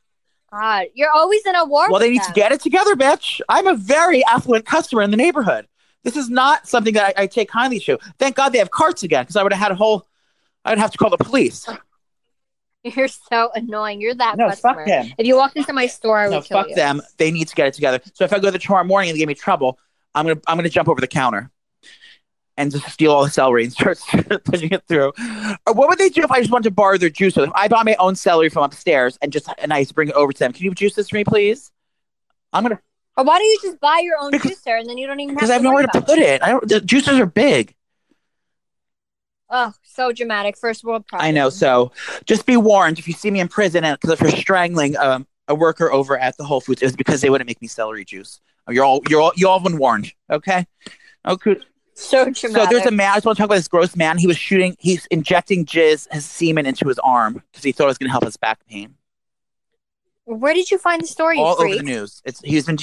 God, 0.52 0.86
you're 0.94 1.10
always 1.10 1.44
in 1.46 1.54
a 1.54 1.64
war. 1.64 1.90
Well, 1.90 2.00
they 2.00 2.10
need 2.10 2.22
to 2.22 2.32
get 2.32 2.52
it 2.52 2.60
together, 2.60 2.94
bitch. 2.94 3.40
I'm 3.48 3.66
a 3.66 3.74
very 3.74 4.24
affluent 4.24 4.64
customer 4.64 5.02
in 5.02 5.10
the 5.10 5.16
neighborhood. 5.16 5.66
This 6.08 6.16
is 6.16 6.30
not 6.30 6.66
something 6.66 6.94
that 6.94 7.14
I, 7.18 7.24
I 7.24 7.26
take 7.26 7.50
kindly 7.50 7.80
to. 7.80 7.98
Thank 8.18 8.34
God 8.34 8.48
they 8.54 8.58
have 8.58 8.70
carts 8.70 9.02
again, 9.02 9.24
because 9.24 9.36
I 9.36 9.42
would 9.42 9.52
have 9.52 9.60
had 9.60 9.72
a 9.72 9.74
whole. 9.74 10.06
I'd 10.64 10.78
have 10.78 10.90
to 10.92 10.96
call 10.96 11.10
the 11.10 11.18
police. 11.18 11.68
You're 12.82 13.08
so 13.08 13.50
annoying. 13.54 14.00
You're 14.00 14.14
that 14.14 14.38
No, 14.38 14.48
customer. 14.48 14.74
fuck 14.74 14.86
them. 14.86 15.12
If 15.18 15.26
you 15.26 15.36
walked 15.36 15.56
into 15.58 15.74
my 15.74 15.86
store, 15.86 16.16
I 16.18 16.28
would 16.28 16.34
No, 16.36 16.40
fuck 16.40 16.68
you. 16.70 16.74
them. 16.74 17.02
They 17.18 17.30
need 17.30 17.48
to 17.48 17.54
get 17.54 17.66
it 17.66 17.74
together. 17.74 18.00
So 18.14 18.24
if 18.24 18.32
I 18.32 18.38
go 18.38 18.50
there 18.50 18.58
tomorrow 18.58 18.84
morning 18.84 19.10
and 19.10 19.16
they 19.16 19.18
give 19.18 19.28
me 19.28 19.34
trouble, 19.34 19.78
I'm 20.14 20.26
gonna 20.26 20.40
I'm 20.46 20.56
gonna 20.56 20.70
jump 20.70 20.88
over 20.88 21.00
the 21.00 21.06
counter 21.06 21.50
and 22.56 22.72
just 22.72 22.88
steal 22.88 23.12
all 23.12 23.22
the 23.24 23.30
celery 23.30 23.64
and 23.64 23.72
start 23.72 23.98
pushing 24.44 24.70
it 24.72 24.82
through. 24.88 25.12
Or 25.66 25.74
what 25.74 25.90
would 25.90 25.98
they 25.98 26.08
do 26.08 26.22
if 26.22 26.30
I 26.30 26.40
just 26.40 26.50
wanted 26.50 26.64
to 26.64 26.70
borrow 26.70 26.96
their 26.96 27.10
juice? 27.10 27.36
If 27.36 27.50
I 27.54 27.68
buy 27.68 27.82
my 27.82 27.96
own 27.96 28.14
celery 28.16 28.48
from 28.48 28.64
upstairs 28.64 29.18
and 29.20 29.30
just 29.30 29.48
and 29.58 29.74
I 29.74 29.82
just 29.82 29.94
bring 29.94 30.08
it 30.08 30.14
over 30.14 30.32
to 30.32 30.38
them, 30.38 30.54
can 30.54 30.64
you 30.64 30.72
juice 30.74 30.94
this 30.94 31.10
for 31.10 31.16
me, 31.16 31.24
please? 31.24 31.70
I'm 32.54 32.62
gonna 32.62 32.80
Or 33.18 33.24
why 33.24 33.38
don't 33.38 33.46
you 33.48 33.58
just 33.62 33.80
buy 33.80 34.00
your 34.00 34.16
own 34.20 34.30
Because- 34.30 34.52
juicer 34.52 34.78
and 34.78 34.88
then 34.88 34.96
you 34.96 35.08
don't 35.08 35.18
even 35.18 35.34
have 35.34 35.38
because 35.38 35.50
I 35.50 35.54
have 35.54 35.62
nowhere 35.62 35.82
to 35.82 36.00
put 36.02 36.20
it. 36.20 36.40
I 36.40 36.50
don't. 36.50 36.68
The 36.68 36.80
juicers 36.80 37.18
are 37.18 37.26
big. 37.26 37.74
Oh, 39.50 39.72
so 39.82 40.12
dramatic. 40.12 40.56
First 40.56 40.84
world 40.84 41.04
problem. 41.06 41.26
I 41.26 41.32
know. 41.32 41.50
So 41.50 41.90
just 42.26 42.46
be 42.46 42.56
warned 42.56 43.00
if 43.00 43.08
you 43.08 43.14
see 43.14 43.30
me 43.30 43.40
in 43.40 43.48
prison 43.48 43.82
and 43.82 43.98
because 43.98 44.18
for 44.20 44.30
strangling 44.30 44.96
um, 44.98 45.26
a 45.48 45.54
worker 45.54 45.90
over 45.90 46.16
at 46.16 46.36
the 46.36 46.44
Whole 46.44 46.60
Foods, 46.60 46.80
it 46.80 46.84
was 46.86 46.94
because 46.96 47.20
they 47.20 47.28
wouldn't 47.28 47.48
make 47.48 47.60
me 47.60 47.66
celery 47.66 48.04
juice. 48.04 48.40
You're 48.68 48.84
all 48.84 49.00
you're 49.08 49.20
all 49.20 49.32
you 49.34 49.48
all 49.48 49.58
been 49.58 49.78
warned. 49.78 50.12
Okay. 50.30 50.64
Okay. 51.26 51.56
So 51.94 52.30
dramatic. 52.30 52.40
So 52.40 52.66
there's 52.66 52.86
a 52.86 52.92
man. 52.92 53.10
I 53.10 53.14
just 53.16 53.26
want 53.26 53.36
to 53.36 53.42
talk 53.42 53.46
about 53.46 53.56
this 53.56 53.66
gross 53.66 53.96
man. 53.96 54.18
He 54.18 54.28
was 54.28 54.38
shooting. 54.38 54.76
He's 54.78 55.06
injecting 55.06 55.66
jizz, 55.66 56.12
his 56.12 56.24
semen 56.24 56.66
into 56.66 56.86
his 56.86 57.00
arm 57.00 57.42
because 57.50 57.64
he 57.64 57.72
thought 57.72 57.84
it 57.84 57.88
was 57.88 57.98
going 57.98 58.08
to 58.08 58.12
help 58.12 58.24
his 58.24 58.36
back 58.36 58.64
pain. 58.68 58.94
Where 60.24 60.54
did 60.54 60.70
you 60.70 60.78
find 60.78 61.02
the 61.02 61.06
story? 61.06 61.38
all 61.38 61.60
over 61.60 61.74
the 61.74 61.82
news. 61.82 62.22
It's 62.24 62.40
he's 62.42 62.66
been 62.66 62.76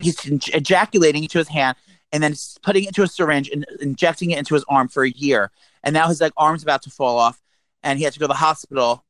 he's 0.00 0.24
ejaculating 0.54 1.22
into 1.22 1.38
his 1.38 1.48
hand 1.48 1.76
and 2.12 2.22
then 2.22 2.34
putting 2.62 2.84
it 2.84 2.88
into 2.88 3.02
a 3.02 3.08
syringe 3.08 3.48
and 3.50 3.64
injecting 3.80 4.30
it 4.30 4.38
into 4.38 4.54
his 4.54 4.64
arm 4.68 4.88
for 4.88 5.04
a 5.04 5.10
year. 5.10 5.50
And 5.82 5.94
now 5.94 6.08
his 6.08 6.20
like 6.20 6.32
arm's 6.36 6.62
about 6.62 6.82
to 6.82 6.90
fall 6.90 7.18
off, 7.18 7.40
and 7.82 7.98
he 7.98 8.04
had 8.04 8.12
to 8.12 8.18
go 8.18 8.24
to 8.24 8.28
the 8.28 8.34
hospital. 8.34 9.04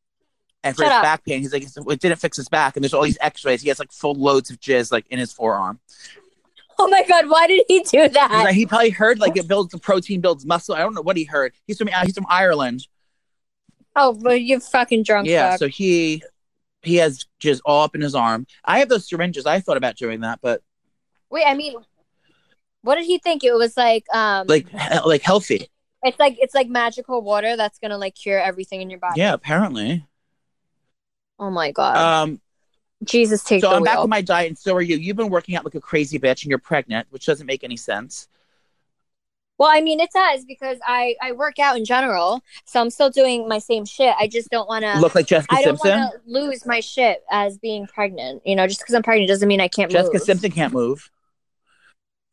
And 0.63 0.77
for 0.77 0.83
Shut 0.83 0.93
his 0.93 0.97
up. 0.97 1.03
back 1.03 1.25
pain, 1.25 1.41
he's 1.41 1.55
like, 1.55 1.63
it 1.63 2.01
didn't 2.01 2.19
fix 2.19 2.37
his 2.37 2.51
back. 2.51 2.77
And 2.77 2.85
there's 2.85 2.93
all 2.93 3.03
these 3.03 3.17
X-rays. 3.23 3.63
He 3.63 3.69
has 3.69 3.79
like 3.79 3.91
full 3.93 4.15
loads 4.15 4.51
of 4.51 4.61
jizz 4.61 4.93
like 4.93 5.07
in 5.09 5.19
his 5.19 5.33
forearm. 5.33 5.81
Oh 6.79 6.89
my 6.89 7.03
god, 7.07 7.29
why 7.29 7.47
did 7.47 7.65
he 7.69 7.83
do 7.83 8.09
that? 8.09 8.31
like, 8.31 8.55
he 8.55 8.67
probably 8.67 8.91
heard 8.91 9.19
like 9.19 9.37
it 9.37 9.49
builds 9.49 9.73
the 9.73 9.79
protein, 9.79 10.21
builds 10.21 10.45
muscle. 10.45 10.75
I 10.75 10.79
don't 10.81 10.95
know 10.95 11.03
what 11.03 11.17
he 11.17 11.25
heard. 11.25 11.53
He's 11.67 11.79
from 11.79 11.89
he's 12.05 12.15
from 12.15 12.27
Ireland. 12.29 12.87
Oh, 13.97 14.17
well, 14.21 14.37
you're 14.37 14.61
fucking 14.61 15.03
drunk. 15.03 15.27
yeah, 15.29 15.51
fuck. 15.51 15.59
so 15.59 15.69
he 15.69 16.23
he 16.83 16.97
has 16.97 17.27
jizz 17.41 17.61
all 17.65 17.85
up 17.85 17.95
in 17.95 18.01
his 18.01 18.15
arm. 18.15 18.47
I 18.65 18.79
have 18.79 18.89
those 18.89 19.09
syringes. 19.09 19.47
I 19.47 19.61
thought 19.61 19.77
about 19.77 19.97
doing 19.97 20.21
that, 20.21 20.41
but 20.43 20.63
Wait, 21.31 21.45
I 21.47 21.55
mean, 21.55 21.77
what 22.83 22.97
did 22.97 23.05
he 23.07 23.19
think? 23.19 23.45
It 23.45 23.55
was 23.55 23.77
like, 23.77 24.05
um, 24.15 24.47
like 24.47 24.69
he- 24.69 24.99
like 25.05 25.23
healthy. 25.23 25.69
it's 26.03 26.19
like 26.19 26.37
it's 26.41 26.55
like 26.55 26.69
magical 26.69 27.23
water 27.23 27.57
that's 27.57 27.79
gonna 27.79 27.99
like 27.99 28.15
cure 28.15 28.39
everything 28.41 28.81
in 28.81 28.91
your 28.91 28.99
body. 28.99 29.21
Yeah, 29.21 29.35
apparently. 29.35 30.05
Oh 31.39 31.51
my 31.51 31.73
god, 31.73 31.97
Um, 31.97 32.41
Jesus, 33.05 33.43
take 33.43 33.63
so 33.63 33.71
I'm 33.71 33.83
back 33.83 33.99
on 33.99 34.11
my 34.11 34.21
diet, 34.21 34.49
and 34.49 34.59
so 34.59 34.75
are 34.75 34.83
you. 34.83 34.97
You've 34.97 35.17
been 35.17 35.31
working 35.31 35.57
out 35.57 35.65
like 35.65 35.75
a 35.75 35.81
crazy 35.81 36.19
bitch, 36.19 36.43
and 36.43 36.51
you're 36.51 36.59
pregnant, 36.59 37.07
which 37.11 37.27
doesn't 37.27 37.47
make 37.47 37.65
any 37.65 37.77
sense. 37.77 38.29
Well, 39.57 39.69
I 39.71 39.83
mean, 39.83 40.01
it 40.01 40.11
does 40.11 40.47
because 40.47 40.79
I 40.87 41.17
I 41.21 41.33
work 41.33 41.59
out 41.59 41.77
in 41.77 41.85
general, 41.85 42.43
so 42.65 42.81
I'm 42.81 42.89
still 42.89 43.11
doing 43.11 43.47
my 43.47 43.59
same 43.59 43.85
shit. 43.85 44.15
I 44.19 44.27
just 44.27 44.49
don't 44.51 44.67
want 44.69 44.85
to. 44.85 44.99
Look 44.99 45.15
like 45.15 45.27
Jessica 45.27 45.55
I 45.55 45.63
don't 45.63 45.79
Simpson. 45.79 45.99
want 46.01 46.13
to 46.15 46.21
lose 46.31 46.65
my 46.65 46.81
shit 46.81 47.23
as 47.31 47.59
being 47.59 47.87
pregnant. 47.87 48.41
You 48.47 48.57
know, 48.57 48.67
just 48.67 48.81
because 48.81 48.95
I'm 48.95 49.03
pregnant 49.03 49.29
doesn't 49.29 49.49
mean 49.49 49.61
I 49.61 49.69
can't 49.69 49.91
move. 49.91 49.99
Jessica 49.99 50.17
move. 50.17 50.23
Simpson 50.25 50.51
can't 50.51 50.73
move. 50.73 51.11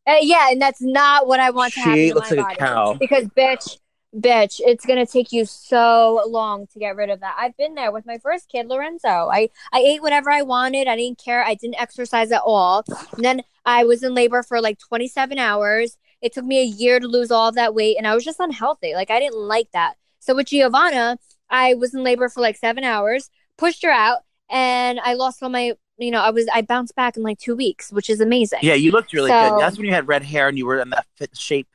Uh, 0.08 0.15
yeah, 0.22 0.50
and 0.52 0.62
that's 0.62 0.82
not 0.82 1.28
what 1.28 1.39
I 1.39 1.50
want 1.50 1.74
to 1.74 1.80
happen 1.82 1.96
She 1.96 2.10
to 2.10 2.15
looks 2.15 2.32
my 2.32 2.38
like 2.38 2.46
body. 2.46 2.56
a 2.56 2.60
cow. 2.60 2.93
Because 2.93 3.26
bitch, 3.26 3.78
bitch, 4.15 4.62
it's 4.65 4.86
gonna 4.86 5.06
take 5.06 5.32
you 5.32 5.46
so 5.46 6.24
long 6.28 6.65
to 6.67 6.80
get 6.80 6.96
rid 6.96 7.10
of 7.10 7.20
that. 7.20 7.36
I've 7.38 7.58
been 7.58 7.76
there 7.76 7.91
with 7.91 8.06
my 8.06 8.17
first 8.20 8.50
kid, 8.50 8.67
Lorenzo. 8.67 9.08
I 9.10 9.50
I 9.74 9.80
ate 9.80 10.02
whatever 10.02 10.32
I 10.32 10.43
wanted. 10.43 10.88
I 10.88 10.96
didn't 10.96 11.22
care. 11.24 11.43
I 11.43 11.56
didn't 11.56 11.80
exercise 11.80 12.32
at 12.32 12.41
all. 12.46 12.86
And 13.15 13.26
then 13.26 13.41
I 13.65 13.84
was 13.84 14.02
in 14.04 14.13
labor 14.13 14.43
for 14.43 14.62
like 14.62 14.80
27 14.80 15.38
hours. 15.38 15.98
It 16.22 16.34
took 16.34 16.46
me 16.46 16.62
a 16.62 16.65
year 16.65 17.00
to 17.00 17.08
lose 17.08 17.30
all 17.30 17.50
of 17.50 17.56
that 17.56 17.76
weight, 17.76 17.98
and 17.98 18.08
I 18.08 18.15
was 18.15 18.24
just 18.24 18.39
unhealthy. 18.39 18.93
Like 18.96 19.12
I 19.12 19.20
didn't 19.20 19.39
like 19.39 19.70
that. 19.74 19.96
So 20.20 20.36
with 20.36 20.48
Giovanna, 20.48 21.17
I 21.50 21.74
was 21.76 21.93
in 21.93 22.04
labor 22.04 22.30
for 22.30 22.41
like 22.41 22.56
seven 22.58 22.84
hours, 22.84 23.30
pushed 23.58 23.84
her 23.84 23.91
out, 23.91 24.20
and 24.50 25.00
I 25.02 25.13
lost 25.15 25.43
all 25.43 25.50
my. 25.50 25.74
You 25.97 26.12
know, 26.12 26.21
I 26.21 26.29
was 26.29 26.47
I 26.53 26.62
bounced 26.62 26.95
back 26.95 27.17
in 27.17 27.23
like 27.23 27.39
two 27.39 27.55
weeks, 27.55 27.91
which 27.91 28.10
is 28.10 28.21
amazing. 28.21 28.60
Yeah, 28.62 28.75
you 28.75 28.91
looked 28.91 29.13
really 29.13 29.29
So- 29.31 29.49
good. 29.51 29.62
That's 29.62 29.77
when 29.77 29.88
you 29.88 29.93
had 29.93 30.07
red 30.07 30.23
hair 30.23 30.47
and 30.47 30.57
you 30.57 30.65
were 30.65 30.79
in 30.79 30.89
that 30.91 31.07
fit 31.15 31.36
shape, 31.36 31.67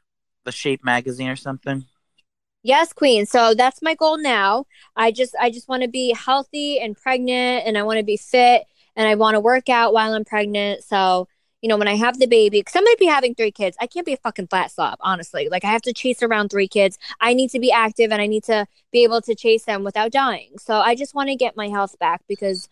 the 0.45 0.53
Shape 0.53 0.85
magazine 0.85 1.29
or 1.29 1.37
something. 1.37 1.85
Yes, 2.63 2.93
queen. 2.93 3.27
So 3.27 3.55
that's 3.55 3.83
my 3.83 3.95
goal 3.97 4.19
now. 4.19 4.67
I 4.95 5.11
just 5.11 5.35
I 5.41 5.51
just 5.51 5.69
want 5.69 5.83
to 5.83 5.89
be 5.89 6.15
healthy 6.15 6.79
and 6.79 6.97
pregnant 6.97 7.67
and 7.67 7.77
I 7.77 7.83
want 7.83 7.99
to 7.99 8.05
be 8.05 8.17
fit 8.17 8.65
and 8.95 9.09
I 9.09 9.17
want 9.17 9.35
to 9.35 9.41
work 9.41 9.69
out 9.69 9.93
while 9.93 10.13
I'm 10.13 10.25
pregnant. 10.25 10.85
So, 10.85 11.27
you 11.61 11.69
know, 11.69 11.77
when 11.77 11.89
I 11.89 11.97
have 11.97 12.21
the 12.21 12.27
baby, 12.29 12.63
cuz 12.63 12.77
I 12.77 12.81
might 12.81 12.99
be 13.01 13.07
having 13.07 13.35
3 13.35 13.51
kids. 13.51 13.77
I 13.81 13.89
can't 13.89 14.07
be 14.07 14.13
a 14.13 14.17
fucking 14.17 14.47
flat 14.47 14.71
slob, 14.71 14.99
honestly. 15.01 15.49
Like 15.49 15.65
I 15.65 15.69
have 15.73 15.83
to 15.83 15.93
chase 15.93 16.23
around 16.23 16.51
3 16.51 16.69
kids. 16.69 16.97
I 17.21 17.35
need 17.35 17.51
to 17.51 17.59
be 17.59 17.73
active 17.73 18.13
and 18.13 18.23
I 18.23 18.29
need 18.29 18.45
to 18.45 18.67
be 18.93 19.03
able 19.03 19.23
to 19.23 19.35
chase 19.35 19.65
them 19.65 19.83
without 19.83 20.13
dying. 20.13 20.59
So, 20.59 20.77
I 20.79 20.95
just 20.95 21.15
want 21.17 21.31
to 21.31 21.35
get 21.37 21.57
my 21.57 21.69
health 21.69 21.99
back 21.99 22.21
because 22.29 22.69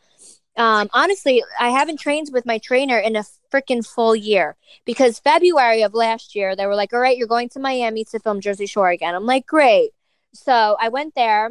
um 0.57 0.89
honestly, 0.93 1.43
I 1.59 1.71
haven't 1.71 2.01
trained 2.01 2.29
with 2.33 2.47
my 2.47 2.59
trainer 2.59 2.99
in 2.99 3.17
a 3.17 3.25
freaking 3.53 3.87
full 3.87 4.15
year 4.17 4.57
because 4.85 5.19
February 5.19 5.83
of 5.83 5.95
last 5.95 6.35
year 6.35 6.55
they 6.57 6.67
were 6.67 6.75
like, 6.77 6.93
"All 6.93 7.01
right, 7.01 7.17
you're 7.17 7.27
going 7.29 7.49
to 7.51 7.61
Miami 7.61 8.05
to 8.07 8.19
film 8.19 8.41
Jersey 8.41 8.67
Shore 8.67 8.91
again." 8.91 9.15
I'm 9.15 9.27
like, 9.27 9.47
"Great." 9.47 9.91
So 10.33 10.77
I 10.81 10.89
went 10.89 11.15
there, 11.15 11.51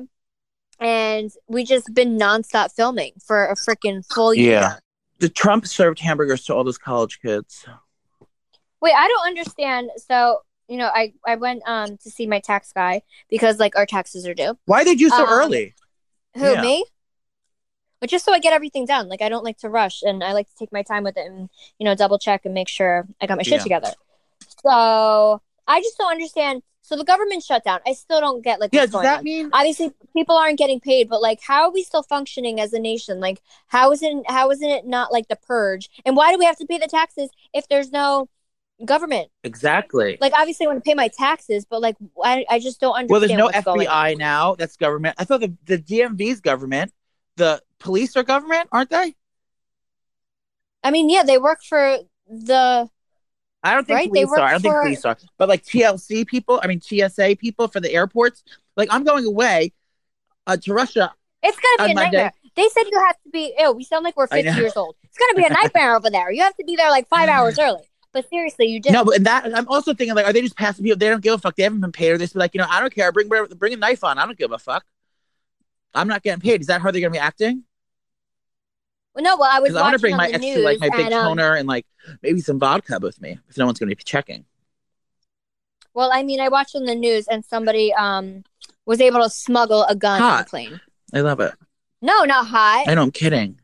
and 0.79 1.31
we 1.47 1.63
just 1.63 1.93
been 1.93 2.17
nonstop 2.17 2.71
filming 2.71 3.13
for 3.25 3.45
a 3.45 3.55
freaking 3.55 4.05
full 4.05 4.33
year. 4.33 4.59
Yeah. 4.62 4.75
The 5.19 5.29
Trump 5.29 5.67
served 5.67 5.99
hamburgers 5.99 6.45
to 6.45 6.55
all 6.55 6.63
those 6.63 6.77
college 6.77 7.19
kids. 7.21 7.65
Wait, 8.81 8.93
I 8.95 9.07
don't 9.07 9.27
understand. 9.27 9.91
So 9.97 10.41
you 10.69 10.77
know, 10.77 10.89
I 10.93 11.13
I 11.25 11.35
went 11.35 11.63
um 11.67 11.97
to 11.97 12.09
see 12.09 12.27
my 12.27 12.39
tax 12.39 12.71
guy 12.71 13.01
because 13.29 13.59
like 13.59 13.75
our 13.75 13.85
taxes 13.85 14.25
are 14.27 14.33
due. 14.33 14.57
Why 14.65 14.83
did 14.83 15.01
you 15.01 15.09
so 15.09 15.23
Um, 15.23 15.29
early? 15.29 15.75
Who 16.35 16.51
Yeah. 16.51 16.62
me? 16.62 16.85
But 18.01 18.09
just 18.09 18.25
so 18.25 18.33
I 18.33 18.39
get 18.39 18.53
everything 18.53 18.85
done. 18.85 19.09
Like 19.09 19.21
I 19.21 19.29
don't 19.29 19.43
like 19.43 19.57
to 19.59 19.69
rush, 19.69 20.01
and 20.03 20.23
I 20.23 20.33
like 20.33 20.47
to 20.47 20.55
take 20.55 20.71
my 20.71 20.83
time 20.83 21.03
with 21.03 21.17
it, 21.17 21.25
and 21.27 21.49
you 21.79 21.85
know, 21.85 21.95
double 21.95 22.17
check 22.19 22.45
and 22.45 22.53
make 22.53 22.67
sure 22.69 23.07
I 23.21 23.27
got 23.27 23.38
my 23.38 23.43
shit 23.43 23.53
Yeah. 23.53 23.63
together. 23.63 23.93
So 24.63 25.41
I 25.67 25.81
just 25.81 25.97
don't 25.97 26.12
understand. 26.12 26.63
So 26.81 26.95
the 26.95 27.03
government 27.03 27.43
shut 27.43 27.63
down. 27.63 27.81
I 27.85 27.93
still 27.93 28.19
don't 28.19 28.43
get 28.43 28.59
like 28.59 28.73
Yeah, 28.73 28.85
does 28.88 28.93
that 29.01 29.19
on. 29.19 29.23
mean 29.23 29.49
obviously 29.53 29.91
people 30.15 30.35
aren't 30.35 30.57
getting 30.57 30.79
paid 30.79 31.07
but 31.07 31.21
like 31.21 31.39
how 31.41 31.63
are 31.63 31.71
we 31.71 31.83
still 31.83 32.01
functioning 32.01 32.59
as 32.59 32.73
a 32.73 32.79
nation 32.79 33.19
like 33.19 33.41
how 33.67 33.91
is 33.91 34.01
it 34.01 34.23
how 34.27 34.49
isn't 34.49 34.67
it 34.69 34.88
not 34.88 35.12
like 35.12 35.27
the 35.27 35.35
purge 35.35 35.88
and 36.03 36.15
why 36.15 36.31
do 36.31 36.39
we 36.39 36.45
have 36.45 36.57
to 36.57 36.65
pay 36.65 36.79
the 36.79 36.88
taxes 36.88 37.29
if 37.53 37.67
there's 37.67 37.91
no 37.91 38.27
government 38.85 39.29
exactly? 39.43 40.17
like 40.19 40.33
obviously 40.35 40.65
i 40.65 40.69
want 40.69 40.83
to 40.83 40.88
pay 40.88 40.95
my 40.95 41.09
taxes 41.09 41.65
but 41.69 41.81
like 41.81 41.95
i, 42.23 42.45
I 42.49 42.59
just 42.59 42.79
don't 42.79 42.95
understand 42.95 43.09
Well, 43.12 43.19
there's 43.19 43.65
no. 43.65 43.73
FBI 43.75 44.17
now. 44.17 44.55
That's 44.55 44.75
government. 44.77 45.15
I 45.19 45.25
thought 45.25 45.41
the, 45.41 45.53
the 45.65 45.77
DMV's 45.77 46.41
government. 46.41 46.91
The 47.39 47.62
police 47.80 48.15
are 48.17 48.23
government, 48.23 48.67
aren't 48.71 48.89
they? 48.89 49.15
i 50.84 50.91
mean 50.91 51.10
yeah 51.10 51.23
they 51.23 51.38
work 51.38 51.60
for 51.67 51.97
the 52.28 52.89
I 53.62 53.73
don't 53.73 53.86
think 53.86 53.97
Right, 53.97 54.13
they 54.13 54.23
police 54.23 54.39
are. 54.39 54.45
I 54.45 54.52
don't 54.52 54.54
work 54.54 54.62
think 54.62 54.73
for- 54.73 54.82
police 54.84 55.06
are. 55.06 55.17
But 55.38 55.49
like 55.49 55.63
TLC 55.65 56.25
people, 56.25 56.62
I 56.63 56.67
mean 56.67 56.80
TSA 56.80 57.36
people 57.38 57.67
for 57.67 57.82
the 57.82 57.91
airports. 57.91 58.43
Like 58.78 58.88
I'm 58.89 59.04
going 59.04 59.25
away 59.25 59.73
uh, 60.47 60.56
to 60.56 60.73
Russia. 60.73 61.13
it's 61.43 61.58
gonna 61.60 61.88
be 61.88 61.91
a 61.91 61.95
nightmare 61.95 62.32
they 62.56 62.69
said 62.69 62.84
you 62.91 62.99
have 63.08 63.17
to 63.23 63.30
be 63.30 63.54
ew 63.60 63.71
we 63.73 63.84
sound 63.84 64.04
like 64.04 64.15
we're 64.17 64.28
50 64.28 64.49
years 64.60 64.75
old 64.78 64.95
it's 65.04 65.17
gonna 65.17 65.36
be 65.36 65.45
a 65.45 65.54
nightmare 65.54 65.95
over 65.95 66.10
there 66.10 66.32
you 66.32 66.41
have 66.41 66.56
to 66.56 66.63
be 66.63 66.75
there 66.75 66.89
like 66.89 67.08
five 67.08 67.30
hours 67.30 67.58
early 67.65 67.84
but 68.13 68.30
seriously 68.30 68.65
you 68.67 68.80
did 68.80 68.93
No, 68.93 69.04
but 69.06 69.23
that 69.23 69.45
I'm 69.58 69.67
also 69.67 69.93
thinking 69.93 70.15
like, 70.15 70.25
are 70.25 70.34
they 70.34 70.41
just 70.41 70.58
passing 70.58 70.84
people? 70.84 70.97
They 70.97 71.10
don't 71.10 71.21
give 71.21 71.34
a 71.34 71.38
fuck. 71.38 71.56
They 71.56 71.63
haven't 71.63 71.82
been 71.82 71.91
paid. 71.91 72.12
Or 72.12 72.17
they 72.17 72.23
just 72.23 72.34
be 72.34 72.39
like, 72.39 72.56
you 72.56 72.60
know, 72.60 72.65
I 72.67 72.80
don't 72.80 72.93
care. 72.93 73.12
Bring 73.12 73.28
bring 73.28 73.73
a 73.73 73.78
knife 73.78 74.04
on. 74.04 74.17
I 74.17 74.25
don't 74.25 74.38
give 74.38 74.52
a 74.52 74.58
fuck. 74.58 74.84
I'm 75.93 76.08
not 76.08 76.23
getting 76.23 76.41
paid. 76.41 76.62
Is 76.62 76.67
that 76.67 76.82
how 76.82 76.91
they're 76.91 77.02
gonna 77.02 77.12
be 77.12 77.17
acting? 77.17 77.63
Well, 79.15 79.23
no 79.23 79.38
well 79.38 79.49
i 79.52 79.60
was 79.60 79.75
I 79.75 79.82
want 79.82 79.93
to 79.93 79.99
bring 79.99 80.15
my 80.15 80.28
extra, 80.28 80.39
news 80.39 80.63
like 80.63 80.80
my 80.80 80.89
big 80.89 81.06
and, 81.08 81.13
um, 81.13 81.25
toner 81.25 81.56
and 81.56 81.67
like 81.67 81.86
maybe 82.21 82.39
some 82.41 82.60
vodka 82.60 82.99
with 83.02 83.19
me 83.19 83.39
if 83.49 83.58
no 83.58 83.65
one's 83.65 83.80
gonna 83.80 83.89
be 83.89 83.95
checking. 83.95 84.45
Well, 85.93 86.12
I 86.13 86.23
mean, 86.23 86.39
I 86.39 86.49
watched 86.49 86.75
on 86.75 86.86
the 86.86 86.95
news 86.95 87.28
and 87.28 87.43
somebody 87.43 87.93
um 87.93 88.43
was 88.86 89.02
able 89.02 89.21
to 89.21 89.30
smuggle 89.30 89.84
a 89.84 89.95
gun 89.95 90.21
on 90.21 90.30
Hot. 90.30 90.45
the 90.45 90.49
plane. 90.49 90.82
I 91.13 91.21
love 91.21 91.39
it. 91.39 91.54
No, 92.02 92.23
not 92.23 92.47
hot. 92.47 92.86
I 92.88 92.93
know. 92.93 93.04
I'm 93.04 93.12
kidding. 93.12 93.60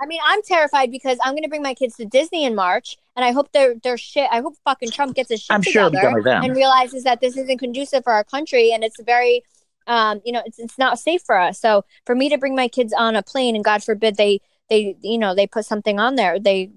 I 0.00 0.06
mean, 0.06 0.20
I'm 0.24 0.42
terrified 0.42 0.90
because 0.90 1.18
I'm 1.24 1.32
going 1.32 1.42
to 1.42 1.48
bring 1.48 1.62
my 1.62 1.74
kids 1.74 1.96
to 1.96 2.04
Disney 2.04 2.44
in 2.44 2.54
March, 2.54 2.96
and 3.16 3.24
I 3.24 3.32
hope 3.32 3.50
their 3.52 3.74
their 3.74 3.98
shit. 3.98 4.28
I 4.30 4.40
hope 4.40 4.54
fucking 4.64 4.90
Trump 4.90 5.16
gets 5.16 5.30
his 5.30 5.42
shit 5.42 5.54
I'm 5.54 5.62
sure 5.62 5.90
together 5.90 6.22
them. 6.22 6.44
and 6.44 6.54
realizes 6.54 7.04
that 7.04 7.20
this 7.20 7.36
isn't 7.36 7.58
conducive 7.58 8.04
for 8.04 8.12
our 8.12 8.24
country, 8.24 8.72
and 8.72 8.84
it's 8.84 9.00
very, 9.02 9.42
um, 9.88 10.20
you 10.24 10.30
know, 10.32 10.42
it's 10.46 10.58
it's 10.60 10.78
not 10.78 10.98
safe 11.00 11.22
for 11.26 11.36
us. 11.36 11.58
So 11.58 11.84
for 12.06 12.14
me 12.14 12.28
to 12.28 12.38
bring 12.38 12.54
my 12.54 12.68
kids 12.68 12.92
on 12.96 13.16
a 13.16 13.22
plane, 13.22 13.56
and 13.56 13.64
God 13.64 13.82
forbid 13.82 14.16
they 14.16 14.40
they 14.70 14.96
you 15.02 15.18
know 15.18 15.34
they 15.34 15.46
put 15.46 15.64
something 15.64 15.98
on 15.98 16.14
there, 16.14 16.38
they 16.38 16.70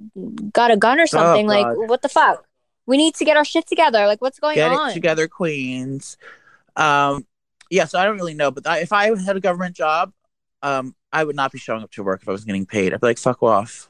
got 0.51 0.71
a 0.71 0.77
gun 0.77 0.99
or 0.99 1.05
something. 1.07 1.45
like 1.47 1.65
Oh, 1.67 1.75
God. 1.81 1.89
what 1.89 2.01
the 2.01 2.09
fuck? 2.09 2.45
We 2.87 2.97
need 2.97 3.13
to 3.15 3.25
get 3.25 3.37
our 3.37 3.45
shit 3.45 3.67
together. 3.67 4.07
Like 4.07 4.21
what's 4.21 4.39
going 4.39 4.55
Get 4.55 4.71
on? 4.71 4.89
it 4.89 4.93
together, 4.93 5.27
Queens. 5.27 6.17
Um, 6.75 7.27
yeah. 7.69 7.85
So 7.85 7.99
I 7.99 8.05
don't 8.05 8.17
really 8.17 8.33
know, 8.33 8.49
but 8.49 8.65
I, 8.65 8.79
if 8.79 8.91
I 8.91 9.15
had 9.21 9.35
a 9.37 9.39
government 9.39 9.75
job, 9.75 10.11
um, 10.63 10.95
I 11.13 11.23
would 11.23 11.35
not 11.35 11.51
be 11.51 11.59
showing 11.59 11.83
up 11.83 11.91
to 11.91 12.03
work 12.03 12.21
if 12.23 12.29
I 12.29 12.31
was 12.31 12.43
getting 12.45 12.65
paid. 12.65 12.93
I'd 12.93 13.01
be 13.01 13.07
like, 13.07 13.17
fuck 13.19 13.43
off. 13.43 13.89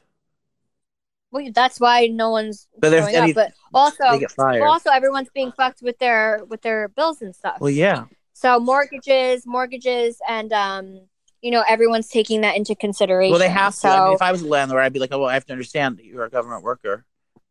Well, 1.30 1.48
that's 1.54 1.80
why 1.80 2.08
no 2.08 2.30
one's 2.30 2.68
But 2.78 2.90
showing 2.90 3.14
any- 3.14 3.30
up. 3.30 3.34
But 3.36 3.52
also, 3.72 4.04
they 4.10 4.18
get 4.18 4.32
fired. 4.32 4.60
Well, 4.60 4.70
also 4.72 4.90
everyone's 4.90 5.30
being 5.32 5.50
fucked 5.52 5.80
with 5.80 5.98
their 5.98 6.42
with 6.48 6.60
their 6.62 6.88
bills 6.88 7.22
and 7.22 7.34
stuff. 7.34 7.58
Well, 7.60 7.70
yeah. 7.70 8.04
So 8.42 8.58
mortgages, 8.58 9.46
mortgages, 9.46 10.20
and 10.28 10.52
um, 10.52 11.00
you 11.42 11.52
know, 11.52 11.62
everyone's 11.68 12.08
taking 12.08 12.40
that 12.40 12.56
into 12.56 12.74
consideration. 12.74 13.30
Well, 13.30 13.38
they 13.38 13.48
have 13.48 13.72
to. 13.74 13.78
So 13.78 13.88
I 13.88 14.04
mean, 14.04 14.14
if 14.14 14.20
I 14.20 14.32
was 14.32 14.42
a 14.42 14.48
landlord, 14.48 14.82
I'd 14.82 14.92
be 14.92 14.98
like, 14.98 15.10
oh, 15.12 15.20
well, 15.20 15.28
I 15.28 15.34
have 15.34 15.46
to 15.46 15.52
understand 15.52 15.98
that 15.98 16.04
you're 16.04 16.24
a 16.24 16.28
government 16.28 16.64
worker. 16.64 17.04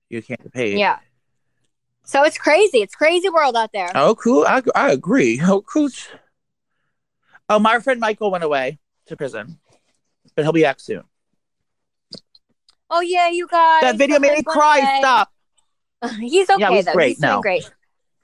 You 0.10 0.22
can't 0.22 0.44
get 0.44 0.52
paid. 0.52 0.78
yeah. 0.78 1.00
So 2.04 2.24
it's 2.24 2.38
crazy. 2.38 2.80
It's 2.80 2.94
crazy 2.94 3.30
world 3.30 3.56
out 3.56 3.72
there. 3.72 3.88
Oh, 3.96 4.16
cool. 4.16 4.44
I, 4.46 4.62
I 4.76 4.92
agree. 4.92 5.40
Oh, 5.42 5.62
cool. 5.62 5.88
Oh, 7.48 7.60
my 7.60 7.80
friend 7.80 8.02
Michael 8.02 8.30
went 8.30 8.44
away 8.44 8.78
to 9.06 9.16
prison, 9.16 9.60
but 10.36 10.44
he'll 10.44 10.52
be 10.52 10.64
back 10.64 10.82
soon. 10.82 11.04
Oh 12.90 13.00
yeah, 13.00 13.30
you 13.30 13.48
guys. 13.48 13.84
That 13.84 13.96
video 13.96 14.20
made 14.20 14.34
me 14.34 14.44
cry. 14.44 14.80
away. 14.80 14.96
Stop. 15.00 15.32
He's 16.20 16.50
okay 16.50 16.76
Yeah, 16.76 16.82
though. 16.82 16.92
great 16.92 17.08
He's 17.08 17.20
doing 17.20 17.32
now. 17.32 17.42
great. 17.42 17.72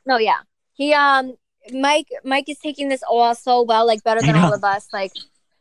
No, 0.06 0.17
yeah. 0.17 0.39
He 0.73 0.93
um 0.93 1.38
Mike 1.73 2.10
Mike 2.23 2.49
is 2.49 2.60
taking 2.60 2.89
this 2.89 3.03
all 3.08 3.36
so 3.36 3.63
well, 3.63 3.86
like 3.86 4.03
better 4.03 4.21
than 4.21 4.36
all 4.36 4.53
of 4.53 4.63
us. 4.63 4.88
Like 4.93 5.12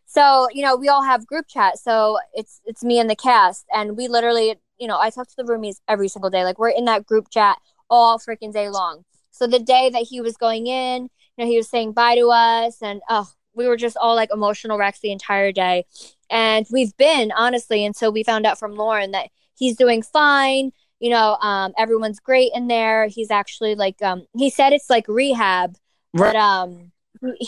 so, 0.07 0.49
you 0.53 0.62
know, 0.62 0.77
we 0.77 0.88
all 0.88 1.03
have 1.03 1.27
group 1.27 1.47
chat. 1.49 1.79
So 1.79 2.19
it's 2.33 2.61
it's 2.64 2.85
me 2.85 2.99
and 2.99 3.11
the 3.11 3.16
cast 3.16 3.66
and 3.73 3.97
we 3.97 4.09
literally, 4.09 4.57
you 4.79 4.87
know, 4.88 4.99
I 4.99 5.11
talk 5.11 5.29
to 5.29 5.37
the 5.37 5.45
roomies 5.45 5.77
every 5.88 6.09
single 6.09 6.31
day. 6.31 6.45
Like 6.45 6.59
we're 6.59 6.71
in 6.71 6.85
that 6.87 7.07
group 7.07 7.29
chat 7.31 7.59
all 7.90 8.19
freaking 8.19 8.53
day 8.53 8.69
long. 8.69 9.05
So 9.31 9.47
the 9.47 9.59
day 9.59 9.90
that 9.90 10.07
he 10.09 10.21
was 10.21 10.37
going 10.37 10.66
in, 10.66 11.05
you 11.05 11.45
know, 11.45 11.47
he 11.47 11.57
was 11.57 11.69
saying 11.69 11.92
bye 11.92 12.14
to 12.14 12.31
us 12.31 12.81
and 12.83 13.01
oh, 13.09 13.29
we 13.55 13.66
were 13.66 13.77
just 13.77 13.97
all 13.99 14.14
like 14.14 14.31
emotional 14.33 14.79
wrecks 14.79 15.01
the 15.01 15.12
entire 15.12 15.53
day. 15.53 15.85
And 16.31 16.66
we've 16.71 16.97
been 16.97 17.33
honestly 17.37 17.85
until 17.85 18.12
we 18.12 18.23
found 18.23 18.47
out 18.47 18.59
from 18.59 18.75
Lauren 18.75 19.11
that 19.11 19.29
he's 19.59 19.77
doing 19.77 20.03
fine 20.03 20.73
you 20.99 21.11
know 21.11 21.37
um 21.42 21.73
everyone's 21.79 22.21
great 22.21 22.51
in 22.55 22.69
there 22.69 23.07
he's 23.07 23.31
actually 23.31 23.75
like 23.75 24.01
um 24.03 24.25
he 24.35 24.49
said 24.51 24.73
it's 24.73 24.88
like 24.88 25.07
rehab 25.09 25.77
Right. 26.16 26.33
but 26.33 26.37
um 26.38 26.92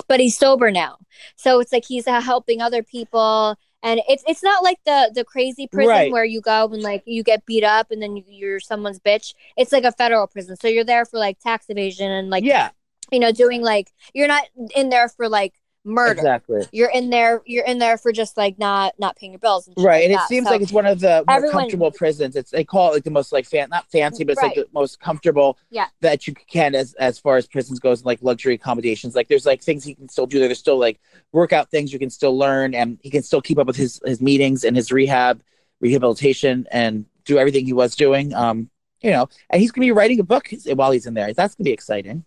but 0.09 0.18
he's 0.20 0.37
sober 0.38 0.70
now. 0.70 0.96
So 1.37 1.61
it's 1.61 1.72
like 1.72 1.85
he's 1.87 2.07
uh, 2.07 2.20
helping 2.20 2.61
other 2.62 2.83
people. 2.83 3.57
And 3.83 4.00
it's 4.09 4.24
it's 4.26 4.42
not 4.42 4.64
like 4.64 4.78
the 4.85 5.12
the 5.14 5.24
crazy 5.24 5.68
prison 5.68 5.88
Right. 5.88 6.12
where 6.12 6.24
you 6.24 6.40
go 6.40 6.66
and 6.72 6.83
like 6.83 7.02
you 7.07 7.22
get 7.22 7.46
beat 7.46 7.62
up 7.64 7.90
and 7.90 8.02
then 8.02 8.16
you, 8.16 8.24
you're 8.26 8.61
someone's 8.61 8.98
bitch. 8.98 9.35
It's 9.57 9.70
like 9.72 9.85
a 9.85 9.92
federal 9.92 10.26
prison. 10.26 10.57
So 10.57 10.68
you're 10.68 10.85
there 10.85 11.04
for 11.04 11.18
like 11.18 11.38
tax 11.38 11.66
evasion 11.68 12.11
and 12.11 12.28
like 12.31 12.44
yeah, 12.44 12.70
you 13.12 13.20
know 13.20 13.31
doing 13.31 13.62
like 13.62 13.92
you're 14.14 14.26
not 14.26 14.44
in 14.74 14.88
there 14.88 15.09
for 15.09 15.28
like 15.28 15.54
murder 15.88 16.12
exactly. 16.20 16.66
you're 16.72 16.90
in 16.90 17.11
there 17.11 17.42
you're 17.46 17.64
in 17.64 17.79
there 17.79 17.96
for 17.98 18.12
just 18.12 18.37
like 18.37 18.59
not 18.59 18.94
not 18.98 19.16
paying 19.16 19.33
your 19.33 19.38
bills 19.38 19.66
and 19.66 19.77
Right, 19.85 20.05
and 20.05 20.12
like 20.12 20.22
it 20.22 20.29
seems 20.29 20.46
So- 20.46 20.53
like 20.53 20.61
it's 20.62 20.72
one 20.72 20.87
of 20.87 21.01
the 21.01 21.24
more 21.27 21.37
everyone- 21.37 21.61
comfortable 21.62 21.90
prisons. 21.90 22.37
It's 22.37 22.51
they 22.51 22.64
call 22.64 22.90
it 22.90 22.94
like 22.94 23.05
the 23.05 23.11
most 23.11 23.33
like 23.33 23.46
fan, 23.46 23.68
not 23.70 23.90
fancy, 23.90 24.24
but 24.24 24.33
it's 24.33 24.42
like 24.42 24.55
the 24.55 24.66
most 24.72 25.01
comfortable 25.01 25.59
Yeah. 25.70 25.87
that 26.03 26.27
you 26.27 26.35
can 26.35 26.74
as 26.74 26.94
as 26.94 27.18
far 27.18 27.37
as 27.37 27.46
prisons 27.46 27.81
goes, 27.81 28.05
like 28.05 28.18
luxury 28.22 28.55
accommodations. 28.55 29.14
Like 29.14 29.29
there's 29.29 29.46
like 29.46 29.62
things 29.62 29.83
he 29.85 29.94
can 29.94 30.09
still 30.09 30.27
do. 30.27 30.38
There. 30.38 30.48
There's 30.48 30.59
still 30.59 30.79
like 30.79 31.01
workout 31.33 31.70
things 31.70 31.92
you 31.92 31.98
can 31.98 32.11
still 32.11 32.37
learn, 32.37 32.74
and 32.74 32.98
he 33.03 33.11
can 33.11 33.22
still 33.22 33.40
keep 33.40 33.59
up 33.59 33.66
with 33.66 33.77
his 33.77 34.01
his 34.05 34.20
meetings 34.20 34.64
and 34.64 34.77
his 34.77 34.92
rehab, 34.92 35.42
rehabilitation, 35.81 36.66
and 36.70 37.07
do 37.24 37.38
everything 37.38 37.64
he 37.66 37.72
was 37.72 37.96
doing. 37.96 38.35
Um, 38.35 38.70
you 39.01 39.11
know, 39.11 39.29
and 39.51 39.61
he's 39.61 39.70
gonna 39.70 39.87
be 39.87 39.92
writing 39.92 40.18
a 40.20 40.24
book 40.24 40.48
while 40.74 40.90
he's 40.90 41.07
in 41.07 41.14
there. 41.14 41.33
That's 41.33 41.55
gonna 41.55 41.64
be 41.66 41.72
exciting. 41.72 42.24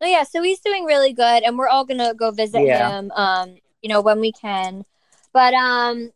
Oh 0.00 0.06
yeah, 0.06 0.22
so 0.22 0.42
he's 0.42 0.60
doing 0.60 0.84
really 0.84 1.12
good, 1.12 1.42
and 1.42 1.58
we're 1.58 1.68
all 1.68 1.84
gonna 1.84 2.14
go 2.14 2.30
visit 2.30 2.62
Yeah. 2.62 2.98
him. 2.98 3.12
Um, 3.14 3.56
you 3.82 3.88
know, 3.88 4.00
when 4.00 4.20
we 4.20 4.32
can. 4.32 4.84
But 5.32 5.54
um, 5.54 6.12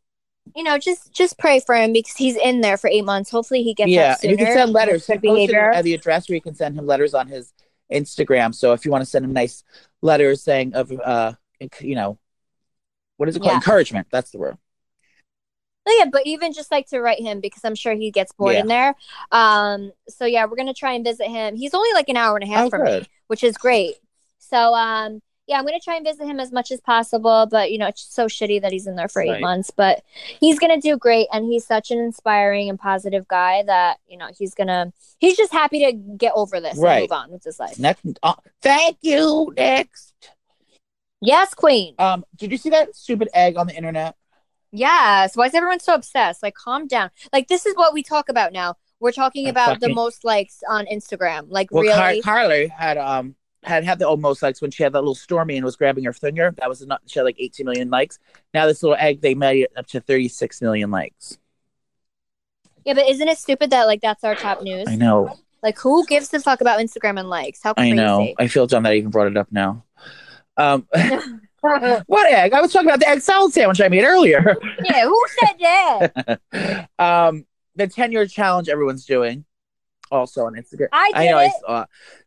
you 0.54 0.62
know, 0.62 0.78
just 0.78 1.12
just 1.12 1.38
pray 1.38 1.60
for 1.60 1.74
him 1.74 1.92
because 1.92 2.16
he's 2.16 2.36
in 2.36 2.60
there 2.60 2.76
for 2.76 2.88
eight 2.88 3.04
months. 3.04 3.30
Hopefully, 3.30 3.62
he 3.62 3.74
gets 3.74 3.90
yeah, 3.90 4.16
you 4.22 4.36
can 4.36 4.46
send 4.46 4.72
letters. 4.72 5.02
Good 5.02 5.06
Send 5.06 5.22
post 5.22 5.34
behavior. 5.34 5.70
at 5.72 5.84
the 5.84 5.94
address 5.94 6.28
where 6.28 6.34
you 6.34 6.42
can 6.42 6.54
send 6.54 6.78
him 6.78 6.86
letters 6.86 7.14
on 7.14 7.28
his 7.28 7.52
Instagram. 7.92 8.54
So 8.54 8.72
if 8.72 8.84
you 8.84 8.90
want 8.90 9.02
to 9.02 9.10
send 9.10 9.24
him 9.24 9.32
nice 9.32 9.64
letters 10.02 10.42
saying 10.42 10.74
of 10.74 10.92
uh, 10.92 11.32
you 11.80 11.94
know, 11.94 12.18
what 13.16 13.28
is 13.28 13.36
it 13.36 13.40
called? 13.40 13.52
Yeah. 13.52 13.56
Encouragement. 13.56 14.08
That's 14.10 14.30
the 14.30 14.38
word. 14.38 14.58
Oh, 15.86 15.96
yeah, 15.98 16.06
but 16.10 16.22
even 16.26 16.52
just 16.52 16.70
like 16.70 16.86
to 16.88 17.00
write 17.00 17.20
him 17.20 17.40
because 17.40 17.64
I'm 17.64 17.74
sure 17.74 17.94
he 17.94 18.10
gets 18.10 18.32
bored 18.32 18.54
Yeah. 18.54 18.60
in 18.60 18.66
there. 18.68 18.94
Um, 19.30 19.92
so 20.08 20.24
yeah, 20.24 20.46
we're 20.46 20.56
gonna 20.56 20.72
try 20.74 20.92
and 20.94 21.04
visit 21.04 21.28
him. 21.28 21.56
He's 21.56 21.74
only 21.74 21.92
like 21.92 22.08
an 22.08 22.16
hour 22.16 22.36
and 22.36 22.44
a 22.44 22.46
half 22.52 22.66
Oh, 22.66 22.70
from 22.70 22.84
good. 22.84 23.02
me, 23.02 23.08
which 23.26 23.44
is 23.44 23.56
great. 23.58 23.96
So 24.38 24.74
um, 24.74 25.20
yeah, 25.46 25.58
I'm 25.58 25.66
gonna 25.66 25.78
try 25.80 25.96
and 25.96 26.06
visit 26.06 26.24
him 26.26 26.40
as 26.40 26.52
much 26.52 26.70
as 26.70 26.80
possible. 26.80 27.46
But 27.50 27.70
you 27.70 27.76
know, 27.76 27.86
it's 27.86 28.02
so 28.02 28.26
shitty 28.26 28.62
that 28.62 28.72
he's 28.72 28.86
in 28.86 28.96
there 28.96 29.08
for 29.08 29.20
eight 29.20 29.40
months. 29.42 29.70
But 29.70 30.02
he's 30.40 30.58
gonna 30.58 30.80
do 30.80 30.96
great, 30.96 31.26
and 31.32 31.44
he's 31.44 31.66
such 31.66 31.90
an 31.90 31.98
inspiring 31.98 32.70
and 32.70 32.78
positive 32.78 33.28
guy 33.28 33.62
that 33.64 33.98
you 34.08 34.16
know 34.16 34.28
he's 34.38 34.54
gonna. 34.54 34.90
He's 35.18 35.36
just 35.36 35.52
happy 35.52 35.84
to 35.84 35.92
get 35.92 36.32
over 36.34 36.60
this 36.60 36.78
and 36.82 37.00
move 37.02 37.12
on 37.12 37.30
with 37.30 37.44
his 37.44 37.58
life. 37.60 37.78
Next, 37.78 38.06
uh, 38.22 38.34
thank 38.62 38.96
you. 39.02 39.52
Next. 39.56 40.14
Yes, 41.20 41.54
Queen. 41.54 41.94
Um, 41.98 42.24
did 42.36 42.50
you 42.52 42.58
see 42.58 42.70
that 42.70 42.94
stupid 42.94 43.28
egg 43.34 43.56
on 43.56 43.66
the 43.66 43.74
internet? 43.74 44.16
Yes. 44.74 45.36
Why 45.36 45.46
is 45.46 45.54
everyone 45.54 45.80
so 45.80 45.94
obsessed? 45.94 46.42
Like, 46.42 46.54
calm 46.54 46.86
down. 46.88 47.10
Like, 47.32 47.48
this 47.48 47.64
is 47.64 47.74
what 47.76 47.94
we 47.94 48.02
talk 48.02 48.28
about 48.28 48.52
now. 48.52 48.76
We're 49.00 49.12
talking 49.12 49.48
about 49.48 49.80
the 49.80 49.88
most 49.90 50.24
likes 50.24 50.62
on 50.68 50.86
Instagram. 50.86 51.46
Like, 51.48 51.68
Well, 51.70 51.82
really? 51.82 52.20
Car- 52.22 52.36
Carly 52.36 52.68
had 52.68 52.96
um 52.98 53.34
had 53.62 53.84
had 53.84 53.98
the 53.98 54.06
old 54.06 54.20
most 54.20 54.42
likes 54.42 54.60
when 54.60 54.70
she 54.70 54.82
had 54.82 54.92
that 54.92 55.00
little 55.00 55.14
Stormi 55.14 55.56
and 55.56 55.64
was 55.64 55.76
grabbing 55.76 56.04
her 56.04 56.12
finger. 56.12 56.54
That 56.58 56.68
was 56.68 56.82
enough. 56.82 57.00
She 57.06 57.18
had 57.18 57.24
like 57.24 57.36
18 57.38 57.64
million 57.66 57.90
likes. 57.90 58.18
Now 58.52 58.66
this 58.66 58.82
little 58.82 58.96
egg, 58.98 59.20
they 59.20 59.34
made 59.34 59.62
it 59.62 59.72
up 59.76 59.86
to 59.88 60.00
36 60.00 60.60
million 60.60 60.90
likes. 60.90 61.38
yeah, 62.84 62.94
but 62.94 63.08
isn't 63.08 63.28
it 63.28 63.38
stupid 63.38 63.70
that 63.70 63.84
like 63.84 64.00
that's 64.00 64.24
our 64.24 64.34
top 64.34 64.62
news? 64.62 64.86
I 64.88 64.96
know. 64.96 65.38
Like, 65.62 65.78
who 65.78 66.04
gives 66.06 66.32
a 66.34 66.40
fuck 66.40 66.60
about 66.60 66.78
Instagram 66.78 67.18
and 67.18 67.30
likes? 67.30 67.60
How 67.62 67.72
crazy. 67.72 67.92
I 67.92 67.94
know. 67.94 68.34
I 68.38 68.48
feel 68.48 68.66
dumb 68.66 68.82
that 68.82 68.92
I 68.92 68.96
even 68.96 69.10
brought 69.10 69.28
it 69.28 69.36
up 69.38 69.50
now. 69.50 69.82
Um, 70.58 70.86
what 72.06 72.30
egg? 72.32 72.52
I 72.52 72.60
was 72.60 72.72
talking 72.72 72.88
about 72.88 73.00
the 73.00 73.08
egg 73.08 73.20
salad 73.20 73.52
sandwich 73.52 73.80
I 73.80 73.88
made 73.88 74.04
earlier. 74.04 74.56
yeah, 74.84 75.04
who 75.04 75.24
said 75.40 75.56
that? 75.60 76.88
um, 76.98 77.46
the 77.76 77.86
10 77.86 78.12
year 78.12 78.26
challenge 78.26 78.68
everyone's 78.68 79.06
doing, 79.06 79.44
also 80.10 80.44
on 80.46 80.54
Instagram. 80.54 80.88
I 80.92 81.08
did 81.12 81.16
I 81.16 81.26
know. 81.30 81.38
I 81.38 81.44
it. 81.46 81.52
saw. 81.66 81.84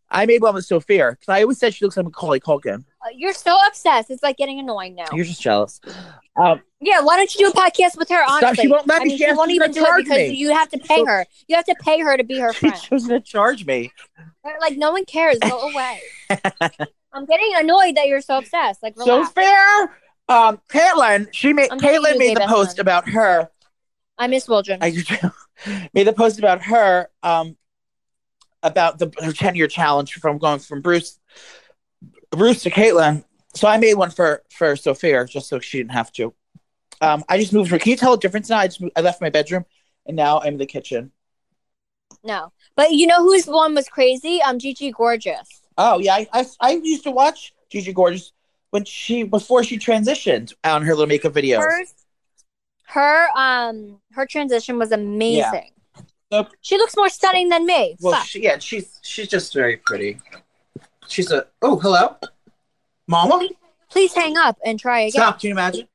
I 0.10 0.26
made 0.26 0.42
one 0.42 0.54
with 0.56 0.66
Sophia 0.66 1.12
because 1.12 1.28
I 1.28 1.42
always 1.42 1.60
said 1.60 1.74
she 1.74 1.84
looks 1.84 1.98
like 1.98 2.06
Macaulay 2.06 2.40
Culkin. 2.40 2.80
Uh, 2.80 3.10
You're 3.14 3.34
so 3.34 3.58
obsessed. 3.68 4.10
It's 4.10 4.24
like 4.24 4.38
getting 4.38 4.58
annoying 4.58 4.96
now. 4.96 5.06
You're 5.14 5.26
just 5.26 5.42
jealous. 5.42 5.82
Um, 6.42 6.62
yeah, 6.80 7.02
why 7.02 7.18
don't 7.18 7.34
you 7.36 7.46
do 7.46 7.52
a 7.52 7.54
podcast 7.54 7.98
with 7.98 8.08
her? 8.10 8.24
Honestly, 8.24 8.40
stop, 8.40 8.56
she 8.56 8.68
won't 8.70 8.88
let 8.88 9.02
I 9.02 9.04
mean, 9.06 9.18
she 9.18 9.26
she 9.26 9.34
won't 9.34 9.52
even 9.52 9.72
do 9.72 9.84
it 9.86 9.98
because 9.98 10.18
me. 10.18 10.36
you 10.36 10.54
have 10.54 10.70
to 10.70 10.78
pay 10.80 10.98
So- 11.00 11.06
her. 11.06 11.26
You 11.48 11.56
have 11.58 11.66
to 11.66 11.76
pay 11.82 12.00
her 12.00 12.16
to 12.16 12.24
be 12.24 12.40
her 12.40 12.54
friend. 12.54 12.76
She 12.78 12.94
was 12.94 13.06
gonna 13.06 13.20
charge 13.20 13.66
me. 13.66 13.92
like, 14.62 14.78
no 14.78 14.92
one 14.94 15.04
cares. 15.06 15.40
Go 15.40 15.70
away. 15.70 16.00
I'm 17.18 17.26
getting 17.26 17.52
annoyed 17.56 17.96
that 17.96 18.08
you're 18.08 18.22
so 18.22 18.38
obsessed. 18.38 18.84
Like, 18.84 18.96
so 18.96 19.26
fair. 19.26 19.98
Um, 20.30 20.62
Caitlyn, 20.70 21.28
she 21.32 21.52
made 21.52 21.72
I'm 21.72 21.80
Caitlyn 21.80 22.20
made 22.20 22.38
the 22.38 22.46
post 22.48 22.78
about 22.78 23.10
her. 23.10 23.50
I 24.20 24.28
miss 24.28 24.48
Wildren. 24.48 24.80
I 24.84 24.92
do 24.92 25.02
made 25.94 26.06
the 26.06 26.14
post 26.14 26.38
about 26.38 26.62
her. 26.64 27.10
Um, 27.24 27.58
about 28.64 29.00
the 29.00 29.12
her 29.24 29.32
10 29.32 29.56
year 29.56 29.68
challenge 29.68 30.14
from 30.14 30.38
going 30.38 30.60
from 30.60 30.82
Bruce, 30.82 31.20
Bruce 32.32 32.64
to 32.64 32.70
Caitlyn. 32.70 33.24
So 33.56 33.68
I 33.68 33.78
made 33.78 33.96
one 33.96 34.12
for 34.12 34.44
for 34.52 34.76
Sophia 34.76 35.26
just 35.26 35.48
so 35.48 35.60
she 35.60 35.78
didn't 35.80 35.94
have 35.94 36.12
to. 36.14 36.34
Um, 37.02 37.24
I 37.30 37.40
just 37.40 37.54
moved 37.54 37.72
her. 37.72 37.80
Can 37.80 37.92
you 37.92 37.98
tell 37.98 38.12
the 38.12 38.18
difference 38.18 38.50
now? 38.50 38.60
I 38.60 38.68
just 38.68 38.82
moved, 38.82 38.94
I 38.96 39.02
left 39.02 39.22
my 39.22 39.30
bedroom, 39.30 39.66
and 40.06 40.16
now 40.16 40.40
I'm 40.40 40.54
in 40.54 40.58
the 40.58 40.66
kitchen. 40.66 41.12
No, 42.24 42.52
but 42.76 42.92
you 42.92 43.08
know 43.08 43.24
whose 43.24 43.48
one 43.48 43.74
was 43.74 43.88
crazy? 43.88 44.40
Um, 44.42 44.60
Gigi 44.60 44.92
Gorgeous. 44.92 45.67
Oh 45.78 46.00
yeah, 46.00 46.16
I, 46.16 46.28
I 46.34 46.46
I 46.60 46.72
used 46.72 47.04
to 47.04 47.12
watch 47.12 47.54
Gigi 47.70 47.94
Gorgeous 47.94 48.34
when 48.72 48.84
she 48.86 49.24
before 49.24 49.64
she 49.64 49.78
transitioned 49.78 50.54
on 50.64 50.82
her 50.84 50.92
little 50.94 51.08
makeup 51.08 51.34
videos. 51.34 51.60
Hers, 51.62 51.94
her 52.88 53.28
um, 53.36 54.00
her 54.14 54.26
transition 54.26 54.78
was 54.80 54.92
amazing. 54.92 55.72
Yeah. 55.96 56.02
Nope. 56.30 56.50
She 56.62 56.78
looks 56.78 56.96
more 56.98 57.08
stunning 57.10 57.48
than 57.50 57.66
me. 57.66 57.96
Well, 58.02 58.14
Fuck. 58.16 58.26
she, 58.26 58.44
yeah, 58.44 58.58
she's 58.58 59.00
she's 59.02 59.28
just 59.30 59.54
very 59.54 59.78
pretty. 59.78 60.20
She's 61.08 61.32
a 61.32 61.46
oh 61.62 61.78
hello, 61.80 62.18
Mama. 63.08 63.48
Please 63.90 64.14
hang 64.14 64.36
up 64.38 64.58
and 64.66 64.78
try 64.80 65.02
again. 65.02 65.12
Stop! 65.12 65.40
Can 65.40 65.48
you 65.50 65.54
imagine? 65.54 65.88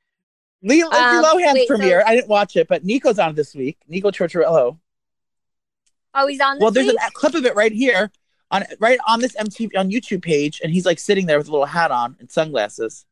Leo 0.63 0.87
Um, 0.87 1.23
Lohan's 1.23 1.53
wait, 1.53 1.67
so- 1.67 1.75
premiere. 1.75 2.03
I 2.07 2.15
didn't 2.15 2.29
watch 2.29 2.55
it, 2.55 2.67
but 2.67 2.83
Nico's 2.83 3.19
on 3.19 3.35
this 3.35 3.53
week. 3.53 3.77
Nico 3.87 4.09
Tortorella. 4.11 4.77
Oh, 6.15 6.27
he's 6.27 6.39
on 6.39 6.55
this 6.55 6.61
Well, 6.61 6.71
there's 6.71 6.87
week? 6.87 6.97
a 7.05 7.11
clip 7.11 7.35
of 7.35 7.45
it 7.45 7.53
right 7.55 7.71
here 7.71 8.11
on 8.53 8.63
right 8.79 8.99
on 9.07 9.19
this 9.19 9.35
MTV 9.35 9.71
on 9.77 9.89
YouTube 9.91 10.21
page, 10.21 10.61
and 10.63 10.71
he's 10.71 10.85
like 10.85 10.99
sitting 10.99 11.25
there 11.25 11.37
with 11.37 11.47
a 11.47 11.51
little 11.51 11.65
hat 11.65 11.91
on 11.91 12.15
and 12.19 12.31
sunglasses. 12.31 13.05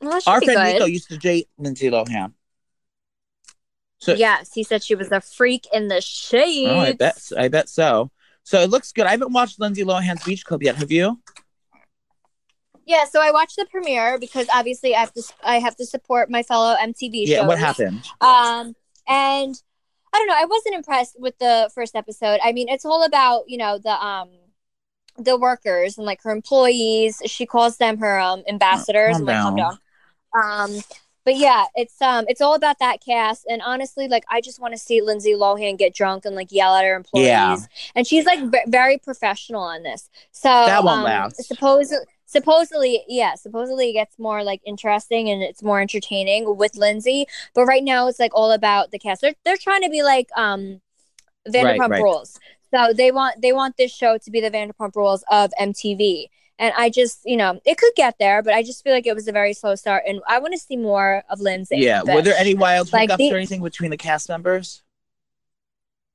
Well, 0.00 0.20
Our 0.26 0.42
friend 0.42 0.58
good. 0.60 0.72
Nico 0.74 0.84
used 0.84 1.08
to 1.08 1.16
date 1.18 1.48
Lindsay 1.58 1.90
Lohan. 1.90 2.34
So 3.98 4.12
yes, 4.12 4.52
he 4.52 4.62
said 4.62 4.82
she 4.84 4.94
was 4.94 5.10
a 5.10 5.20
freak 5.20 5.66
in 5.72 5.88
the 5.88 6.00
shade. 6.00 6.68
oh, 6.68 6.78
I 6.78 6.92
bet 6.92 7.32
I 7.36 7.48
bet 7.48 7.68
so. 7.68 8.10
So 8.42 8.60
it 8.60 8.68
looks 8.68 8.92
good. 8.92 9.06
I 9.06 9.12
haven't 9.12 9.32
watched 9.32 9.58
Lindsay 9.58 9.84
Lohan's 9.84 10.22
Beach 10.22 10.44
Club 10.44 10.62
yet. 10.62 10.76
Have 10.76 10.92
you? 10.92 11.18
Yeah, 12.86 13.06
so 13.06 13.22
I 13.22 13.30
watched 13.30 13.56
the 13.56 13.64
premiere 13.70 14.18
because 14.18 14.46
obviously 14.54 14.94
I 14.94 15.00
have 15.00 15.14
to 15.14 15.22
I 15.42 15.58
have 15.58 15.74
to 15.76 15.86
support 15.86 16.28
my 16.30 16.42
fellow 16.42 16.76
MTV 16.78 17.26
Yeah. 17.26 17.38
shows. 17.38 17.46
What 17.46 17.58
happened? 17.58 18.04
Um, 18.20 18.74
and 19.08 19.54
I 20.14 20.18
don't 20.18 20.28
know, 20.28 20.36
I 20.36 20.44
wasn't 20.44 20.76
impressed 20.76 21.18
with 21.18 21.36
the 21.38 21.70
first 21.74 21.96
episode. 21.96 22.38
I 22.42 22.52
mean, 22.52 22.68
it's 22.68 22.84
all 22.84 23.04
about 23.04 23.44
you 23.48 23.58
know 23.58 23.78
the 23.78 23.90
um 23.90 24.30
the 25.18 25.36
workers 25.36 25.98
and 25.98 26.06
like 26.06 26.22
her 26.22 26.30
employees. 26.30 27.20
She 27.26 27.46
calls 27.46 27.78
them 27.78 27.98
her 27.98 28.20
um 28.20 28.44
ambassadors. 28.48 29.16
Calm 29.16 29.22
I'm 29.22 29.26
like, 29.26 29.42
calm 29.42 29.56
down. 29.56 29.78
down. 30.34 30.70
Um, 30.76 30.82
but 31.24 31.36
yeah, 31.36 31.64
it's 31.74 32.00
um, 32.02 32.26
it's 32.28 32.40
all 32.40 32.54
about 32.54 32.78
that 32.80 33.02
cast. 33.04 33.46
And 33.48 33.62
honestly, 33.62 34.08
like 34.08 34.24
I 34.28 34.40
just 34.40 34.60
want 34.60 34.74
to 34.74 34.78
see 34.78 35.00
Lindsay 35.00 35.32
Lohan 35.32 35.78
get 35.78 35.94
drunk 35.94 36.26
and 36.26 36.36
like 36.36 36.52
yell 36.52 36.74
at 36.74 36.84
her 36.84 36.94
employees. 36.94 37.26
Yeah. 37.26 37.56
And 37.94 38.06
she's 38.06 38.26
like 38.26 38.40
v- 38.50 38.64
very 38.66 38.98
professional 38.98 39.62
on 39.62 39.82
this. 39.82 40.10
So 40.32 40.48
That 40.48 40.84
won't 40.84 40.98
um, 40.98 41.04
last. 41.04 41.42
Suppose 41.44 41.94
supposedly, 42.34 43.04
yeah, 43.06 43.36
supposedly 43.36 43.90
it 43.90 43.92
gets 43.92 44.18
more 44.18 44.42
like 44.42 44.60
interesting 44.66 45.30
and 45.30 45.40
it's 45.40 45.62
more 45.62 45.80
entertaining 45.80 46.56
with 46.56 46.74
Lindsay. 46.76 47.26
But 47.54 47.66
right 47.66 47.84
now, 47.84 48.08
it's 48.08 48.18
like 48.18 48.34
all 48.34 48.50
about 48.50 48.90
the 48.90 48.98
cast. 48.98 49.20
They're 49.20 49.34
they're 49.44 49.56
trying 49.56 49.82
to 49.82 49.88
be 49.88 50.02
like 50.02 50.28
um, 50.36 50.80
Vanderpump 51.48 51.90
right. 51.90 52.02
Rules. 52.02 52.40
So 52.72 52.92
they 52.92 53.12
want 53.12 53.40
they 53.40 53.52
want 53.52 53.76
this 53.76 53.94
show 53.94 54.18
to 54.18 54.30
be 54.30 54.40
the 54.40 54.50
Vanderpump 54.50 54.96
Rules 54.96 55.24
of 55.30 55.52
MTV. 55.60 56.26
And 56.58 56.72
I 56.76 56.88
just, 56.88 57.20
you 57.24 57.36
know, 57.36 57.60
it 57.64 57.78
could 57.78 57.92
get 57.96 58.16
there, 58.18 58.40
but 58.42 58.54
I 58.54 58.62
just 58.62 58.84
feel 58.84 58.92
like 58.92 59.06
it 59.06 59.14
was 59.14 59.26
a 59.26 59.32
very 59.32 59.54
slow 59.54 59.74
start, 59.74 60.04
and 60.06 60.20
I 60.28 60.38
want 60.38 60.52
to 60.54 60.58
see 60.58 60.76
more 60.76 61.24
of 61.28 61.40
Lindsay. 61.40 61.78
Yeah. 61.78 62.02
Were 62.02 62.22
there 62.22 62.36
any 62.36 62.54
wild 62.54 62.92
Like 62.92 63.10
hookups 63.10 63.16
the- 63.16 63.32
or 63.32 63.36
anything 63.36 63.62
between 63.62 63.90
the 63.90 63.96
cast 63.96 64.28
members? 64.28 64.82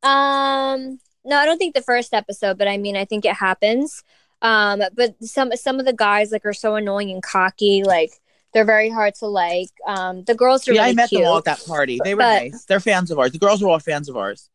Um, 0.01 0.99
no, 1.25 1.35
I 1.35 1.45
don't 1.45 1.57
think 1.57 1.75
the 1.75 1.81
first 1.81 2.13
episode, 2.13 2.57
but 2.57 2.69
I 2.69 2.77
mean, 2.77 2.95
I 2.95 3.03
think 3.03 3.25
it 3.25 3.35
happens. 3.35 4.03
Um, 4.41 4.81
but 4.95 5.15
some 5.23 5.51
some 5.55 5.79
of 5.79 5.85
the 5.85 5.93
guys 5.93 6.31
like 6.31 6.45
are 6.45 6.53
so 6.53 6.75
annoying 6.75 7.11
and 7.11 7.21
cocky, 7.21 7.83
like 7.83 8.11
they're 8.53 8.65
very 8.65 8.89
hard 8.89 9.15
to 9.15 9.27
like. 9.27 9.69
Um, 9.85 10.23
the 10.23 10.33
girls 10.35 10.67
are 10.67 10.73
Yeah, 10.73 10.81
really 10.81 10.91
I 10.91 10.95
met 10.95 11.09
cute. 11.09 11.21
them 11.21 11.29
all 11.31 11.37
at 11.37 11.43
that 11.45 11.63
party. 11.65 11.99
They 12.03 12.13
were 12.15 12.19
But- 12.21 12.43
nice. 12.43 12.65
They're 12.65 12.79
fans 12.79 13.11
of 13.11 13.19
ours. 13.19 13.31
The 13.31 13.37
girls 13.37 13.61
were 13.61 13.69
all 13.69 13.79
fans 13.79 14.09
of 14.09 14.17
ours. 14.17 14.49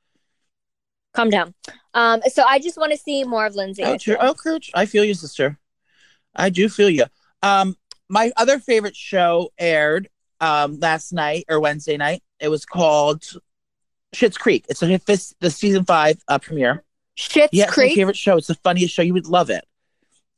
Calm 1.13 1.31
down. 1.31 1.55
Um, 1.95 2.23
so 2.33 2.43
I 2.43 2.59
just 2.59 2.77
want 2.77 2.91
to 2.93 2.99
see 2.99 3.23
more 3.25 3.47
of 3.47 3.55
Lindsay. 3.55 3.85
Oh, 3.85 3.97
true. 3.97 4.17
Oh, 4.19 4.35
Kirch, 4.35 4.71
I 4.75 4.85
feel 4.87 5.05
you, 5.05 5.15
sister. 5.15 5.59
I 6.35 6.51
do 6.51 6.69
feel 6.69 6.91
you. 6.91 7.05
Um, 7.43 7.77
my 8.09 8.33
other 8.37 8.59
favorite 8.59 8.97
show 8.97 9.51
aired 9.59 10.09
um 10.41 10.81
last 10.81 11.13
night 11.13 11.45
or 11.49 11.61
Wednesday 11.61 11.97
night. 11.97 12.23
It 12.41 12.49
was 12.49 12.67
called 12.67 13.23
Schitt's 14.13 14.37
Creek. 14.37 14.65
It's 14.69 14.83
a 14.83 14.99
this 15.07 15.35
the 15.39 15.51
season 15.51 15.85
five 15.85 16.21
uh, 16.27 16.41
premiere. 16.41 16.83
Schitt's 17.17 17.51
Yeah, 17.53 17.65
it's 17.65 17.71
my 17.71 17.75
Creek. 17.85 17.95
favorite 17.95 18.17
show. 18.17 18.37
It's 18.39 18.49
the 18.49 18.57
funniest 18.57 18.93
show. 18.93 19.03
You 19.03 19.13
would 19.15 19.27
love 19.29 19.51
it. 19.51 19.65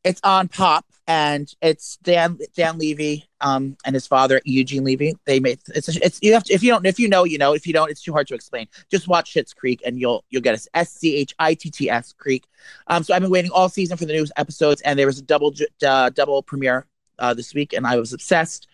It's 0.06 0.20
on 0.22 0.46
Pop, 0.46 0.86
and 1.08 1.52
it's 1.60 1.96
Dan 1.96 2.38
Dan 2.54 2.78
Levy, 2.78 3.24
um, 3.40 3.76
and 3.84 3.92
his 3.92 4.06
father 4.06 4.40
Eugene 4.44 4.84
Levy. 4.84 5.14
They 5.24 5.40
made 5.40 5.58
it's 5.74 5.88
a, 5.88 6.04
it's 6.04 6.20
you 6.22 6.32
have 6.32 6.44
to 6.44 6.54
if 6.54 6.62
you 6.62 6.70
don't 6.70 6.86
if 6.86 7.00
you 7.00 7.08
know 7.08 7.24
you 7.24 7.38
know 7.38 7.54
if 7.54 7.66
you 7.66 7.72
don't 7.72 7.90
it's 7.90 8.02
too 8.02 8.12
hard 8.12 8.28
to 8.28 8.34
explain. 8.34 8.68
Just 8.88 9.08
watch 9.08 9.34
Schitt's 9.34 9.52
Creek 9.52 9.82
and 9.84 9.98
you'll 9.98 10.24
you'll 10.30 10.42
get 10.42 10.54
it. 10.54 10.64
S 10.74 10.92
C 10.92 11.16
H 11.16 11.34
I 11.40 11.54
T 11.54 11.70
T 11.72 11.90
S 11.90 12.12
Creek. 12.12 12.44
Um, 12.86 13.02
so 13.02 13.14
I've 13.14 13.22
been 13.22 13.32
waiting 13.32 13.50
all 13.50 13.68
season 13.68 13.96
for 13.96 14.04
the 14.04 14.12
new 14.12 14.26
episodes, 14.36 14.80
and 14.82 14.96
there 14.96 15.06
was 15.06 15.18
a 15.18 15.22
double 15.22 15.52
uh, 15.84 16.10
double 16.10 16.40
premiere 16.40 16.86
uh, 17.18 17.34
this 17.34 17.52
week, 17.52 17.72
and 17.72 17.84
I 17.84 17.96
was 17.96 18.12
obsessed. 18.12 18.68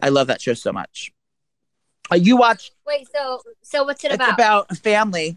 I 0.00 0.08
love 0.08 0.28
that 0.28 0.40
show 0.40 0.54
so 0.54 0.72
much. 0.72 1.12
Uh, 2.10 2.16
you 2.16 2.38
watched 2.38 2.72
Wait, 2.86 3.06
so 3.14 3.42
so 3.62 3.84
what's 3.84 4.02
it 4.04 4.12
it's 4.12 4.14
about? 4.14 4.32
about 4.32 4.66
a 4.70 4.74
family, 4.74 5.36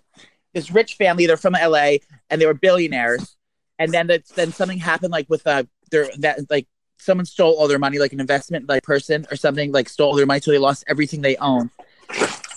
this 0.53 0.71
rich 0.71 0.95
family. 0.95 1.25
They're 1.25 1.35
from 1.35 1.57
LA 1.61 1.97
and 2.29 2.39
they 2.39 2.45
were 2.45 2.53
billionaires. 2.53 3.35
And 3.81 3.91
then 3.91 4.07
that's 4.07 4.31
then 4.31 4.51
something 4.51 4.77
happened 4.77 5.11
like 5.11 5.29
with 5.29 5.45
uh 5.47 5.63
their 5.89 6.09
that 6.19 6.49
like 6.49 6.67
someone 6.97 7.25
stole 7.25 7.53
all 7.53 7.67
their 7.67 7.79
money, 7.79 7.97
like 7.99 8.13
an 8.13 8.19
investment 8.19 8.69
like 8.69 8.83
person 8.83 9.25
or 9.31 9.35
something, 9.35 9.71
like 9.71 9.89
stole 9.89 10.09
all 10.09 10.15
their 10.15 10.25
money, 10.25 10.39
so 10.39 10.51
they 10.51 10.57
lost 10.57 10.83
everything 10.87 11.21
they 11.21 11.35
own 11.37 11.69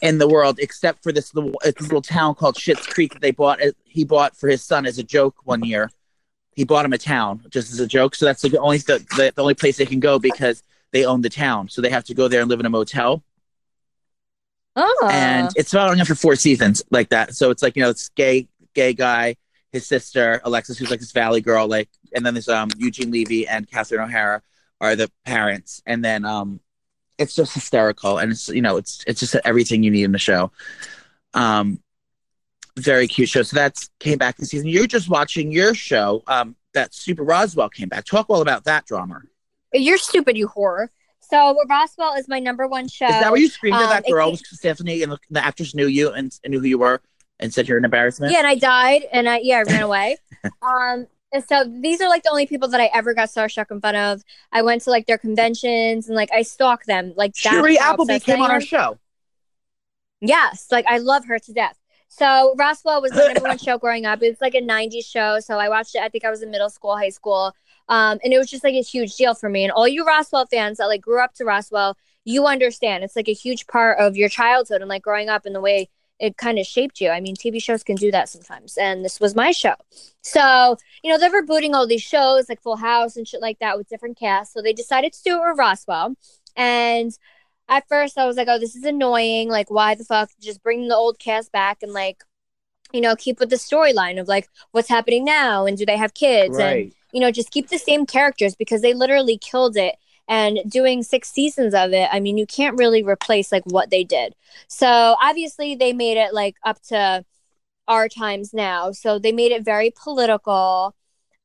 in 0.02 0.18
the 0.18 0.28
world 0.28 0.58
except 0.60 1.02
for 1.02 1.12
this 1.12 1.34
little 1.34 1.52
this 1.64 1.80
little 1.80 2.02
town 2.02 2.34
called 2.34 2.56
Schitt's 2.56 2.86
Creek 2.86 3.12
that 3.14 3.22
they 3.22 3.30
bought. 3.30 3.60
He 3.84 4.04
bought 4.04 4.36
for 4.36 4.48
his 4.48 4.62
son 4.62 4.86
as 4.86 4.98
a 4.98 5.02
joke 5.02 5.36
one 5.44 5.64
year. 5.64 5.90
He 6.54 6.64
bought 6.64 6.84
him 6.84 6.92
a 6.92 6.98
town 6.98 7.44
just 7.48 7.72
as 7.72 7.80
a 7.80 7.86
joke. 7.86 8.14
So 8.14 8.26
that's 8.26 8.42
the 8.42 8.58
only 8.58 8.78
the, 8.78 8.98
the, 9.16 9.32
the 9.34 9.42
only 9.42 9.54
place 9.54 9.76
they 9.78 9.86
can 9.86 10.00
go 10.00 10.18
because 10.18 10.62
they 10.92 11.04
own 11.04 11.22
the 11.22 11.30
town. 11.30 11.68
So 11.68 11.80
they 11.80 11.90
have 11.90 12.04
to 12.04 12.14
go 12.14 12.28
there 12.28 12.42
and 12.42 12.50
live 12.50 12.60
in 12.60 12.66
a 12.66 12.70
motel 12.70 13.24
oh, 14.76 15.08
and 15.12 15.50
it's 15.56 15.72
been 15.72 16.04
for 16.04 16.14
four 16.14 16.36
seasons 16.36 16.82
like 16.90 17.10
that. 17.10 17.34
So 17.34 17.50
it's 17.50 17.62
like 17.62 17.76
you 17.76 17.82
know, 17.82 17.90
it's 17.90 18.08
gay, 18.10 18.48
gay 18.74 18.92
guy, 18.92 19.36
his 19.74 19.86
sister 19.86 20.40
Alexis, 20.44 20.78
who's 20.78 20.90
like 20.90 21.00
this 21.00 21.12
valley 21.12 21.40
girl, 21.40 21.66
like, 21.66 21.88
and 22.14 22.24
then 22.24 22.32
there's 22.32 22.48
um 22.48 22.70
Eugene 22.78 23.10
Levy 23.10 23.46
and 23.46 23.68
Catherine 23.68 24.00
O'Hara 24.00 24.40
are 24.80 24.94
the 24.96 25.10
parents, 25.24 25.82
and 25.84 26.02
then 26.04 26.24
um, 26.24 26.60
it's 27.18 27.34
just 27.34 27.52
hysterical, 27.54 28.18
and 28.18 28.30
it's 28.30 28.48
you 28.48 28.62
know, 28.62 28.76
it's 28.76 29.02
it's 29.06 29.20
just 29.20 29.34
everything 29.44 29.82
you 29.82 29.90
need 29.90 30.04
in 30.04 30.12
the 30.12 30.18
show. 30.18 30.52
Um, 31.34 31.80
very 32.76 33.08
cute 33.08 33.28
show. 33.28 33.42
So 33.42 33.56
that's 33.56 33.90
came 33.98 34.16
back 34.16 34.36
this 34.36 34.50
season. 34.50 34.68
You're 34.68 34.86
just 34.86 35.08
watching 35.08 35.50
your 35.50 35.74
show. 35.74 36.22
Um, 36.28 36.54
that 36.74 36.94
Super 36.94 37.24
Roswell 37.24 37.68
came 37.68 37.88
back. 37.88 38.04
Talk 38.04 38.26
all 38.28 38.42
about 38.42 38.64
that 38.64 38.86
drama. 38.86 39.22
you're 39.72 39.98
stupid, 39.98 40.36
you 40.36 40.48
whore. 40.48 40.88
So 41.20 41.56
Roswell 41.68 42.14
is 42.14 42.28
my 42.28 42.38
number 42.38 42.66
one 42.68 42.86
show. 42.86 43.06
Is 43.06 43.12
that 43.12 43.32
where 43.32 43.40
you 43.40 43.48
screamed 43.48 43.76
at 43.76 43.84
um, 43.84 43.90
that 43.90 44.06
girl, 44.08 44.30
came- 44.30 44.36
Stephanie, 44.36 45.02
and 45.02 45.12
the, 45.12 45.18
the 45.30 45.44
actress 45.44 45.74
knew 45.74 45.86
you 45.86 46.10
and, 46.10 46.36
and 46.44 46.52
knew 46.52 46.60
who 46.60 46.66
you 46.66 46.78
were, 46.78 47.00
and 47.41 47.53
said 47.53 47.68
you're 47.68 47.78
an 47.78 47.85
embarrassment? 47.85 48.32
Yeah, 48.32 48.39
and 48.39 48.47
I 48.47 48.55
died, 48.55 49.03
and 49.12 49.28
I 49.28 49.39
yeah, 49.39 49.59
I 49.59 49.62
ran 49.62 49.82
away. 49.82 50.16
um, 50.62 51.07
and 51.32 51.45
so 51.45 51.64
these 51.64 52.01
are 52.01 52.09
like 52.09 52.22
the 52.22 52.30
only 52.30 52.47
people 52.47 52.68
that 52.68 52.80
I 52.80 52.91
ever 52.95 53.12
got 53.12 53.28
starstruck 53.28 53.70
in 53.70 53.80
front 53.80 53.97
of. 53.97 54.22
I 54.53 54.62
went 54.62 54.82
to 54.82 54.91
like 54.91 55.07
their 55.07 55.18
conventions 55.18 56.07
and 56.07 56.14
like 56.14 56.30
I 56.32 56.43
stalk 56.43 56.85
them. 56.85 57.12
Like 57.16 57.35
that's 57.35 57.57
Shiri 57.57 57.76
how 57.76 57.95
Appleby 57.95 58.20
came 58.20 58.41
on 58.41 58.51
our 58.51 58.61
show. 58.61 58.99
Yes, 60.20 60.68
like 60.70 60.87
I 60.89 60.99
love 60.99 61.26
her 61.26 61.39
to 61.39 61.53
death. 61.53 61.78
So 62.09 62.55
Roswell 62.57 63.03
was 63.03 63.12
my 63.12 63.26
number 63.26 63.49
one 63.49 63.59
show 63.59 63.76
growing 63.76 64.07
up. 64.07 64.22
It's 64.22 64.41
like 64.41 64.55
a 64.55 64.62
'90s 64.62 65.05
show, 65.05 65.41
so 65.41 65.59
I 65.59 65.68
watched 65.68 65.97
it. 65.97 66.03
I 66.03 66.09
think 66.09 66.24
I 66.24 66.30
was 66.30 66.43
in 66.43 66.51
middle 66.51 66.70
school, 66.70 66.97
high 66.97 67.09
school, 67.09 67.53
um, 67.89 68.20
and 68.22 68.32
it 68.32 68.39
was 68.39 68.49
just 68.49 68.62
like 68.62 68.74
a 68.74 68.82
huge 68.82 69.16
deal 69.16 69.35
for 69.35 69.49
me. 69.49 69.64
And 69.64 69.72
all 69.72 69.89
you 69.89 70.07
Roswell 70.07 70.47
fans 70.47 70.78
that 70.78 70.87
like 70.87 71.01
grew 71.01 71.20
up 71.20 71.35
to 71.35 71.45
Roswell, 71.45 71.97
you 72.24 72.47
understand. 72.47 73.03
It's 73.03 73.16
like 73.16 73.28
a 73.28 73.32
huge 73.32 73.66
part 73.66 73.99
of 73.99 74.16
your 74.16 74.28
childhood 74.28 74.80
and 74.80 74.89
like 74.89 75.03
growing 75.03 75.28
up 75.28 75.47
and 75.47 75.55
the 75.55 75.61
way 75.61 75.89
it 76.18 76.36
kind 76.36 76.58
of 76.58 76.66
shaped 76.66 77.00
you. 77.00 77.10
I 77.10 77.20
mean, 77.20 77.34
TV 77.36 77.62
shows 77.62 77.82
can 77.82 77.96
do 77.96 78.10
that 78.12 78.28
sometimes, 78.28 78.76
and 78.76 79.04
this 79.04 79.20
was 79.20 79.34
my 79.34 79.50
show. 79.50 79.74
So 80.22 80.76
you 81.02 81.10
know 81.10 81.18
they're 81.18 81.42
rebooting 81.42 81.74
all 81.74 81.86
these 81.86 82.02
shows 82.02 82.48
like 82.48 82.62
Full 82.62 82.76
House 82.76 83.16
and 83.16 83.26
shit 83.26 83.40
like 83.40 83.58
that 83.58 83.76
with 83.76 83.88
different 83.88 84.18
casts. 84.18 84.54
So 84.54 84.62
they 84.62 84.72
decided 84.72 85.12
to 85.12 85.22
do 85.24 85.36
it 85.36 85.48
with 85.48 85.58
Roswell, 85.58 86.16
and 86.56 87.16
at 87.68 87.88
first 87.88 88.18
I 88.18 88.26
was 88.26 88.36
like, 88.36 88.48
oh, 88.48 88.58
this 88.58 88.76
is 88.76 88.84
annoying. 88.84 89.48
Like, 89.48 89.70
why 89.70 89.94
the 89.94 90.04
fuck 90.04 90.30
just 90.40 90.62
bring 90.62 90.88
the 90.88 90.96
old 90.96 91.18
cast 91.18 91.52
back 91.52 91.82
and 91.82 91.92
like, 91.92 92.22
you 92.92 93.00
know, 93.00 93.16
keep 93.16 93.40
with 93.40 93.50
the 93.50 93.56
storyline 93.56 94.20
of 94.20 94.28
like 94.28 94.48
what's 94.72 94.88
happening 94.88 95.24
now 95.24 95.66
and 95.66 95.76
do 95.76 95.86
they 95.86 95.96
have 95.96 96.14
kids 96.14 96.58
and 96.58 96.92
you 97.12 97.20
know 97.20 97.30
just 97.30 97.50
keep 97.50 97.68
the 97.68 97.78
same 97.78 98.06
characters 98.06 98.54
because 98.54 98.82
they 98.82 98.94
literally 98.94 99.38
killed 99.38 99.76
it. 99.76 99.96
And 100.26 100.60
doing 100.68 101.02
six 101.02 101.30
seasons 101.30 101.74
of 101.74 101.92
it, 101.92 102.08
I 102.10 102.18
mean, 102.20 102.38
you 102.38 102.46
can't 102.46 102.78
really 102.78 103.02
replace 103.02 103.52
like 103.52 103.64
what 103.66 103.90
they 103.90 104.04
did. 104.04 104.34
So 104.68 105.16
obviously 105.20 105.74
they 105.74 105.92
made 105.92 106.16
it 106.16 106.32
like 106.32 106.56
up 106.64 106.80
to 106.84 107.24
our 107.88 108.08
times 108.08 108.54
now. 108.54 108.92
So 108.92 109.18
they 109.18 109.32
made 109.32 109.52
it 109.52 109.64
very 109.64 109.92
political, 110.02 110.94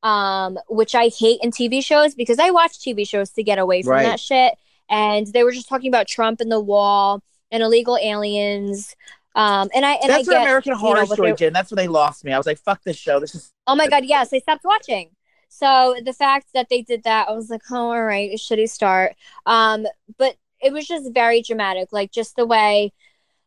um, 0.02 0.58
which 0.68 0.94
I 0.94 1.08
hate 1.08 1.40
in 1.42 1.50
TV 1.50 1.84
shows 1.84 2.14
because 2.14 2.38
I 2.38 2.50
watch 2.50 2.78
TV 2.80 3.06
shows 3.06 3.30
to 3.32 3.42
get 3.42 3.58
away 3.58 3.82
from 3.82 3.90
Right. 3.92 4.02
that 4.04 4.20
shit. 4.20 4.54
And 4.88 5.26
they 5.26 5.44
were 5.44 5.52
just 5.52 5.68
talking 5.68 5.88
about 5.88 6.08
Trump 6.08 6.40
and 6.40 6.50
the 6.50 6.60
wall 6.60 7.22
and 7.50 7.62
illegal 7.62 7.98
aliens. 8.00 8.96
Um, 9.34 9.68
and 9.74 9.84
I 9.86 9.92
and 9.94 10.10
That's 10.10 10.26
I 10.28 10.32
what 10.32 10.38
get, 10.38 10.42
American 10.42 10.72
Horror 10.74 11.00
know, 11.00 11.04
Story 11.04 11.32
did. 11.34 11.46
and 11.48 11.56
That's 11.56 11.70
when 11.70 11.76
they 11.76 11.86
lost 11.86 12.24
me. 12.24 12.32
I 12.32 12.36
was 12.38 12.46
like, 12.46 12.58
"Fuck 12.58 12.82
this 12.82 12.96
show. 12.96 13.20
This 13.20 13.34
is 13.34 13.52
Oh 13.66 13.76
my 13.76 13.86
god, 13.86 14.04
yes, 14.04 14.32
I 14.32 14.40
stopped 14.40 14.64
watching. 14.64 15.10
So 15.50 15.96
the 16.04 16.12
fact 16.12 16.48
that 16.54 16.68
they 16.70 16.82
did 16.82 17.02
that, 17.04 17.28
I 17.28 17.32
was 17.32 17.50
like, 17.50 17.62
oh, 17.70 17.90
all 17.90 18.02
right, 18.04 18.30
a 18.30 18.36
shitty 18.36 18.70
start. 18.70 19.14
Um, 19.46 19.86
but 20.16 20.36
it 20.62 20.72
was 20.72 20.86
just 20.86 21.12
very 21.12 21.42
dramatic, 21.42 21.88
like 21.92 22.12
just 22.12 22.36
the 22.36 22.46
way, 22.46 22.92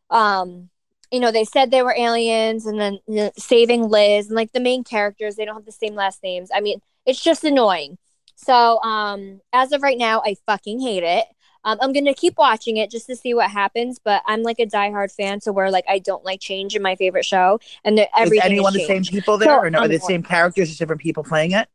um, 0.09 0.69
you 1.11 1.19
know, 1.19 1.31
they 1.31 1.45
said 1.45 1.71
they 1.71 1.83
were 1.83 1.95
aliens, 1.97 2.65
and 2.65 2.79
then 2.79 2.99
you 3.07 3.15
know, 3.15 3.31
saving 3.37 3.83
Liz, 3.89 4.27
and 4.27 4.35
like 4.35 4.51
the 4.51 4.59
main 4.59 4.83
characters, 4.83 5.35
they 5.35 5.45
don't 5.45 5.55
have 5.55 5.65
the 5.65 5.71
same 5.71 5.95
last 5.95 6.23
names. 6.23 6.49
I 6.53 6.61
mean, 6.61 6.81
it's 7.05 7.21
just 7.23 7.43
annoying. 7.43 7.97
So, 8.35 8.81
um, 8.81 9.41
as 9.53 9.71
of 9.71 9.81
right 9.83 9.97
now, 9.97 10.21
I 10.25 10.35
fucking 10.45 10.81
hate 10.81 11.03
it. 11.03 11.25
Um, 11.65 11.77
I'm 11.81 11.93
gonna 11.93 12.13
keep 12.13 12.37
watching 12.37 12.77
it 12.77 12.91
just 12.91 13.07
to 13.07 13.15
see 13.15 13.33
what 13.33 13.49
happens, 13.51 13.99
but 14.03 14.21
I'm 14.25 14.43
like 14.43 14.59
a 14.59 14.65
diehard 14.65 15.13
fan, 15.15 15.39
so 15.39 15.51
where 15.53 15.71
like 15.71 15.85
I 15.87 15.99
don't 15.99 16.25
like 16.25 16.41
change 16.41 16.75
in 16.75 16.81
my 16.81 16.95
favorite 16.95 17.25
show, 17.25 17.59
and 17.85 17.97
that 17.97 18.09
is 18.19 18.27
everything 18.27 18.51
anyone 18.51 18.75
is 18.75 18.81
the 18.81 18.87
same 18.87 19.03
people 19.05 19.37
there, 19.37 19.49
So, 19.49 19.59
or 19.59 19.69
no? 19.69 19.79
Are 19.79 19.83
um, 19.85 19.89
the 19.91 19.99
same 19.99 20.23
characters, 20.23 20.67
just 20.69 20.79
different 20.79 21.01
people 21.01 21.23
playing 21.23 21.51
it? 21.51 21.69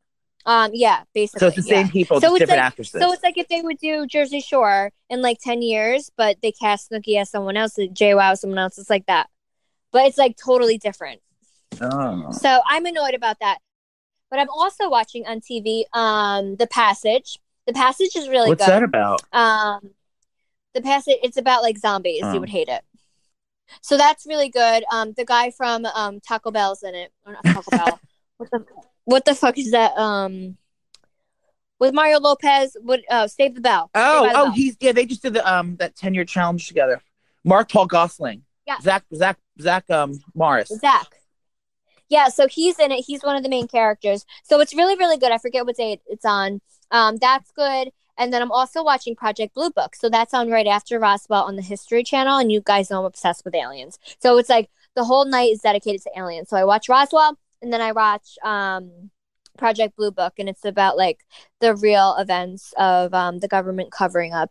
Um, 0.46 0.70
yeah, 0.72 1.02
basically. 1.14 1.40
So 1.40 1.46
it's 1.48 1.56
the 1.56 1.74
yeah. 1.74 1.82
same 1.82 1.88
people, 1.90 2.20
So 2.20 2.38
different 2.38 2.58
like- 2.58 2.66
actresses. 2.66 3.00
So 3.00 3.12
it's 3.12 3.22
like 3.22 3.36
if 3.36 3.48
they 3.48 3.60
would 3.60 3.78
do 3.78 4.06
Jersey 4.06 4.40
Shore 4.40 4.90
in 5.10 5.20
like 5.20 5.38
ten 5.40 5.62
years, 5.62 6.10
but 6.16 6.38
they 6.42 6.52
cast 6.52 6.90
Snooki 6.90 7.20
as 7.20 7.30
someone 7.30 7.56
else, 7.56 7.76
Jay 7.92 8.12
as 8.12 8.40
someone 8.40 8.58
else. 8.58 8.78
It's 8.78 8.90
like 8.90 9.06
that, 9.06 9.28
but 9.92 10.06
it's 10.06 10.18
like 10.18 10.36
totally 10.36 10.78
different. 10.78 11.20
oh. 11.80 12.30
So 12.32 12.60
I'm 12.66 12.86
annoyed 12.86 13.14
about 13.14 13.38
that. 13.40 13.58
But 14.30 14.38
I'm 14.40 14.50
also 14.50 14.90
watching 14.90 15.26
on 15.26 15.40
TV, 15.40 15.84
um, 15.94 16.56
The 16.56 16.66
Passage. 16.66 17.38
The 17.66 17.72
Passage 17.72 18.14
is 18.14 18.28
really 18.28 18.50
good. 18.50 18.58
What's 18.60 18.66
good. 18.66 18.72
that 18.72 18.82
about? 18.82 19.22
Um, 19.32 19.90
The 20.74 20.82
Passage. 20.82 21.16
It's 21.22 21.36
about 21.38 21.62
like 21.62 21.78
zombies. 21.78 22.20
Oh. 22.22 22.34
You 22.34 22.40
would 22.40 22.50
hate 22.50 22.68
it. 22.68 22.82
So 23.82 23.96
that's 23.98 24.26
really 24.26 24.48
good. 24.50 24.84
Um, 24.92 25.12
the 25.16 25.24
guy 25.24 25.50
from 25.50 25.84
um 25.86 26.20
Taco 26.20 26.50
Bell's 26.50 26.82
in 26.82 26.94
it. 26.94 27.10
Or 27.26 27.32
not 27.32 27.44
Taco 27.44 27.70
Bell. 27.70 28.00
What 28.38 28.50
the 28.52 28.64
what 29.08 29.24
the 29.24 29.34
fuck 29.34 29.56
is 29.56 29.70
that? 29.70 29.96
Um, 29.96 30.58
with 31.78 31.94
Mario 31.94 32.20
Lopez. 32.20 32.76
Would 32.82 33.04
uh, 33.10 33.26
Save 33.26 33.54
the 33.54 33.62
Bell. 33.62 33.90
Oh, 33.94 34.24
the 34.24 34.30
oh, 34.30 34.32
Bell. 34.32 34.50
he's 34.52 34.76
yeah. 34.80 34.92
They 34.92 35.06
just 35.06 35.22
did 35.22 35.32
the 35.32 35.50
um 35.50 35.76
that 35.76 35.96
ten 35.96 36.12
year 36.12 36.26
challenge 36.26 36.68
together. 36.68 37.00
Mark 37.42 37.70
Paul 37.72 37.88
Gosselaar. 37.88 38.42
Yeah. 38.66 38.78
Zach 38.80 39.04
Zach 39.14 39.38
Zach 39.60 39.88
um 39.90 40.20
Morris. 40.34 40.68
Zach. 40.68 41.06
Yeah, 42.10 42.28
so 42.28 42.48
he's 42.48 42.78
in 42.78 42.92
it. 42.92 43.04
He's 43.06 43.22
one 43.22 43.36
of 43.36 43.42
the 43.42 43.48
main 43.48 43.66
characters. 43.66 44.26
So 44.42 44.60
it's 44.60 44.74
really, 44.74 44.96
really 44.96 45.18
good. 45.18 45.32
I 45.32 45.38
forget 45.38 45.66
what 45.66 45.76
day 45.76 46.00
it's 46.06 46.24
on. 46.24 46.60
Um, 46.90 47.16
that's 47.16 47.50
good. 47.52 47.90
And 48.16 48.32
then 48.32 48.42
I'm 48.42 48.52
also 48.52 48.82
watching 48.82 49.14
Project 49.14 49.54
Blue 49.54 49.70
Book. 49.70 49.94
So 49.94 50.08
that's 50.08 50.32
on 50.32 50.50
right 50.50 50.66
after 50.66 50.98
Roswell 50.98 51.44
on 51.44 51.56
the 51.56 51.62
History 51.62 52.02
Channel. 52.02 52.38
And 52.38 52.50
you 52.50 52.62
guys 52.62 52.90
know 52.90 53.00
I'm 53.00 53.04
obsessed 53.04 53.44
with 53.44 53.54
aliens. 53.54 53.98
So 54.20 54.38
it's 54.38 54.48
like 54.48 54.70
the 54.96 55.04
whole 55.04 55.26
night 55.26 55.52
is 55.52 55.60
dedicated 55.60 56.02
to 56.02 56.10
aliens. 56.16 56.48
So 56.48 56.56
I 56.56 56.64
watch 56.64 56.88
Roswell 56.88 57.38
and 57.62 57.72
then 57.72 57.80
I 57.80 57.92
watch 57.92 58.38
um, 58.42 59.10
Project 59.56 59.96
Blue 59.96 60.10
Book. 60.10 60.34
And 60.38 60.48
it's 60.48 60.64
about 60.64 60.96
like 60.96 61.20
the 61.60 61.74
real 61.74 62.16
events 62.18 62.72
of 62.78 63.12
um, 63.14 63.38
the 63.38 63.48
government 63.48 63.92
covering 63.92 64.32
up 64.32 64.50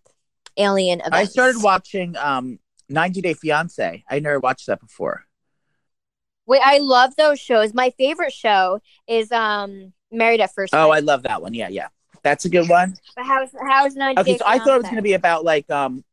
alien 0.57 0.99
events. 0.99 1.17
I 1.17 1.25
started 1.25 1.63
watching 1.63 2.15
um 2.17 2.59
90 2.89 3.21
Day 3.21 3.33
Fiance. 3.33 4.03
I 4.09 4.19
never 4.19 4.39
watched 4.39 4.67
that 4.67 4.79
before. 4.79 5.25
Wait, 6.45 6.61
I 6.63 6.77
love 6.79 7.15
those 7.17 7.39
shows. 7.39 7.73
My 7.73 7.91
favorite 7.97 8.33
show 8.33 8.79
is 9.07 9.31
um 9.31 9.93
Married 10.11 10.41
at 10.41 10.53
First 10.53 10.71
Sight. 10.71 10.83
Oh, 10.83 10.89
I 10.89 10.99
love 10.99 11.23
that 11.23 11.41
one. 11.41 11.53
Yeah, 11.53 11.69
yeah. 11.69 11.87
That's 12.23 12.45
a 12.45 12.49
good 12.49 12.67
one. 12.69 12.95
But 13.15 13.25
how's 13.25 13.49
how's 13.67 13.95
90 13.95 14.21
Okay, 14.21 14.31
Day 14.33 14.37
so 14.37 14.45
I 14.47 14.57
thought 14.59 14.75
it 14.75 14.77
was 14.77 14.83
going 14.83 14.95
to 14.95 15.01
be 15.01 15.13
about 15.13 15.43
like 15.43 15.69
um 15.69 16.03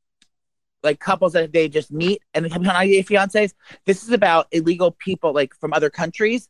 like 0.82 1.00
couples 1.00 1.32
that 1.32 1.52
they 1.52 1.68
just 1.68 1.90
meet 1.90 2.20
and 2.34 2.42
become 2.44 2.62
90 2.62 2.92
Day 2.92 3.02
Fiancés. 3.02 3.54
This 3.86 4.02
is 4.02 4.10
about 4.10 4.46
illegal 4.52 4.90
people 4.92 5.32
like 5.32 5.54
from 5.54 5.72
other 5.72 5.90
countries 5.90 6.48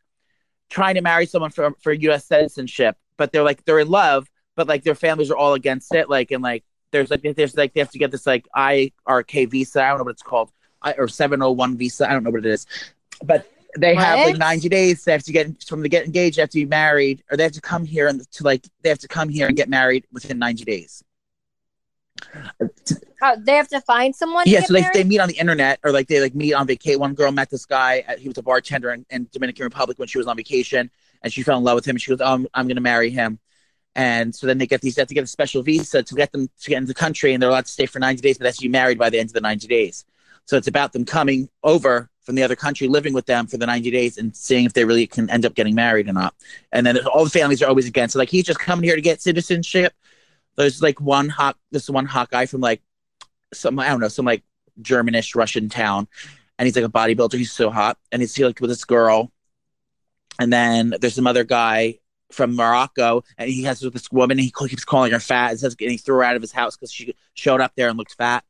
trying 0.71 0.95
to 0.95 1.03
marry 1.03 1.27
someone 1.27 1.51
for 1.51 1.73
for 1.81 1.93
U.S. 1.93 2.25
citizenship, 2.27 2.97
but 3.17 3.33
they're 3.33 3.43
like 3.43 3.65
they're 3.65 3.81
in 3.81 3.89
love, 3.89 4.29
but 4.57 4.67
like 4.69 4.83
their 4.83 4.95
families 4.95 5.31
are 5.31 5.37
all 5.37 5.55
against 5.55 5.95
it. 5.95 6.09
Like 6.09 6.31
and 6.31 6.43
like 6.43 6.65
there's 6.91 7.11
like 7.11 7.23
there's 7.23 7.57
like 7.57 7.75
they 7.75 7.81
have 7.81 7.91
to 7.91 7.99
get 7.99 8.11
this 8.11 8.27
like 8.27 8.47
IRK 8.57 9.51
visa. 9.51 9.83
I 9.83 9.89
don't 9.89 9.99
know 9.99 10.05
what 10.05 10.13
it's 10.13 10.23
called, 10.23 10.51
I, 10.81 10.93
or 10.95 11.09
701 11.09 11.77
visa. 11.77 12.09
I 12.09 12.13
don't 12.13 12.25
know 12.25 12.31
what 12.31 12.45
it 12.45 12.47
is, 12.47 12.67
but 13.23 13.51
they 13.77 13.95
have 13.95 14.27
like 14.27 14.37
90 14.37 14.69
days. 14.69 15.05
They 15.05 15.13
have 15.13 15.25
to 15.25 15.33
get 15.33 15.63
from 15.65 15.83
to 15.83 15.89
get 15.89 16.07
engaged. 16.07 16.37
They 16.37 16.43
have 16.43 16.51
to 16.51 16.59
be 16.59 16.67
married, 16.67 17.25
or 17.31 17.37
they 17.37 17.43
have 17.43 17.53
to 17.53 17.61
come 17.61 17.85
here 17.85 18.07
and 18.07 18.21
to 18.33 18.45
like 18.45 18.67
they 18.83 18.89
have 18.89 19.01
to 19.01 19.09
come 19.09 19.29
here 19.29 19.49
and 19.49 19.57
get 19.57 19.69
married 19.69 20.07
within 20.13 20.39
90 20.39 20.65
days. 20.65 21.03
Oh, 23.23 23.37
they 23.39 23.53
have 23.55 23.69
to 23.69 23.81
find 23.81 24.15
someone. 24.15 24.45
Yeah, 24.47 24.61
so 24.61 24.75
they, 24.75 24.83
married? 24.83 24.95
they 24.95 25.05
meet 25.05 25.19
on 25.19 25.29
the 25.29 25.39
internet 25.39 25.81
or 25.83 25.93
like 25.93 26.09
they 26.09 26.21
like 26.21 26.35
meet 26.35 26.53
on 26.53 26.67
vacation. 26.67 27.01
One 27.01 27.15
girl 27.15 27.33
met 27.33 27.51
this 27.51 27.65
guy. 27.65 28.05
uh, 28.07 28.17
He 28.17 28.29
was 28.29 28.37
a 28.39 28.43
bartender 28.43 28.91
in, 28.93 29.07
in 29.11 29.29
Dominican 29.33 29.65
Republic 29.65 29.99
when 29.99 30.09
she 30.09 30.19
was 30.19 30.27
on 30.27 30.37
vacation, 30.37 30.91
and 31.23 31.33
she 31.33 31.43
fell 31.43 31.57
in 31.57 31.65
love 31.65 31.77
with 31.77 31.87
him. 31.87 31.97
And 31.97 32.03
she 32.03 32.11
goes, 32.11 32.21
"Oh, 32.21 32.35
I'm, 32.35 32.47
I'm 32.53 32.67
going 32.67 32.77
to 32.77 32.83
marry 32.83 33.11
him." 33.11 33.39
And 33.95 34.35
so 34.35 34.47
then 34.47 34.59
they 34.59 34.67
get 34.67 34.81
these. 34.81 34.97
They 34.97 35.03
have 35.03 35.09
to 35.09 35.15
get 35.15 35.25
a 35.25 35.29
special 35.29 35.63
visa 35.63 36.03
to 36.03 36.15
get 36.15 36.33
them 36.33 36.49
to 36.61 36.71
get 36.71 36.77
into 36.79 36.89
the 36.89 36.95
country, 36.95 37.33
and 37.33 37.43
they're 37.43 37.51
allowed 37.51 37.67
to 37.67 37.73
stay 37.73 37.87
for 37.87 37.99
90 37.99 38.21
days, 38.21 38.37
but 38.37 38.43
they 38.45 38.49
have 38.49 38.57
to 38.57 38.63
be 38.63 38.69
married 38.69 38.99
by 38.99 39.09
the 39.11 39.19
end 39.19 39.31
of 39.31 39.35
the 39.35 39.41
90 39.41 39.67
days. 39.69 40.05
So 40.47 40.57
it's 40.59 40.69
about 40.69 40.93
them 40.93 41.05
coming 41.07 41.49
over 41.63 42.11
from 42.25 42.35
the 42.35 42.43
other 42.43 42.57
country, 42.57 42.89
living 42.89 43.15
with 43.15 43.27
them 43.27 43.47
for 43.47 43.57
the 43.57 43.67
90 43.67 43.91
days, 43.91 44.19
and 44.19 44.37
seeing 44.37 44.65
if 44.67 44.73
they 44.75 44.85
really 44.85 45.07
can 45.07 45.31
end 45.31 45.47
up 45.47 45.55
getting 45.55 45.75
married 45.75 46.09
or 46.09 46.13
not. 46.13 46.35
And 46.73 46.87
then 46.87 46.99
all 47.07 47.25
the 47.25 47.31
families 47.31 47.63
are 47.63 47.69
always 47.69 47.87
against. 47.87 48.15
So 48.15 48.19
like 48.19 48.29
he's 48.29 48.45
just 48.45 48.59
coming 48.59 48.85
here 48.85 48.97
to 48.97 49.03
get 49.03 49.23
citizenship. 49.23 49.95
There's 50.57 50.83
like 50.83 51.01
one 51.01 51.29
hot, 51.29 51.57
this 51.71 51.91
one 51.91 52.07
hot 52.07 52.31
guy 52.31 52.47
from 52.47 52.61
like 52.61 52.83
some 53.53 53.79
I 53.79 53.89
don't 53.89 54.01
know 54.01 54.09
some 54.09 54.25
like 54.27 54.43
Germanish 54.81 55.35
Russian 55.35 55.69
town, 55.69 56.09
and 56.59 56.67
he's 56.67 56.77
like 56.77 56.85
a 56.85 56.89
bodybuilder. 56.89 57.35
He's 57.35 57.53
so 57.53 57.71
hot, 57.71 57.99
and 58.13 58.23
he's 58.23 58.39
like 58.39 58.61
with 58.61 58.71
this 58.71 58.85
girl, 58.85 59.33
and 60.39 60.53
then 60.53 60.95
there's 61.01 61.15
some 61.15 61.27
other 61.27 61.45
guy 61.45 61.99
from 62.33 62.57
Morocco, 62.57 63.23
and 63.39 63.49
he 63.49 63.65
has 63.65 63.81
this 63.81 64.11
woman. 64.11 64.39
And 64.39 64.45
he 64.45 64.53
keeps 64.69 64.85
calling 64.85 65.13
her 65.13 65.21
fat, 65.21 65.51
and, 65.51 65.61
says, 65.61 65.77
and 65.81 65.91
he 65.91 65.97
threw 65.97 66.17
her 66.17 66.25
out 66.25 66.37
of 66.37 66.43
his 66.43 66.53
house 66.53 66.77
because 66.77 66.93
she 66.93 67.15
showed 67.35 67.61
up 67.61 67.73
there 67.77 67.89
and 67.89 67.99
looked 67.99 68.15
fat 68.15 68.45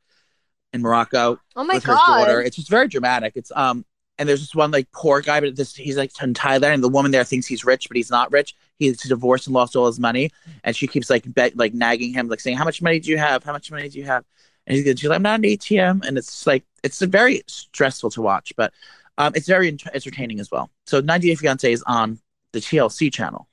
in 0.73 0.83
Morocco 0.83 1.39
Oh 1.57 1.65
my 1.65 1.75
with 1.75 1.85
her 1.85 1.95
god! 1.95 2.07
daughter. 2.07 2.43
It's 2.43 2.57
just 2.57 2.71
very 2.71 2.89
dramatic. 2.89 3.35
It's 3.37 3.53
um, 3.55 3.85
and 4.19 4.29
there's 4.29 4.41
this 4.41 4.55
one 4.55 4.71
like 4.71 4.91
poor 4.93 5.21
guy, 5.21 5.41
but 5.41 5.57
this 5.57 5.75
he's 5.75 5.97
like 5.97 6.11
in 6.23 6.35
Thailand, 6.35 6.75
and 6.75 6.85
the 6.85 6.89
woman 6.89 7.11
there 7.11 7.25
thinks 7.25 7.47
he's 7.47 7.65
rich, 7.65 7.89
but 7.89 7.97
he's 7.97 8.11
not 8.11 8.33
rich. 8.33 8.55
He's 8.79 9.01
divorced 9.03 9.47
and 9.47 9.55
lost 9.55 9.77
all 9.77 9.87
his 9.87 10.01
money, 10.01 10.31
and 10.64 10.75
she 10.75 10.87
keeps 10.87 11.09
like 11.09 11.33
bet 11.33 11.57
like 11.57 11.75
nagging 11.75 12.12
him, 12.12 12.29
like 12.29 12.41
saying, 12.41 12.57
"How 12.57 12.64
much 12.64 12.83
money 12.83 12.99
do 12.99 13.11
you 13.11 13.18
have? 13.18 13.45
How 13.45 13.53
much 13.53 13.70
money 13.70 13.89
do 13.89 13.99
you 13.99 14.05
have?" 14.05 14.25
And 14.66 14.77
he's, 14.77 14.85
she's 14.99 15.09
like, 15.09 15.16
"I'm 15.16 15.22
not 15.22 15.41
an 15.41 15.45
ATM," 15.45 16.05
and 16.07 16.18
it's 16.18 16.47
like 16.47 16.64
it's 16.83 17.01
very 17.01 17.43
stressful 17.47 18.11
to 18.11 18.22
watch, 18.22 18.53
but 18.57 18.72
um, 19.18 19.33
it's 19.37 19.47
very 19.47 19.68
ent- 19.68 19.87
entertaining 19.95 20.41
as 20.41 20.51
well. 20.51 20.70
So 20.87 21.01
90 21.01 21.29
Day 21.29 21.35
Fiance 21.35 21.72
is 21.72 21.83
on 21.87 22.18
the 22.53 22.59
TLC 22.59 23.12
channel, 23.12 23.49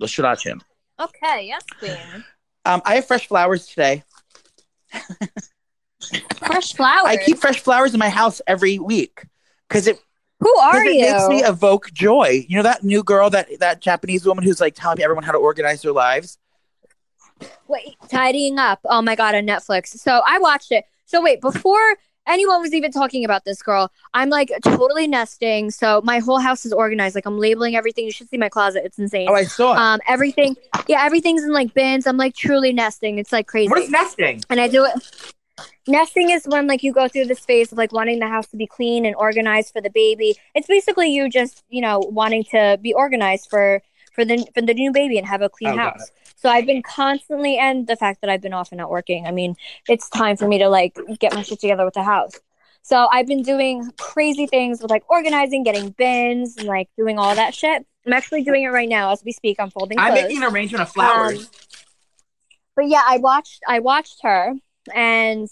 the 0.00 0.06
Shura 0.06 0.38
channel. 0.38 0.62
Okay, 1.00 1.46
yes, 1.46 1.64
queen. 1.78 2.24
Um, 2.64 2.82
I 2.84 2.96
have 2.96 3.06
fresh 3.06 3.26
flowers 3.26 3.66
today. 3.66 4.02
Fresh 6.36 6.74
flowers. 6.74 7.06
I 7.06 7.16
keep 7.16 7.38
fresh 7.38 7.60
flowers 7.60 7.94
in 7.94 7.98
my 7.98 8.08
house 8.08 8.40
every 8.46 8.78
week 8.78 9.26
because 9.68 9.86
it 9.86 9.98
Who 10.44 10.54
are 10.58 10.72
Because 10.72 10.88
it 10.88 10.96
you? 10.96 11.12
makes 11.12 11.28
me 11.28 11.42
evoke 11.42 11.90
joy. 11.92 12.44
You 12.46 12.58
know 12.58 12.62
that 12.64 12.84
new 12.84 13.02
girl, 13.02 13.30
that 13.30 13.48
that 13.60 13.80
Japanese 13.80 14.26
woman 14.26 14.44
who's 14.44 14.60
like 14.60 14.74
telling 14.74 15.00
everyone 15.00 15.24
how 15.24 15.32
to 15.32 15.38
organize 15.38 15.80
their 15.80 15.92
lives. 15.92 16.36
Wait, 17.66 17.96
tidying 18.10 18.58
up. 18.58 18.78
Oh 18.84 19.00
my 19.00 19.16
god, 19.16 19.34
on 19.34 19.44
Netflix. 19.46 19.88
So 19.98 20.20
I 20.26 20.38
watched 20.38 20.70
it. 20.70 20.84
So 21.06 21.22
wait, 21.22 21.40
before 21.40 21.96
anyone 22.26 22.60
was 22.60 22.74
even 22.74 22.92
talking 22.92 23.24
about 23.24 23.46
this 23.46 23.62
girl, 23.62 23.90
I'm 24.12 24.28
like 24.28 24.52
totally 24.62 25.06
nesting. 25.08 25.70
So 25.70 26.02
my 26.04 26.18
whole 26.18 26.38
house 26.38 26.66
is 26.66 26.74
organized. 26.74 27.14
Like 27.14 27.24
I'm 27.24 27.38
labeling 27.38 27.74
everything. 27.74 28.04
You 28.04 28.12
should 28.12 28.28
see 28.28 28.36
my 28.36 28.50
closet. 28.50 28.82
It's 28.84 28.98
insane. 28.98 29.28
Oh, 29.30 29.34
I 29.34 29.44
saw 29.44 29.72
it. 29.72 29.78
Um, 29.78 30.00
everything. 30.06 30.56
Yeah, 30.88 31.02
everything's 31.02 31.42
in 31.42 31.52
like 31.54 31.72
bins. 31.72 32.06
I'm 32.06 32.18
like 32.18 32.34
truly 32.34 32.72
nesting. 32.74 33.18
It's 33.18 33.32
like 33.32 33.46
crazy. 33.46 33.70
what 33.70 33.78
is 33.78 33.88
nesting? 33.90 34.42
and 34.50 34.60
I 34.60 34.68
do 34.68 34.84
it. 34.84 34.92
Nesting 35.86 36.30
is 36.30 36.46
when 36.46 36.66
like 36.66 36.82
you 36.82 36.92
go 36.92 37.08
through 37.08 37.26
this 37.26 37.40
phase 37.44 37.70
of 37.70 37.78
like 37.78 37.92
wanting 37.92 38.18
the 38.18 38.26
house 38.28 38.46
to 38.48 38.56
be 38.56 38.66
clean 38.66 39.04
and 39.06 39.14
organized 39.16 39.72
for 39.72 39.80
the 39.80 39.90
baby. 39.90 40.34
It's 40.54 40.66
basically 40.66 41.08
you 41.14 41.28
just 41.28 41.62
you 41.68 41.80
know 41.80 41.98
wanting 42.00 42.44
to 42.50 42.78
be 42.82 42.92
organized 42.92 43.48
for 43.50 43.82
for 44.12 44.24
the 44.24 44.46
for 44.54 44.62
the 44.62 44.74
new 44.74 44.92
baby 44.92 45.18
and 45.18 45.26
have 45.26 45.42
a 45.42 45.48
clean 45.48 45.70
Oh, 45.74 45.76
house. 45.76 46.10
So 46.36 46.48
I've 46.50 46.66
been 46.66 46.82
constantly, 46.82 47.56
and 47.56 47.86
the 47.86 47.96
fact 47.96 48.20
that 48.20 48.28
I've 48.28 48.42
been 48.42 48.52
off 48.52 48.70
and 48.70 48.78
not 48.78 48.90
working. 48.90 49.26
I 49.26 49.30
mean, 49.30 49.56
it's 49.88 50.08
time 50.10 50.36
for 50.36 50.46
me 50.46 50.58
to 50.58 50.68
like 50.68 50.98
get 51.18 51.34
my 51.34 51.42
shit 51.42 51.60
together 51.60 51.84
with 51.84 51.94
the 51.94 52.02
house. 52.02 52.32
So 52.82 53.08
I've 53.10 53.26
been 53.26 53.42
doing 53.42 53.90
crazy 53.98 54.46
things 54.46 54.82
with 54.82 54.90
like 54.90 55.08
organizing, 55.08 55.62
getting 55.62 55.90
bins, 55.90 56.56
and 56.58 56.66
like 56.66 56.88
doing 56.98 57.18
all 57.18 57.34
that 57.34 57.54
shit. 57.54 57.86
I'm 58.06 58.12
actually 58.12 58.42
doing 58.42 58.64
it 58.64 58.68
right 58.68 58.88
now 58.88 59.10
as 59.10 59.22
we 59.24 59.32
speak. 59.32 59.58
I'm 59.58 59.70
folding 59.70 59.98
I'm 59.98 60.12
clothes. 60.12 60.22
making 60.24 60.42
an 60.42 60.52
arrangement 60.52 60.82
of 60.82 60.90
flowers. 60.90 61.38
Um, 61.40 61.50
but 62.76 62.88
yeah, 62.88 63.02
I 63.06 63.16
watched 63.18 63.62
I 63.66 63.78
watched 63.78 64.18
her 64.22 64.54
and 64.94 65.48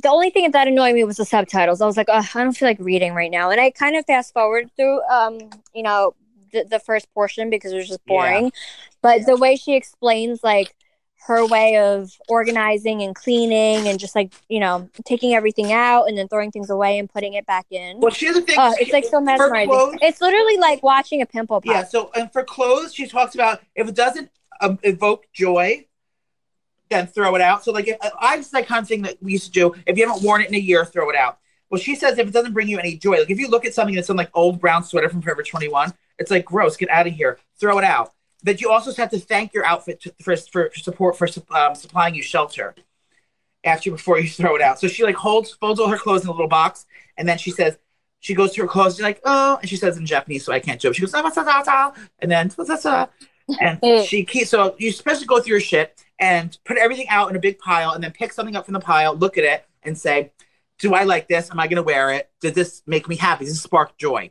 the 0.00 0.08
only 0.08 0.30
thing 0.30 0.50
that 0.52 0.68
annoyed 0.68 0.94
me 0.94 1.02
was 1.04 1.16
the 1.16 1.24
subtitles. 1.24 1.80
I 1.80 1.86
was 1.86 1.96
like, 1.96 2.08
I 2.08 2.22
don't 2.34 2.52
feel 2.52 2.68
like 2.68 2.78
reading 2.80 3.14
right 3.14 3.30
now. 3.30 3.50
And 3.50 3.60
I 3.60 3.70
kind 3.70 3.96
of 3.96 4.06
fast 4.06 4.32
forward 4.32 4.70
through 4.76 5.02
um, 5.10 5.38
you 5.74 5.82
know, 5.82 6.14
the, 6.52 6.64
the 6.64 6.78
first 6.78 7.12
portion 7.14 7.50
because 7.50 7.72
it 7.72 7.76
was 7.76 7.88
just 7.88 8.04
boring. 8.06 8.52
But 9.00 9.26
the 9.26 9.36
way 9.36 9.56
she 9.56 9.74
explains 9.74 10.44
like 10.44 10.72
her 11.26 11.46
way 11.46 11.78
of 11.78 12.12
organizing 12.28 13.02
and 13.02 13.14
cleaning 13.14 13.88
and 13.88 13.98
just 13.98 14.14
like, 14.14 14.32
you 14.48 14.60
know, 14.60 14.88
taking 15.04 15.34
everything 15.34 15.72
out 15.72 16.04
and 16.04 16.16
then 16.18 16.28
throwing 16.28 16.50
things 16.50 16.68
away 16.70 16.98
and 16.98 17.08
putting 17.10 17.34
it 17.34 17.46
back 17.46 17.66
in. 17.70 17.98
well, 18.00 18.12
she's 18.12 18.34
the 18.34 18.42
thing. 18.42 18.56
Oh, 18.58 18.74
it's 18.78 18.92
like 18.92 19.04
so 19.04 19.20
mesmerizing. 19.20 19.68
clothes- 19.68 19.98
It's 20.02 20.20
literally 20.20 20.58
like 20.58 20.82
watching 20.82 21.22
a 21.22 21.26
pimple 21.26 21.60
pop. 21.60 21.72
Yeah. 21.74 21.84
So, 21.84 22.10
and 22.14 22.32
for 22.32 22.42
clothes, 22.44 22.94
she 22.94 23.06
talks 23.06 23.34
about 23.34 23.60
if 23.74 23.88
it 23.88 23.94
doesn't 23.94 24.30
um, 24.60 24.78
evoke 24.82 25.26
joy, 25.32 25.86
then 26.92 27.06
throw 27.06 27.34
it 27.34 27.40
out. 27.40 27.64
So, 27.64 27.72
like, 27.72 27.88
if, 27.88 27.96
I 28.20 28.36
just 28.36 28.52
that 28.52 28.66
kind 28.66 28.82
of 28.82 28.88
thing 28.88 29.02
that 29.02 29.22
we 29.22 29.32
used 29.32 29.46
to 29.46 29.50
do. 29.50 29.74
If 29.86 29.96
you 29.96 30.06
haven't 30.06 30.24
worn 30.24 30.42
it 30.42 30.48
in 30.48 30.54
a 30.54 30.58
year, 30.58 30.84
throw 30.84 31.10
it 31.10 31.16
out. 31.16 31.38
Well, 31.70 31.80
she 31.80 31.94
says 31.94 32.18
if 32.18 32.28
it 32.28 32.32
doesn't 32.32 32.52
bring 32.52 32.68
you 32.68 32.78
any 32.78 32.96
joy, 32.96 33.18
like 33.18 33.30
if 33.30 33.38
you 33.38 33.48
look 33.48 33.64
at 33.64 33.72
something 33.72 33.94
that's 33.94 34.06
some 34.06 34.16
like 34.16 34.30
old 34.34 34.60
brown 34.60 34.84
sweater 34.84 35.08
from 35.08 35.22
Forever 35.22 35.42
21, 35.42 35.94
it's 36.18 36.30
like 36.30 36.44
gross. 36.44 36.76
Get 36.76 36.90
out 36.90 37.06
of 37.06 37.14
here. 37.14 37.38
Throw 37.58 37.78
it 37.78 37.84
out. 37.84 38.12
But 38.44 38.60
you 38.60 38.70
also 38.70 38.92
have 38.92 39.10
to 39.10 39.18
thank 39.18 39.54
your 39.54 39.64
outfit 39.64 40.02
to, 40.02 40.14
for, 40.22 40.36
for 40.36 40.70
support 40.74 41.16
for 41.16 41.26
um, 41.56 41.74
supplying 41.74 42.14
you 42.14 42.22
shelter 42.22 42.74
after 43.64 43.90
before 43.90 44.18
you 44.18 44.28
throw 44.28 44.54
it 44.54 44.62
out. 44.62 44.80
So 44.80 44.88
she 44.88 45.02
like 45.02 45.14
holds 45.14 45.52
folds 45.52 45.80
all 45.80 45.88
her 45.88 45.96
clothes 45.96 46.24
in 46.24 46.28
a 46.28 46.32
little 46.32 46.48
box, 46.48 46.84
and 47.16 47.26
then 47.26 47.38
she 47.38 47.50
says 47.50 47.78
she 48.20 48.34
goes 48.34 48.52
to 48.52 48.62
her 48.62 48.68
clothes. 48.68 48.96
She's 48.96 49.02
like, 49.02 49.20
oh, 49.24 49.58
and 49.60 49.68
she 49.68 49.76
says 49.76 49.96
in 49.96 50.04
Japanese, 50.04 50.44
so 50.44 50.52
I 50.52 50.60
can't 50.60 50.80
do 50.80 50.90
it. 50.90 50.96
She 50.96 51.00
goes, 51.00 51.14
"Ah, 51.14 51.22
ta, 51.22 51.42
ta, 51.42 51.62
ta," 51.62 51.94
and 52.18 52.30
then. 52.30 52.50
And 53.60 53.80
she 54.06 54.24
keeps. 54.24 54.50
So 54.50 54.74
you're 54.78 54.92
supposed 54.92 55.20
to 55.20 55.26
go 55.26 55.40
through 55.40 55.52
your 55.52 55.60
shit 55.60 56.04
and 56.18 56.56
put 56.64 56.78
everything 56.78 57.08
out 57.08 57.30
in 57.30 57.36
a 57.36 57.40
big 57.40 57.58
pile, 57.58 57.92
and 57.92 58.02
then 58.02 58.12
pick 58.12 58.32
something 58.32 58.56
up 58.56 58.64
from 58.64 58.74
the 58.74 58.80
pile, 58.80 59.14
look 59.14 59.38
at 59.38 59.44
it, 59.44 59.64
and 59.82 59.96
say, 59.96 60.32
"Do 60.78 60.94
I 60.94 61.04
like 61.04 61.28
this? 61.28 61.50
Am 61.50 61.58
I 61.58 61.66
going 61.66 61.76
to 61.76 61.82
wear 61.82 62.10
it? 62.12 62.30
Does 62.40 62.52
this 62.52 62.82
make 62.86 63.08
me 63.08 63.16
happy? 63.16 63.44
Does 63.44 63.54
this 63.54 63.62
spark 63.62 63.96
joy? 63.98 64.30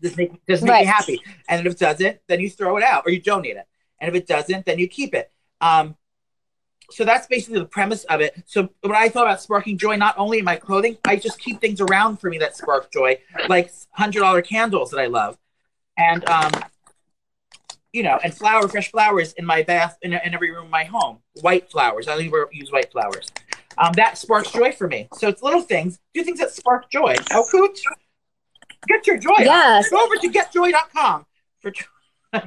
Does 0.00 0.10
this 0.10 0.16
make, 0.16 0.46
does 0.46 0.62
make 0.62 0.70
Right. 0.72 0.80
me 0.80 0.86
happy?" 0.86 1.22
And 1.48 1.66
if 1.66 1.72
it 1.74 1.78
doesn't, 1.78 2.20
then 2.26 2.40
you 2.40 2.50
throw 2.50 2.76
it 2.76 2.82
out 2.82 3.04
or 3.06 3.10
you 3.10 3.20
donate 3.20 3.56
it. 3.56 3.66
And 3.98 4.08
if 4.08 4.14
it 4.14 4.26
doesn't, 4.26 4.66
then 4.66 4.78
you 4.78 4.88
keep 4.88 5.14
it. 5.14 5.30
Um, 5.60 5.96
so 6.90 7.04
that's 7.04 7.26
basically 7.28 7.60
the 7.60 7.66
premise 7.66 8.04
of 8.04 8.20
it. 8.20 8.34
So 8.46 8.68
what 8.80 8.96
I 8.96 9.08
thought 9.08 9.26
about 9.26 9.40
sparking 9.40 9.78
joy, 9.78 9.96
not 9.96 10.18
only 10.18 10.38
in 10.40 10.44
my 10.44 10.56
clothing, 10.56 10.98
I 11.04 11.16
just 11.16 11.38
keep 11.38 11.60
things 11.60 11.80
around 11.80 12.16
for 12.16 12.28
me 12.28 12.38
that 12.38 12.56
spark 12.56 12.90
joy, 12.92 13.18
like 13.48 13.70
hundred 13.92 14.20
dollar 14.20 14.42
candles 14.42 14.90
that 14.90 14.98
I 14.98 15.06
love, 15.06 15.38
and 15.96 16.24
um, 16.28 16.50
you 17.92 18.02
know, 18.02 18.18
and 18.22 18.34
flower, 18.34 18.68
fresh 18.68 18.90
flowers 18.90 19.32
in 19.32 19.44
my 19.44 19.62
bath, 19.62 19.96
in, 20.02 20.12
in 20.12 20.34
every 20.34 20.50
room 20.50 20.66
in 20.66 20.70
my 20.70 20.84
home. 20.84 21.18
White 21.40 21.70
flowers. 21.70 22.08
I 22.08 22.12
only 22.12 22.30
use 22.52 22.70
white 22.70 22.90
flowers. 22.92 23.28
Um, 23.78 23.92
that 23.94 24.18
sparks 24.18 24.50
joy 24.50 24.72
for 24.72 24.88
me. 24.88 25.08
So 25.14 25.28
it's 25.28 25.42
little 25.42 25.62
things, 25.62 25.98
do 26.14 26.22
things 26.22 26.38
that 26.38 26.50
spark 26.50 26.90
joy. 26.90 27.16
Oh, 27.32 27.46
cooch. 27.50 27.82
Get 28.88 29.06
your 29.06 29.18
joy. 29.18 29.36
Yes. 29.38 29.88
Go 29.90 30.02
over 30.02 30.16
to 30.16 30.28
getjoy.com 30.28 31.26
for 31.60 31.72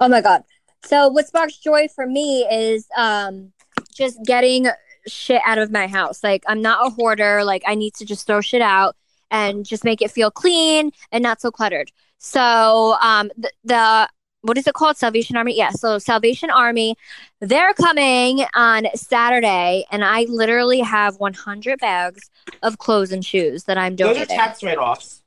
Oh 0.00 0.08
my 0.08 0.20
god. 0.20 0.42
So 0.84 1.08
what 1.08 1.26
sparks 1.26 1.58
joy 1.58 1.88
for 1.94 2.06
me 2.06 2.46
is 2.50 2.86
um 2.96 3.52
just 3.94 4.18
getting 4.24 4.66
shit 5.06 5.40
out 5.44 5.58
of 5.58 5.70
my 5.70 5.86
house. 5.86 6.22
Like 6.22 6.42
I'm 6.46 6.60
not 6.60 6.86
a 6.86 6.90
hoarder. 6.90 7.44
Like 7.44 7.62
I 7.66 7.74
need 7.74 7.94
to 7.94 8.04
just 8.04 8.26
throw 8.26 8.40
shit 8.40 8.62
out 8.62 8.96
and 9.30 9.64
just 9.64 9.84
make 9.84 10.02
it 10.02 10.10
feel 10.10 10.30
clean 10.30 10.92
and 11.12 11.22
not 11.22 11.40
so 11.40 11.50
cluttered. 11.50 11.90
So 12.18 12.96
um 13.00 13.30
the, 13.36 13.50
the 13.64 14.08
what 14.46 14.56
is 14.58 14.66
it 14.66 14.74
called? 14.74 14.96
Salvation 14.96 15.36
Army? 15.36 15.56
Yeah. 15.56 15.70
So 15.70 15.98
Salvation 15.98 16.50
Army, 16.50 16.96
they're 17.40 17.74
coming 17.74 18.44
on 18.54 18.86
Saturday, 18.94 19.84
and 19.90 20.04
I 20.04 20.26
literally 20.28 20.80
have 20.80 21.16
100 21.18 21.78
bags 21.80 22.30
of 22.62 22.78
clothes 22.78 23.12
and 23.12 23.24
shoes 23.24 23.64
that 23.64 23.76
I'm 23.78 23.96
donating. 23.96 24.20
those 24.22 24.30
are 24.30 24.36
tax 24.36 24.62
write 24.62 24.78
offs. 24.78 25.22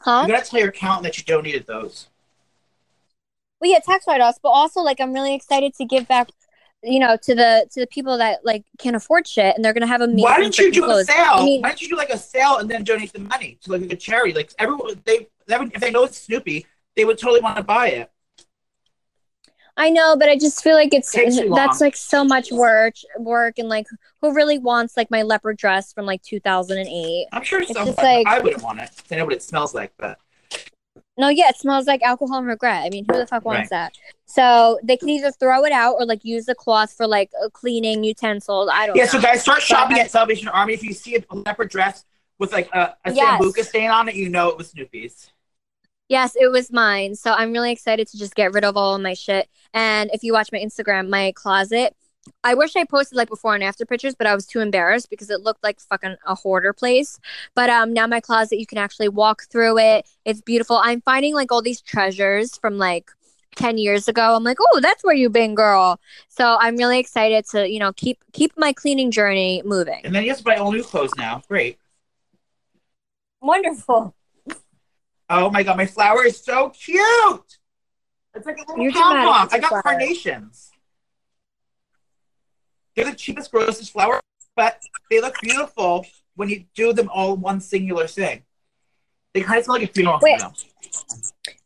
huh? 0.00 0.24
You 0.26 0.32
gotta 0.34 0.48
tell 0.48 0.60
your 0.60 0.70
accountant 0.70 1.04
that 1.04 1.18
you 1.18 1.24
donated 1.24 1.66
those. 1.66 2.08
well 3.60 3.70
yeah 3.70 3.78
tax 3.80 4.06
write-offs 4.06 4.38
but 4.42 4.50
also 4.50 4.80
like 4.80 5.00
i'm 5.00 5.12
really 5.12 5.34
excited 5.34 5.74
to 5.74 5.84
give 5.84 6.06
back 6.06 6.28
you 6.84 7.00
know 7.00 7.16
to 7.20 7.34
the 7.34 7.66
to 7.72 7.80
the 7.80 7.86
people 7.88 8.16
that 8.16 8.44
like 8.44 8.64
can't 8.78 8.94
afford 8.94 9.26
shit 9.26 9.54
and 9.56 9.64
they're 9.64 9.72
gonna 9.72 9.86
have 9.94 10.00
amazing 10.00 10.22
Why 10.22 10.38
didn't 10.38 10.56
you 10.58 10.70
do 10.70 10.84
a 10.84 10.86
clothes. 10.86 11.06
sale? 11.08 11.32
I 11.32 11.44
mean- 11.44 11.62
Why 11.62 11.68
don't 11.70 11.82
you 11.82 11.88
do 11.88 11.96
like 11.96 12.10
a 12.10 12.18
sale 12.18 12.58
and 12.58 12.70
then 12.70 12.84
donate 12.84 13.12
the 13.12 13.18
money 13.18 13.58
to 13.62 13.72
like 13.72 13.92
a 13.92 13.96
charity? 13.96 14.32
Like 14.32 14.52
everyone, 14.60 15.00
they, 15.04 15.26
they 15.48 15.56
if 15.56 15.80
they 15.80 15.90
know 15.90 16.04
it's 16.04 16.18
Snoopy, 16.18 16.66
they 16.98 17.04
would 17.06 17.16
totally 17.16 17.40
want 17.40 17.56
to 17.56 17.62
buy 17.62 17.88
it. 17.88 18.10
i 19.76 19.88
know 19.88 20.16
but 20.16 20.28
i 20.28 20.36
just 20.36 20.62
feel 20.62 20.74
like 20.74 20.92
it's 20.92 21.12
that's 21.12 21.80
like 21.80 21.94
so 21.96 22.24
much 22.24 22.50
work 22.50 22.94
work 23.18 23.54
and 23.58 23.68
like 23.68 23.86
who 24.20 24.34
really 24.34 24.58
wants 24.58 24.96
like 24.96 25.10
my 25.10 25.22
leopard 25.22 25.56
dress 25.56 25.92
from 25.92 26.04
like 26.04 26.20
2008 26.22 27.26
I'm 27.32 27.42
sure 27.44 27.60
It's 27.60 27.72
someone. 27.72 27.86
just 27.94 27.98
like- 28.02 28.26
I 28.26 28.40
wouldn't 28.40 28.62
want 28.62 28.80
it. 28.80 28.90
I 29.10 29.14
know 29.16 29.24
what 29.24 29.32
it 29.34 29.42
smells 29.42 29.74
like, 29.74 29.92
but 29.96 30.18
no 31.16 31.28
yeah 31.28 31.48
it 31.48 31.56
smells 31.56 31.86
like 31.86 32.02
alcohol 32.02 32.38
and 32.38 32.46
regret 32.46 32.82
i 32.84 32.90
mean 32.90 33.04
who 33.08 33.16
the 33.18 33.26
fuck 33.26 33.44
wants 33.44 33.70
Right. 33.70 33.70
that 33.70 33.92
so 34.26 34.78
they 34.84 34.96
can 34.96 35.08
either 35.08 35.30
throw 35.32 35.64
it 35.64 35.72
out 35.72 35.94
or 35.98 36.04
like 36.06 36.24
use 36.24 36.44
the 36.46 36.54
cloth 36.54 36.92
for 36.96 37.06
like 37.08 37.30
uh, 37.42 37.48
cleaning 37.50 38.04
utensils 38.04 38.68
i 38.72 38.86
don't 38.86 38.96
yeah. 38.96 39.04
know 39.04 39.10
So 39.10 39.20
guys, 39.20 39.42
start 39.42 39.62
shopping 39.62 39.96
I- 39.98 40.00
at 40.00 40.10
Salvation 40.10 40.48
Army. 40.48 40.74
If 40.74 40.82
you 40.84 40.92
see 40.92 41.16
a 41.16 41.34
leopard 41.34 41.70
dress 41.70 42.04
with 42.38 42.52
like 42.52 42.68
a, 42.72 42.96
a 43.04 43.12
Yes. 43.12 43.40
sambuca 43.40 43.64
stain 43.64 43.90
on 43.90 44.08
it, 44.08 44.14
you 44.14 44.28
know 44.28 44.48
it 44.48 44.56
was 44.58 44.68
Snoopy's. 44.70 45.30
Yes, 46.08 46.36
it 46.40 46.50
was 46.50 46.72
mine. 46.72 47.14
So 47.14 47.32
I'm 47.32 47.52
really 47.52 47.70
excited 47.70 48.08
to 48.08 48.18
just 48.18 48.34
get 48.34 48.52
rid 48.52 48.64
of 48.64 48.76
all 48.76 48.94
of 48.94 49.02
my 49.02 49.14
shit. 49.14 49.48
And 49.74 50.10
if 50.12 50.22
you 50.22 50.32
watch 50.32 50.50
my 50.52 50.58
Instagram, 50.58 51.08
my 51.10 51.32
closet, 51.32 51.94
I 52.44 52.54
wish 52.54 52.76
I 52.76 52.84
posted 52.84 53.16
like 53.16 53.28
before 53.28 53.54
and 53.54 53.64
after 53.64 53.84
pictures, 53.86 54.14
but 54.14 54.26
I 54.26 54.34
was 54.34 54.46
too 54.46 54.60
embarrassed 54.60 55.10
because 55.10 55.30
it 55.30 55.40
looked 55.40 55.62
like 55.62 55.80
fucking 55.80 56.16
a 56.26 56.34
hoarder 56.34 56.72
place. 56.72 57.18
But 57.54 57.70
um 57.70 57.92
now 57.92 58.06
my 58.06 58.20
closet, 58.20 58.58
you 58.58 58.66
can 58.66 58.78
actually 58.78 59.08
walk 59.08 59.44
through 59.50 59.78
it. 59.78 60.06
It's 60.24 60.40
beautiful. 60.40 60.80
I'm 60.82 61.00
finding 61.02 61.34
like 61.34 61.52
all 61.52 61.62
these 61.62 61.80
treasures 61.80 62.56
from 62.58 62.78
like 62.78 63.10
10 63.56 63.78
years 63.78 64.08
ago. 64.08 64.34
I'm 64.34 64.44
like, 64.44 64.58
"Oh, 64.60 64.80
that's 64.80 65.02
where 65.02 65.14
you've 65.14 65.32
been, 65.32 65.54
girl." 65.54 66.00
So 66.28 66.56
I'm 66.60 66.76
really 66.76 66.98
excited 66.98 67.46
to, 67.50 67.68
you 67.68 67.78
know, 67.78 67.92
keep 67.92 68.22
keep 68.32 68.52
my 68.56 68.72
cleaning 68.72 69.10
journey 69.10 69.62
moving. 69.64 70.00
And 70.04 70.14
then 70.14 70.22
you 70.22 70.30
have 70.30 70.38
to 70.38 70.44
buy 70.44 70.56
all 70.56 70.72
new 70.72 70.84
clothes 70.84 71.14
now. 71.16 71.42
Great. 71.48 71.78
Wonderful. 73.40 74.14
Oh 75.30 75.50
my 75.50 75.62
god, 75.62 75.76
my 75.76 75.86
flower 75.86 76.24
is 76.24 76.42
so 76.42 76.70
cute. 76.70 77.58
It's 78.34 78.46
like 78.46 78.58
a 78.58 78.72
little 78.72 78.92
pom 78.92 79.16
pom. 79.16 79.48
I 79.50 79.58
got 79.58 79.68
flower. 79.68 79.82
carnations. 79.82 80.70
They're 82.94 83.04
the 83.04 83.14
cheapest, 83.14 83.50
grossest 83.50 83.92
flower, 83.92 84.20
but 84.56 84.82
they 85.10 85.20
look 85.20 85.34
beautiful 85.40 86.06
when 86.34 86.48
you 86.48 86.64
do 86.74 86.92
them 86.92 87.08
all 87.12 87.36
one 87.36 87.60
singular 87.60 88.06
thing. 88.06 88.42
They 89.34 89.42
kind 89.42 89.58
of 89.58 89.64
smell 89.64 89.78
like 89.78 89.90
a 89.90 89.92
funeral 89.92 90.18
Wait. 90.22 90.40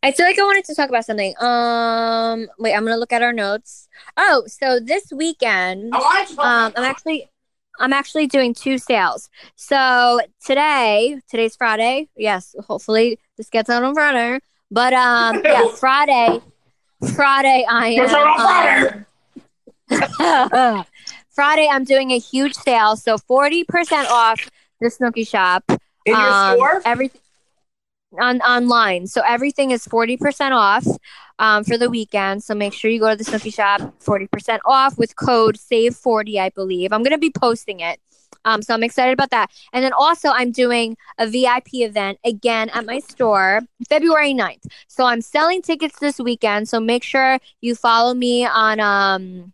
I 0.02 0.12
feel 0.12 0.26
like 0.26 0.38
I 0.38 0.42
wanted 0.42 0.64
to 0.66 0.74
talk 0.74 0.88
about 0.88 1.04
something. 1.04 1.34
Um, 1.40 2.48
wait, 2.58 2.74
I'm 2.74 2.84
gonna 2.84 2.96
look 2.96 3.12
at 3.12 3.22
our 3.22 3.32
notes. 3.32 3.88
Oh, 4.16 4.44
so 4.46 4.80
this 4.80 5.12
weekend, 5.12 5.90
Oh, 5.94 6.26
um, 6.38 6.72
I'm 6.76 6.84
actually, 6.84 7.30
I'm 7.78 7.92
actually 7.92 8.26
doing 8.26 8.52
two 8.52 8.78
sales. 8.78 9.30
So 9.54 10.20
today, 10.44 11.20
today's 11.30 11.56
Friday. 11.56 12.08
Yes, 12.16 12.54
hopefully 12.66 13.18
this 13.42 13.50
gets 13.50 13.68
out 13.68 13.82
on 13.82 13.92
Friday. 13.94 14.38
But 14.70 14.92
um, 14.92 15.42
yeah, 15.44 15.66
Friday, 15.74 16.40
Friday, 17.14 17.66
I 17.68 17.88
am. 17.88 18.04
It's 18.04 18.14
on 18.14 19.06
um. 20.60 20.84
Friday, 21.30 21.68
I'm 21.70 21.84
doing 21.84 22.12
a 22.12 22.18
huge 22.18 22.54
sale, 22.54 22.94
so 22.96 23.18
forty 23.18 23.64
percent 23.64 24.08
off 24.10 24.48
the 24.80 24.88
Snooki 24.88 25.28
shop. 25.28 25.64
In 26.04 26.14
your 26.14 26.16
um, 26.16 26.56
store? 26.56 26.82
Everything 26.84 27.20
on 28.20 28.40
online. 28.42 29.06
So 29.06 29.22
everything 29.26 29.70
is 29.70 29.86
40% 29.86 30.50
off 30.50 30.86
um, 31.38 31.64
for 31.64 31.78
the 31.78 31.88
weekend. 31.88 32.42
So 32.42 32.54
make 32.54 32.74
sure 32.74 32.90
you 32.90 33.00
go 33.00 33.08
to 33.08 33.16
the 33.16 33.24
Snooki 33.24 33.54
shop, 33.54 33.80
40% 34.04 34.58
off 34.66 34.98
with 34.98 35.16
code 35.16 35.56
SAVE40, 35.56 36.38
I 36.38 36.50
believe. 36.50 36.92
I'm 36.92 37.02
going 37.02 37.12
to 37.12 37.18
be 37.18 37.30
posting 37.30 37.80
it. 37.80 38.00
Um, 38.44 38.62
so 38.62 38.74
I'm 38.74 38.82
excited 38.82 39.12
about 39.12 39.30
that. 39.30 39.50
And 39.72 39.84
then 39.84 39.92
also, 39.92 40.28
I'm 40.30 40.52
doing 40.52 40.96
a 41.18 41.26
VIP 41.26 41.74
event 41.74 42.18
again 42.24 42.68
at 42.70 42.86
my 42.86 42.98
store 42.98 43.60
February 43.88 44.34
9th. 44.34 44.66
So 44.88 45.04
I'm 45.04 45.20
selling 45.20 45.62
tickets 45.62 45.98
this 45.98 46.18
weekend. 46.18 46.68
So 46.68 46.80
make 46.80 47.02
sure 47.02 47.38
you 47.60 47.74
follow 47.74 48.14
me 48.14 48.44
on 48.46 48.80
um, 48.80 49.52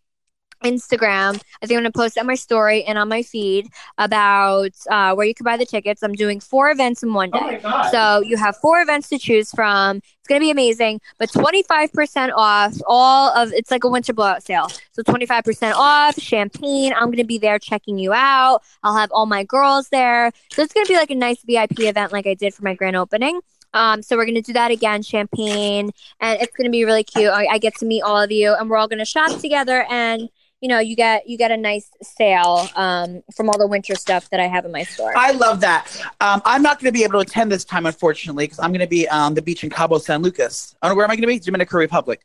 Instagram. 0.64 1.40
I 1.62 1.66
think 1.66 1.76
I'm 1.78 1.82
going 1.82 1.84
to 1.84 1.92
post 1.92 2.16
it 2.16 2.20
on 2.20 2.26
my 2.26 2.34
story 2.34 2.84
and 2.84 2.98
on 2.98 3.08
my 3.08 3.22
feed 3.22 3.68
about 3.96 4.72
uh, 4.90 5.14
where 5.14 5.26
you 5.26 5.34
can 5.34 5.44
buy 5.44 5.56
the 5.56 5.66
tickets. 5.66 6.02
I'm 6.02 6.12
doing 6.12 6.40
four 6.40 6.70
events 6.70 7.02
in 7.02 7.14
one 7.14 7.30
day. 7.30 7.38
Oh 7.40 7.46
my 7.46 7.58
god. 7.58 7.90
So 7.90 8.20
you 8.20 8.36
have 8.36 8.56
four 8.56 8.80
events 8.80 9.08
to 9.10 9.18
choose 9.18 9.50
from. 9.50 9.98
It's 9.98 10.28
going 10.28 10.40
to 10.40 10.44
be 10.44 10.50
amazing, 10.50 11.00
but 11.18 11.30
25% 11.30 12.32
off 12.34 12.74
all 12.86 13.30
of 13.36 13.52
it's 13.52 13.70
like 13.70 13.84
a 13.84 13.88
winter 13.88 14.12
blowout 14.12 14.42
sale. 14.42 14.68
So 14.92 15.02
25% 15.02 15.72
off 15.74 16.18
champagne. 16.20 16.92
I'm 16.92 17.06
going 17.06 17.16
to 17.18 17.24
be 17.24 17.38
there 17.38 17.58
checking 17.58 17.98
you 17.98 18.12
out. 18.12 18.62
I'll 18.82 18.96
have 18.96 19.10
all 19.12 19.26
my 19.26 19.44
girls 19.44 19.88
there. 19.88 20.32
So 20.52 20.62
it's 20.62 20.72
going 20.72 20.86
to 20.86 20.92
be 20.92 20.96
like 20.96 21.10
a 21.10 21.14
nice 21.14 21.42
VIP 21.42 21.80
event 21.80 22.12
like 22.12 22.26
I 22.26 22.34
did 22.34 22.54
for 22.54 22.64
my 22.64 22.74
grand 22.74 22.96
opening. 22.96 23.40
Um, 23.74 24.02
so 24.02 24.16
we're 24.16 24.24
going 24.24 24.34
to 24.34 24.42
do 24.42 24.54
that 24.54 24.70
again, 24.70 25.02
champagne, 25.02 25.90
and 26.20 26.40
it's 26.40 26.56
going 26.56 26.64
to 26.64 26.70
be 26.70 26.84
really 26.84 27.04
cute. 27.04 27.28
I, 27.28 27.46
I 27.46 27.58
get 27.58 27.76
to 27.76 27.86
meet 27.86 28.02
all 28.02 28.20
of 28.20 28.32
you 28.32 28.54
and 28.54 28.68
we're 28.68 28.76
all 28.76 28.88
going 28.88 28.98
to 28.98 29.04
shop 29.04 29.38
together 29.40 29.84
and 29.90 30.28
you 30.60 30.68
know, 30.68 30.78
you 30.80 30.96
get 30.96 31.28
you 31.28 31.38
get 31.38 31.50
a 31.50 31.56
nice 31.56 31.90
sale 32.02 32.68
um, 32.74 33.22
from 33.34 33.48
all 33.48 33.58
the 33.58 33.66
winter 33.66 33.94
stuff 33.94 34.28
that 34.30 34.40
I 34.40 34.46
have 34.46 34.64
in 34.64 34.72
my 34.72 34.82
store. 34.82 35.12
I 35.16 35.32
love 35.32 35.60
that. 35.60 35.86
Um, 36.20 36.42
I'm 36.44 36.62
not 36.62 36.80
going 36.80 36.92
to 36.92 36.96
be 36.96 37.04
able 37.04 37.14
to 37.14 37.18
attend 37.20 37.52
this 37.52 37.64
time, 37.64 37.86
unfortunately, 37.86 38.44
because 38.44 38.58
I'm 38.58 38.70
going 38.70 38.80
to 38.80 38.88
be 38.88 39.08
on 39.08 39.34
the 39.34 39.42
beach 39.42 39.62
in 39.62 39.70
Cabo 39.70 39.98
San 39.98 40.22
Lucas. 40.22 40.74
Oh, 40.82 40.94
where 40.94 41.04
am 41.04 41.10
I 41.10 41.14
going 41.14 41.22
to 41.22 41.28
be? 41.28 41.38
Dominican 41.38 41.78
Republic. 41.78 42.24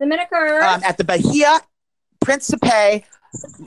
Dominican. 0.00 0.62
Um, 0.62 0.82
at 0.84 0.98
the 0.98 1.04
Bahia 1.04 1.60
Principe 2.20 3.04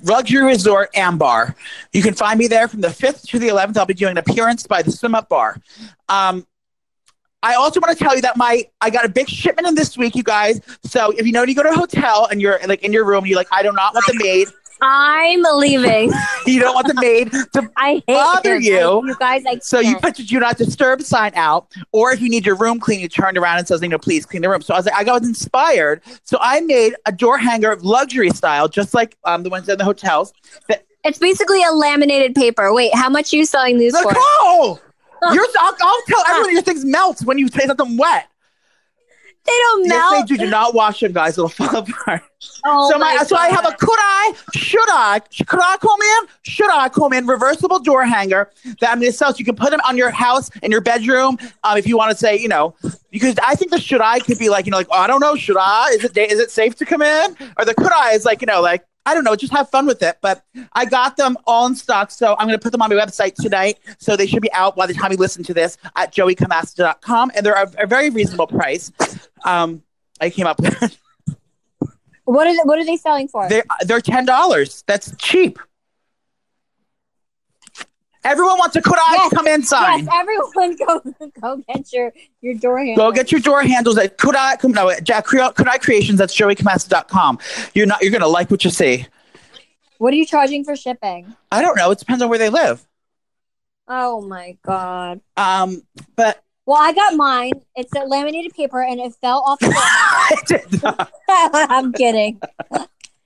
Luxury 0.03 0.43
Resort 0.43 0.89
Ambar. 0.95 1.55
You 1.91 2.01
can 2.01 2.13
find 2.13 2.39
me 2.39 2.47
there 2.47 2.67
from 2.67 2.81
the 2.81 2.87
5th 2.87 3.27
to 3.29 3.39
the 3.39 3.47
11th. 3.49 3.77
I'll 3.77 3.85
be 3.85 3.93
doing 3.93 4.11
an 4.11 4.17
appearance 4.17 4.65
by 4.65 4.81
the 4.81 4.91
Swim 4.91 5.15
Up 5.15 5.29
Bar. 5.29 5.57
Um, 6.07 6.45
I 7.41 7.55
also 7.55 7.79
want 7.79 7.97
to 7.97 8.03
tell 8.03 8.15
you 8.15 8.21
that 8.21 8.35
my 8.37 8.63
I 8.81 8.89
got 8.89 9.05
a 9.05 9.09
big 9.09 9.29
shipment 9.29 9.67
in 9.67 9.75
this 9.75 9.97
week, 9.97 10.15
you 10.15 10.23
guys. 10.23 10.59
So 10.83 11.11
if 11.11 11.25
you 11.25 11.31
know 11.31 11.41
when 11.41 11.49
you 11.49 11.55
go 11.55 11.63
to 11.63 11.69
a 11.69 11.73
hotel 11.75 12.27
and 12.29 12.41
you're 12.41 12.59
like 12.67 12.83
in 12.83 12.91
your 12.93 13.05
room, 13.05 13.25
you're 13.25 13.37
like, 13.37 13.47
I 13.51 13.63
do 13.63 13.71
not 13.71 13.93
want 13.93 14.05
the 14.07 14.15
maid. 14.15 14.47
I'm 14.81 15.41
leaving. 15.57 16.11
You 16.45 16.61
don't 16.61 16.73
want 16.73 16.87
the 16.87 16.93
maid 16.95 17.31
to 17.53 17.69
I 17.77 18.01
Bother 18.07 18.55
him. 18.55 18.61
you. 18.63 18.79
I- 18.79 19.07
you 19.07 19.15
guys. 19.19 19.43
I 19.45 19.59
So 19.59 19.79
you 19.79 19.91
can't. 19.91 20.01
put 20.01 20.19
your 20.19 20.25
do 20.25 20.39
not 20.39 20.57
disturb 20.57 21.01
sign 21.01 21.31
out, 21.35 21.67
or 21.91 22.11
if 22.11 22.21
you 22.21 22.29
need 22.29 22.45
your 22.45 22.55
room 22.55 22.79
clean, 22.79 22.99
you 23.01 23.07
turned 23.09 23.37
around 23.37 23.57
and 23.59 23.67
says, 23.67 23.81
you 23.81 23.89
know, 23.89 23.97
please 23.99 24.25
clean 24.25 24.41
the 24.41 24.49
room. 24.49 24.61
So 24.61 24.73
I 24.73 24.77
was 24.77 24.85
like, 24.85 24.95
I 24.95 25.03
got 25.03 25.21
inspired. 25.23 26.01
So 26.23 26.37
I 26.41 26.61
made 26.61 26.95
a 27.05 27.11
door 27.11 27.37
hanger 27.37 27.75
luxury 27.81 28.29
style, 28.31 28.67
just 28.67 28.93
like 28.93 29.15
um, 29.25 29.43
the 29.43 29.49
ones 29.49 29.67
in 29.69 29.77
the 29.77 29.83
hotels. 29.83 30.33
That, 30.69 30.85
It's 31.03 31.19
basically 31.19 31.61
a 31.63 31.71
laminated 31.71 32.33
paper. 32.35 32.73
Wait, 32.73 32.95
how 32.95 33.09
much 33.09 33.33
are 33.33 33.37
you 33.37 33.45
selling 33.45 33.77
these 33.77 33.93
for? 33.99 34.13
You're, 35.33 35.45
I'll, 35.59 35.75
I'll 35.81 36.01
tell 36.07 36.23
everyone 36.27 36.53
your 36.53 36.61
things 36.61 36.85
melt 36.85 37.21
when 37.23 37.37
you 37.37 37.47
say 37.47 37.65
something 37.65 37.97
wet. 37.97 38.27
They 39.45 39.51
don't 39.51 39.85
Yes, 39.85 40.11
melt. 40.11 40.27
they 40.27 40.35
do. 40.35 40.43
Do 40.45 40.49
not 40.49 40.73
wash 40.73 40.99
them, 40.99 41.11
guys. 41.13 41.37
It'll 41.37 41.49
fall 41.49 41.75
apart. 41.77 42.21
Oh 42.65 42.89
so 42.91 42.97
my, 42.97 43.15
my 43.15 43.23
so 43.23 43.35
I 43.35 43.47
have 43.49 43.65
a 43.65 43.71
could 43.73 43.97
I, 43.99 44.33
should 44.53 44.89
I, 44.89 45.19
could 45.19 45.59
I 45.61 45.77
come 45.77 45.99
in? 46.01 46.27
Should 46.43 46.69
I 46.69 46.87
come 46.89 47.13
in? 47.13 47.25
Reversible 47.25 47.79
door 47.79 48.05
hanger 48.05 48.51
that 48.79 48.91
I'm 48.91 48.99
going 48.99 49.11
to 49.11 49.17
sell. 49.17 49.31
So 49.33 49.39
you 49.39 49.45
can 49.45 49.55
put 49.55 49.71
them 49.71 49.79
on 49.87 49.97
your 49.97 50.09
house 50.11 50.49
in 50.61 50.71
your 50.71 50.81
bedroom. 50.81 51.37
Um, 51.63 51.77
if 51.77 51.87
you 51.87 51.97
want 51.97 52.11
to 52.11 52.17
say, 52.17 52.37
you 52.37 52.47
know, 52.47 52.75
because 53.11 53.35
I 53.43 53.55
think 53.55 53.71
the 53.71 53.79
should 53.79 54.01
I 54.01 54.19
could 54.19 54.37
be 54.39 54.49
like, 54.49 54.65
you 54.65 54.71
know, 54.71 54.77
like, 54.77 54.87
oh, 54.91 54.97
I 54.99 55.07
don't 55.07 55.21
know, 55.21 55.35
should 55.35 55.57
I? 55.57 55.89
Is 55.93 56.03
it 56.03 56.17
is 56.17 56.39
it 56.39 56.51
safe 56.51 56.75
to 56.75 56.85
come 56.85 57.01
in? 57.01 57.35
Or 57.57 57.65
the 57.65 57.73
could 57.73 57.91
I 57.91 58.11
is 58.11 58.25
like, 58.25 58.41
you 58.41 58.47
know, 58.47 58.61
like 58.61 58.85
I 59.09 59.15
don't 59.15 59.23
know, 59.23 59.35
just 59.35 59.51
have 59.53 59.69
fun 59.71 59.87
with 59.87 60.03
it. 60.03 60.19
But 60.21 60.43
I 60.73 60.85
got 60.85 61.17
them 61.17 61.35
all 61.47 61.65
in 61.65 61.75
stock, 61.75 62.11
so 62.11 62.35
I'm 62.37 62.45
going 62.47 62.59
to 62.59 62.61
put 62.61 62.71
them 62.71 62.83
on 62.83 62.91
my 62.91 62.95
website 62.95 63.33
tonight. 63.33 63.79
So 63.97 64.15
they 64.15 64.27
should 64.27 64.43
be 64.43 64.53
out 64.53 64.75
by 64.75 64.85
the 64.85 64.93
time 64.93 65.11
you 65.11 65.17
listen 65.17 65.43
to 65.45 65.53
this 65.53 65.77
at 65.95 66.13
joeycamasta.com, 66.13 67.31
and 67.35 67.43
they're 67.43 67.55
a, 67.55 67.71
a 67.79 67.87
very 67.87 68.11
reasonable 68.11 68.45
price. 68.45 68.91
Um, 69.43 69.81
I 70.21 70.29
came 70.29 70.45
up 70.45 70.59
with. 70.59 70.99
What 72.25 72.45
are 72.45 72.53
they, 72.53 72.61
what 72.63 72.77
are 72.77 72.85
they 72.85 72.97
selling 72.97 73.27
for? 73.27 73.49
they're 73.49 73.63
they're 73.81 74.01
ten 74.01 74.23
dollars. 74.23 74.83
That's 74.85 75.15
cheap. 75.17 75.57
Everyone 78.23 78.57
wants 78.57 78.75
a 78.75 78.81
could 78.81 78.97
I 78.97 79.13
Yes, 79.13 79.33
come 79.33 79.47
in 79.47 79.63
sign. 79.63 79.99
Yes, 79.99 80.09
everyone 80.13 80.75
go 80.75 81.31
go 81.41 81.63
get 81.67 81.93
your 81.93 82.11
your 82.41 82.53
door 82.55 82.79
handle. 82.79 82.95
Go 82.95 83.11
get 83.11 83.31
your 83.31 83.39
door 83.41 83.61
handles 83.63 83.97
at 83.97 84.17
could 84.17 84.35
I 84.35 84.57
come 84.57 84.71
no 84.71 84.93
Jack 85.01 85.25
Cre- 85.25 85.51
could 85.55 85.67
I 85.67 85.77
creations 85.77 86.19
that's 86.19 86.35
joeycamasta.com. 86.35 87.39
You're 87.73 87.85
not 87.85 88.01
you're 88.01 88.11
gonna 88.11 88.27
like 88.27 88.51
what 88.51 88.65
you 88.65 88.71
see. 88.71 89.05
What 89.99 90.13
are 90.13 90.17
you 90.17 90.25
charging 90.25 90.63
for 90.63 90.75
shipping? 90.75 91.33
I 91.51 91.61
don't 91.61 91.77
know. 91.77 91.91
It 91.91 91.99
depends 91.99 92.21
on 92.21 92.29
where 92.29 92.39
they 92.39 92.49
live. 92.49 92.85
Oh 93.87 94.21
my 94.21 94.57
god. 94.63 95.21
Um, 95.35 95.81
but 96.15 96.43
Well, 96.65 96.77
I 96.77 96.93
got 96.93 97.15
mine. 97.15 97.53
It's 97.75 97.91
a 97.95 98.05
laminated 98.05 98.53
paper 98.53 98.81
and 98.81 98.99
it 98.99 99.13
fell 99.21 99.43
off 99.45 99.59
the. 99.59 101.07
I'm 101.29 101.91
kidding. 101.93 102.39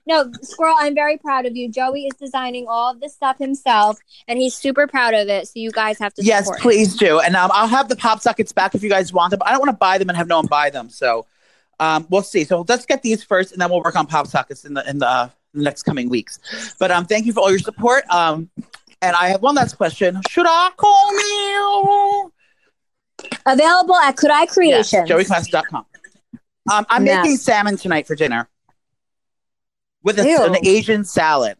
No, 0.06 0.30
Squirrel, 0.42 0.74
I'm 0.78 0.94
very 0.94 1.16
proud 1.16 1.46
of 1.46 1.56
you. 1.56 1.70
Joey 1.70 2.04
is 2.06 2.14
designing 2.18 2.66
all 2.68 2.92
of 2.92 3.00
this 3.00 3.14
stuff 3.14 3.38
himself, 3.38 3.98
and 4.28 4.38
he's 4.38 4.54
super 4.54 4.86
proud 4.86 5.14
of 5.14 5.28
it. 5.28 5.46
So 5.48 5.52
you 5.56 5.70
guys 5.70 5.98
have 5.98 6.12
to 6.14 6.22
yes, 6.22 6.44
support. 6.44 6.58
him. 6.58 6.62
please 6.62 6.96
do. 6.96 7.20
And 7.20 7.34
um, 7.34 7.50
I'll 7.54 7.68
have 7.68 7.88
the 7.88 7.96
pop 7.96 8.20
sockets 8.20 8.52
back 8.52 8.74
if 8.74 8.82
you 8.82 8.90
guys 8.90 9.12
want 9.12 9.30
them. 9.30 9.40
I 9.44 9.50
don't 9.50 9.60
want 9.60 9.70
to 9.70 9.76
buy 9.76 9.96
them 9.96 10.10
and 10.10 10.16
have 10.18 10.26
no 10.28 10.36
one 10.36 10.46
buy 10.46 10.68
them. 10.68 10.90
So 10.90 11.26
um, 11.80 12.06
we'll 12.10 12.22
see. 12.22 12.44
So 12.44 12.64
let's 12.68 12.84
get 12.84 13.02
these 13.02 13.24
first, 13.24 13.52
and 13.52 13.60
then 13.62 13.70
we'll 13.70 13.82
work 13.82 13.96
on 13.96 14.06
pop 14.06 14.26
sockets 14.26 14.64
in 14.66 14.74
the 14.74 14.88
in 14.88 14.98
the, 14.98 15.08
uh, 15.08 15.28
the 15.54 15.62
next 15.62 15.84
coming 15.84 16.10
weeks. 16.10 16.38
But 16.78 16.90
um, 16.90 17.06
thank 17.06 17.24
you 17.24 17.32
for 17.32 17.40
all 17.40 17.50
your 17.50 17.58
support. 17.58 18.04
Um, 18.10 18.50
and 19.00 19.16
I 19.16 19.28
have 19.28 19.40
one 19.40 19.54
last 19.54 19.76
question. 19.76 20.20
Should 20.28 20.46
I 20.46 20.70
call 20.76 21.12
me? 21.12 22.30
Available 23.46 23.96
at 23.96 24.16
Could 24.16 24.30
I 24.30 24.42
Yes, 24.42 24.52
Creations. 24.52 25.08
joeyclass.com. 25.08 25.86
Um, 26.70 26.86
I'm 26.88 27.06
Yes. 27.06 27.24
making 27.24 27.36
salmon 27.38 27.76
tonight 27.76 28.06
for 28.06 28.14
dinner 28.14 28.48
with 30.04 30.18
a, 30.18 30.22
an 30.44 30.56
Asian 30.64 31.02
salad. 31.04 31.56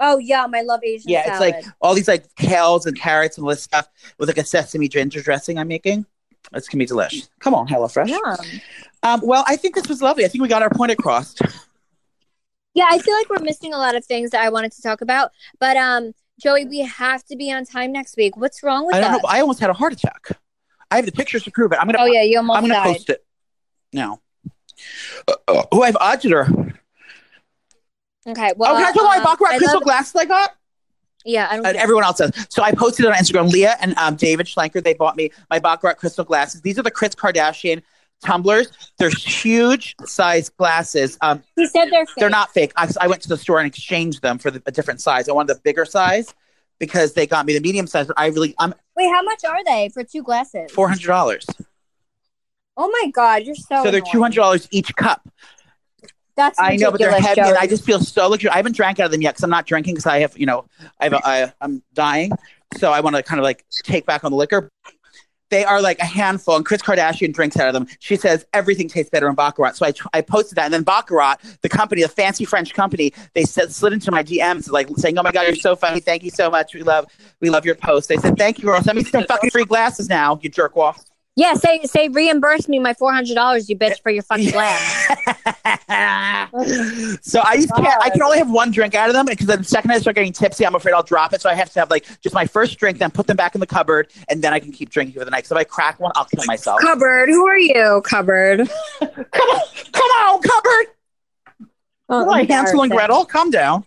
oh 0.00 0.18
yum! 0.18 0.54
I 0.54 0.62
love 0.62 0.80
Asian 0.82 1.10
Yeah, 1.10 1.24
salad. 1.36 1.54
it's 1.56 1.66
like 1.66 1.74
all 1.80 1.94
these 1.94 2.08
like 2.08 2.32
kales 2.36 2.86
and 2.86 2.98
carrots 2.98 3.36
and 3.36 3.44
all 3.44 3.50
this 3.50 3.62
stuff 3.62 3.88
with 4.18 4.28
like 4.28 4.38
a 4.38 4.44
sesame 4.44 4.88
ginger 4.88 5.20
dressing 5.20 5.58
I'm 5.58 5.68
making. 5.68 6.06
It's 6.54 6.68
gonna 6.68 6.80
be 6.80 6.86
delicious. 6.86 7.28
Come 7.40 7.54
on, 7.54 7.68
HelloFresh. 7.68 8.08
Yum. 8.08 8.60
Um, 9.02 9.20
well, 9.22 9.44
I 9.46 9.56
think 9.56 9.74
this 9.74 9.88
was 9.88 10.00
lovely. 10.00 10.24
I 10.24 10.28
think 10.28 10.40
we 10.40 10.48
got 10.48 10.62
our 10.62 10.70
point 10.70 10.92
across. 10.92 11.34
Yeah, 12.74 12.86
I 12.88 12.98
feel 12.98 13.14
like 13.14 13.28
we're 13.28 13.44
missing 13.44 13.74
a 13.74 13.78
lot 13.78 13.96
of 13.96 14.04
things 14.04 14.30
that 14.30 14.40
I 14.42 14.48
wanted 14.50 14.72
to 14.72 14.82
talk 14.82 15.00
about. 15.00 15.32
But 15.58 15.76
um, 15.76 16.12
Joey, 16.40 16.64
we 16.64 16.80
have 16.80 17.24
to 17.24 17.36
be 17.36 17.52
on 17.52 17.64
time 17.64 17.92
next 17.92 18.16
week. 18.16 18.36
What's 18.36 18.62
wrong 18.62 18.86
with 18.86 18.94
I 18.94 19.00
don't 19.00 19.14
us? 19.14 19.22
know. 19.22 19.28
I 19.28 19.40
almost 19.40 19.58
had 19.60 19.68
a 19.68 19.74
heart 19.74 19.92
attack. 19.92 20.28
I 20.90 20.96
have 20.96 21.04
the 21.06 21.12
pictures 21.12 21.42
to 21.44 21.50
prove 21.50 21.72
it. 21.72 21.78
I'm 21.80 21.86
gonna. 21.86 21.98
oh 22.00 22.06
yeah, 22.06 22.22
you 22.22 22.38
almost 22.38 22.56
I'm 22.56 22.62
gonna 22.62 22.74
died. 22.74 22.94
post 22.94 23.10
it 23.10 23.24
now. 23.92 24.20
Uh, 25.26 25.64
oh, 25.72 25.82
I 25.82 25.86
have 25.86 25.96
Auditer. 25.96 26.74
Okay. 28.28 28.52
Well, 28.56 28.74
oh, 28.74 28.78
can 28.78 28.86
I 28.86 28.92
tell 28.92 29.04
my 29.04 29.16
um, 29.16 29.24
Baccarat 29.24 29.48
I 29.48 29.58
crystal 29.58 29.78
love- 29.80 29.84
glasses 29.84 30.14
I 30.16 30.24
got? 30.24 30.54
Yeah, 31.24 31.48
I 31.50 31.56
don't. 31.56 31.66
Everyone 31.76 32.04
else 32.04 32.18
does. 32.18 32.32
So 32.48 32.62
I 32.62 32.72
posted 32.72 33.04
it 33.04 33.08
on 33.08 33.14
Instagram. 33.14 33.50
Leah 33.50 33.76
and 33.80 33.96
um, 33.98 34.14
David 34.16 34.46
Schlenker, 34.46 34.82
they 34.82 34.94
bought 34.94 35.16
me 35.16 35.30
my 35.50 35.58
Baccarat 35.58 35.94
crystal 35.94 36.24
glasses. 36.24 36.62
These 36.62 36.78
are 36.78 36.82
the 36.82 36.90
Kris 36.90 37.14
Kardashian 37.14 37.82
tumblers. 38.24 38.68
They're 38.98 39.10
huge 39.10 39.96
size 40.04 40.48
glasses. 40.48 41.18
Um, 41.20 41.42
he 41.56 41.66
said 41.66 41.86
they're 41.90 42.06
fake. 42.06 42.14
they're 42.18 42.30
not 42.30 42.52
fake. 42.54 42.72
I, 42.76 42.88
I 43.00 43.08
went 43.08 43.20
to 43.22 43.28
the 43.28 43.36
store 43.36 43.58
and 43.58 43.66
exchanged 43.66 44.22
them 44.22 44.38
for 44.38 44.50
the, 44.50 44.62
a 44.66 44.70
different 44.70 45.00
size. 45.00 45.28
I 45.28 45.32
wanted 45.32 45.54
the 45.56 45.60
bigger 45.60 45.84
size 45.84 46.34
because 46.78 47.12
they 47.14 47.26
got 47.26 47.46
me 47.46 47.52
the 47.52 47.60
medium 47.60 47.86
size. 47.86 48.06
But 48.06 48.18
I 48.18 48.28
really, 48.28 48.54
I'm 48.58 48.72
Wait, 48.96 49.08
how 49.12 49.22
much 49.22 49.44
are 49.44 49.62
they 49.64 49.90
for 49.92 50.04
two 50.04 50.22
glasses? 50.22 50.70
four 50.70 50.88
hundred 50.88 51.08
dollars. 51.08 51.46
Oh 52.76 52.88
my 53.02 53.10
god, 53.10 53.42
you're 53.42 53.56
so. 53.56 53.82
So 53.82 53.90
they're 53.90 54.00
two 54.00 54.22
hundred 54.22 54.36
dollars 54.36 54.68
each 54.70 54.94
cup. 54.94 55.28
That's 56.38 56.56
I 56.56 56.76
know, 56.76 56.92
but 56.92 57.00
they're 57.00 57.10
heavy, 57.10 57.40
and 57.40 57.58
I 57.58 57.66
just 57.66 57.84
feel 57.84 57.98
so 57.98 58.28
luxurious. 58.28 58.54
I 58.54 58.58
haven't 58.58 58.76
drank 58.76 59.00
out 59.00 59.06
of 59.06 59.10
them 59.10 59.20
yet 59.20 59.34
because 59.34 59.42
I'm 59.42 59.50
not 59.50 59.66
drinking 59.66 59.94
because 59.94 60.06
I 60.06 60.20
have, 60.20 60.38
you 60.38 60.46
know, 60.46 60.66
I 61.00 61.04
have, 61.04 61.12
a, 61.12 61.20
I, 61.24 61.52
I'm 61.60 61.82
dying, 61.94 62.30
so 62.76 62.92
I 62.92 63.00
want 63.00 63.16
to 63.16 63.24
kind 63.24 63.40
of 63.40 63.42
like 63.42 63.64
take 63.82 64.06
back 64.06 64.22
on 64.22 64.30
the 64.30 64.36
liquor. 64.36 64.70
They 65.50 65.64
are 65.64 65.82
like 65.82 65.98
a 65.98 66.04
handful, 66.04 66.54
and 66.54 66.64
Kris 66.64 66.80
Kardashian 66.80 67.34
drinks 67.34 67.56
out 67.56 67.66
of 67.66 67.74
them. 67.74 67.88
She 67.98 68.14
says 68.14 68.46
everything 68.52 68.86
tastes 68.88 69.10
better 69.10 69.28
in 69.28 69.34
Baccarat. 69.34 69.72
So 69.72 69.84
I, 69.84 69.92
I 70.14 70.20
posted 70.20 70.54
that, 70.58 70.66
and 70.66 70.74
then 70.74 70.84
Baccarat, 70.84 71.38
the 71.62 71.68
company, 71.68 72.02
the 72.02 72.08
fancy 72.08 72.44
French 72.44 72.72
company, 72.72 73.12
they 73.34 73.42
said 73.42 73.72
slid 73.72 73.92
into 73.92 74.12
my 74.12 74.22
DMs 74.22 74.70
like 74.70 74.88
saying, 74.96 75.18
"Oh 75.18 75.24
my 75.24 75.32
god, 75.32 75.42
you're 75.48 75.56
so 75.56 75.74
funny! 75.74 75.98
Thank 75.98 76.22
you 76.22 76.30
so 76.30 76.50
much. 76.50 76.72
We 76.72 76.84
love, 76.84 77.06
we 77.40 77.50
love 77.50 77.66
your 77.66 77.74
post." 77.74 78.08
They 78.08 78.16
said, 78.16 78.38
"Thank 78.38 78.58
you, 78.58 78.66
girl. 78.66 78.80
Send 78.80 78.96
me 78.96 79.02
some 79.02 79.24
fucking 79.24 79.50
free 79.50 79.64
glasses 79.64 80.08
now, 80.08 80.38
you 80.40 80.50
jerk 80.50 80.76
off." 80.76 81.04
Yeah, 81.38 81.54
say 81.54 81.80
say 81.84 82.08
reimburse 82.08 82.68
me 82.68 82.80
my 82.80 82.94
four 82.94 83.12
hundred 83.12 83.36
dollars, 83.36 83.70
you 83.70 83.78
bitch, 83.78 84.02
for 84.02 84.10
your 84.10 84.24
fucking 84.24 84.50
glass. 84.50 85.06
so 87.22 87.40
I 87.44 87.54
just 87.54 87.72
can't. 87.76 88.02
I 88.02 88.10
can 88.10 88.22
only 88.22 88.38
have 88.38 88.50
one 88.50 88.72
drink 88.72 88.96
out 88.96 89.08
of 89.08 89.14
them 89.14 89.24
because 89.24 89.46
the 89.46 89.62
second 89.62 89.92
I 89.92 89.98
start 89.98 90.16
getting 90.16 90.32
tipsy, 90.32 90.66
I'm 90.66 90.74
afraid 90.74 90.94
I'll 90.94 91.04
drop 91.04 91.32
it. 91.32 91.40
So 91.40 91.48
I 91.48 91.54
have 91.54 91.70
to 91.74 91.78
have 91.78 91.90
like 91.90 92.06
just 92.22 92.34
my 92.34 92.44
first 92.44 92.76
drink, 92.80 92.98
then 92.98 93.12
put 93.12 93.28
them 93.28 93.36
back 93.36 93.54
in 93.54 93.60
the 93.60 93.68
cupboard, 93.68 94.10
and 94.28 94.42
then 94.42 94.52
I 94.52 94.58
can 94.58 94.72
keep 94.72 94.90
drinking 94.90 95.16
for 95.16 95.24
the 95.24 95.30
night. 95.30 95.46
So 95.46 95.54
if 95.54 95.60
I 95.60 95.62
crack 95.62 96.00
one, 96.00 96.10
I'll 96.16 96.24
kill 96.24 96.44
myself. 96.44 96.80
Cupboard, 96.80 97.28
who 97.28 97.46
are 97.46 97.56
you, 97.56 98.02
cupboard? 98.04 98.68
Come 98.98 99.08
on, 99.08 99.60
come 99.92 100.02
on, 100.02 100.42
cupboard. 100.42 100.86
Oh, 102.08 102.24
Like 102.24 102.48
Hansel 102.48 102.82
and. 102.82 102.90
Gretel, 102.90 103.24
calm 103.26 103.52
down. 103.52 103.84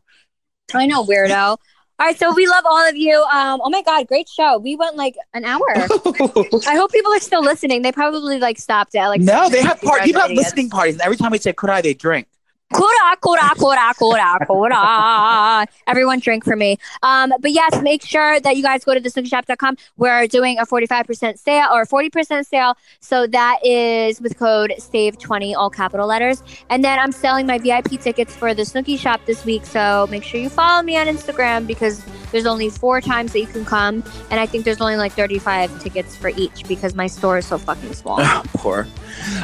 I 0.73 0.85
know, 0.85 1.03
weirdo. 1.03 1.57
All 2.01 2.07
right, 2.07 2.17
so 2.17 2.33
we 2.33 2.47
love 2.47 2.63
all 2.65 2.89
of 2.89 2.97
you. 2.97 3.15
Um, 3.31 3.61
oh 3.63 3.69
my 3.69 3.83
god, 3.83 4.07
great 4.07 4.27
show. 4.27 4.57
We 4.57 4.75
went 4.75 4.95
like 4.95 5.15
an 5.35 5.45
hour. 5.45 5.61
I 5.75 6.75
hope 6.75 6.91
people 6.91 7.13
are 7.13 7.19
still 7.19 7.43
listening. 7.43 7.83
They 7.83 7.91
probably 7.91 8.39
like 8.39 8.57
stopped 8.57 8.95
at 8.95 9.07
like 9.09 9.21
no, 9.21 9.49
they 9.49 9.61
have 9.61 9.79
part. 9.81 10.01
People 10.01 10.19
have 10.19 10.31
idiots. 10.31 10.47
listening 10.47 10.71
parties, 10.71 10.95
and 10.95 11.03
every 11.03 11.15
time 11.15 11.29
we 11.29 11.37
say 11.37 11.53
"could 11.53 11.69
I," 11.69 11.81
they 11.81 11.93
drink. 11.93 12.25
Kura, 12.73 13.17
kura, 13.19 13.51
kura, 13.57 13.93
kura, 13.97 14.45
kura. 14.45 15.67
Everyone 15.87 16.19
drink 16.19 16.43
for 16.43 16.55
me. 16.55 16.77
Um, 17.03 17.33
but 17.39 17.51
yes, 17.51 17.81
make 17.81 18.03
sure 18.03 18.39
that 18.39 18.55
you 18.55 18.63
guys 18.63 18.83
go 18.83 18.93
to 18.93 19.01
thesnookishop.com. 19.01 19.77
We're 19.97 20.27
doing 20.27 20.57
a 20.57 20.65
45% 20.65 21.37
sale 21.37 21.67
or 21.71 21.85
40% 21.85 22.45
sale. 22.45 22.77
So 22.99 23.27
that 23.27 23.59
is 23.65 24.21
with 24.21 24.37
code 24.37 24.73
SAVE20, 24.77 25.55
all 25.55 25.69
capital 25.69 26.07
letters. 26.07 26.43
And 26.69 26.83
then 26.83 26.97
I'm 26.99 27.11
selling 27.11 27.45
my 27.45 27.57
VIP 27.57 27.99
tickets 27.99 28.35
for 28.35 28.53
the 28.53 28.63
Snooki 28.63 28.97
Shop 28.97 29.21
this 29.25 29.43
week. 29.45 29.65
So 29.65 30.07
make 30.09 30.23
sure 30.23 30.39
you 30.39 30.49
follow 30.49 30.81
me 30.81 30.97
on 30.97 31.07
Instagram 31.07 31.67
because 31.67 32.03
there's 32.31 32.45
only 32.45 32.69
four 32.69 33.01
times 33.01 33.33
that 33.33 33.39
you 33.39 33.47
can 33.47 33.65
come. 33.65 34.03
And 34.29 34.39
I 34.39 34.45
think 34.45 34.65
there's 34.65 34.81
only 34.81 34.95
like 34.95 35.11
35 35.13 35.81
tickets 35.81 36.15
for 36.15 36.29
each 36.29 36.65
because 36.67 36.95
my 36.95 37.07
store 37.07 37.37
is 37.39 37.45
so 37.45 37.57
fucking 37.57 37.93
small. 37.93 38.17
Oh, 38.19 38.43
poor. 38.53 38.87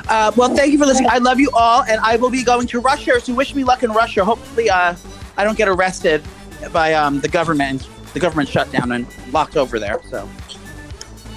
Uh, 0.07 0.32
well, 0.36 0.53
thank 0.55 0.71
you 0.71 0.78
for 0.78 0.86
listening. 0.86 1.09
I 1.11 1.17
love 1.19 1.39
you 1.39 1.49
all, 1.53 1.84
and 1.84 1.99
I 2.01 2.15
will 2.17 2.30
be 2.30 2.43
going 2.43 2.67
to 2.67 2.80
Russia. 2.80 3.19
So 3.19 3.34
wish 3.34 3.53
me 3.55 3.63
luck 3.63 3.84
in 3.84 3.91
Russia. 3.91 4.23
Hopefully, 4.25 4.69
uh, 4.69 4.95
I 5.38 5.43
don't 5.43 5.57
get 5.57 5.67
arrested 5.67 6.23
by 6.71 6.93
um, 6.93 7.19
the 7.19 7.28
government. 7.30 7.88
The 8.13 8.19
government 8.19 8.49
shut 8.49 8.71
down 8.71 8.91
and 8.93 9.05
locked 9.32 9.57
over 9.57 9.80
there. 9.80 9.99
So, 10.09 10.28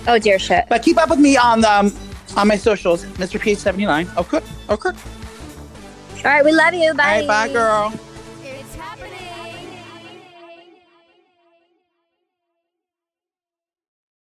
Oh, 0.06 0.18
dear 0.18 0.38
shit. 0.38 0.64
but 0.68 0.82
keep 0.82 0.96
up 0.98 1.10
with 1.10 1.18
me 1.18 1.36
on 1.36 1.64
um, 1.64 1.92
on 2.36 2.48
my 2.48 2.56
socials, 2.56 3.04
Mr. 3.18 3.38
P 3.40 3.54
seventy 3.54 3.84
nine. 3.86 4.08
Okay, 4.16 4.40
okay. 4.68 4.90
All 4.90 6.24
right, 6.24 6.44
we 6.44 6.52
love 6.52 6.74
you. 6.74 6.94
Bye. 6.94 7.18
Right, 7.20 7.26
bye, 7.28 7.48
girl. 7.52 7.92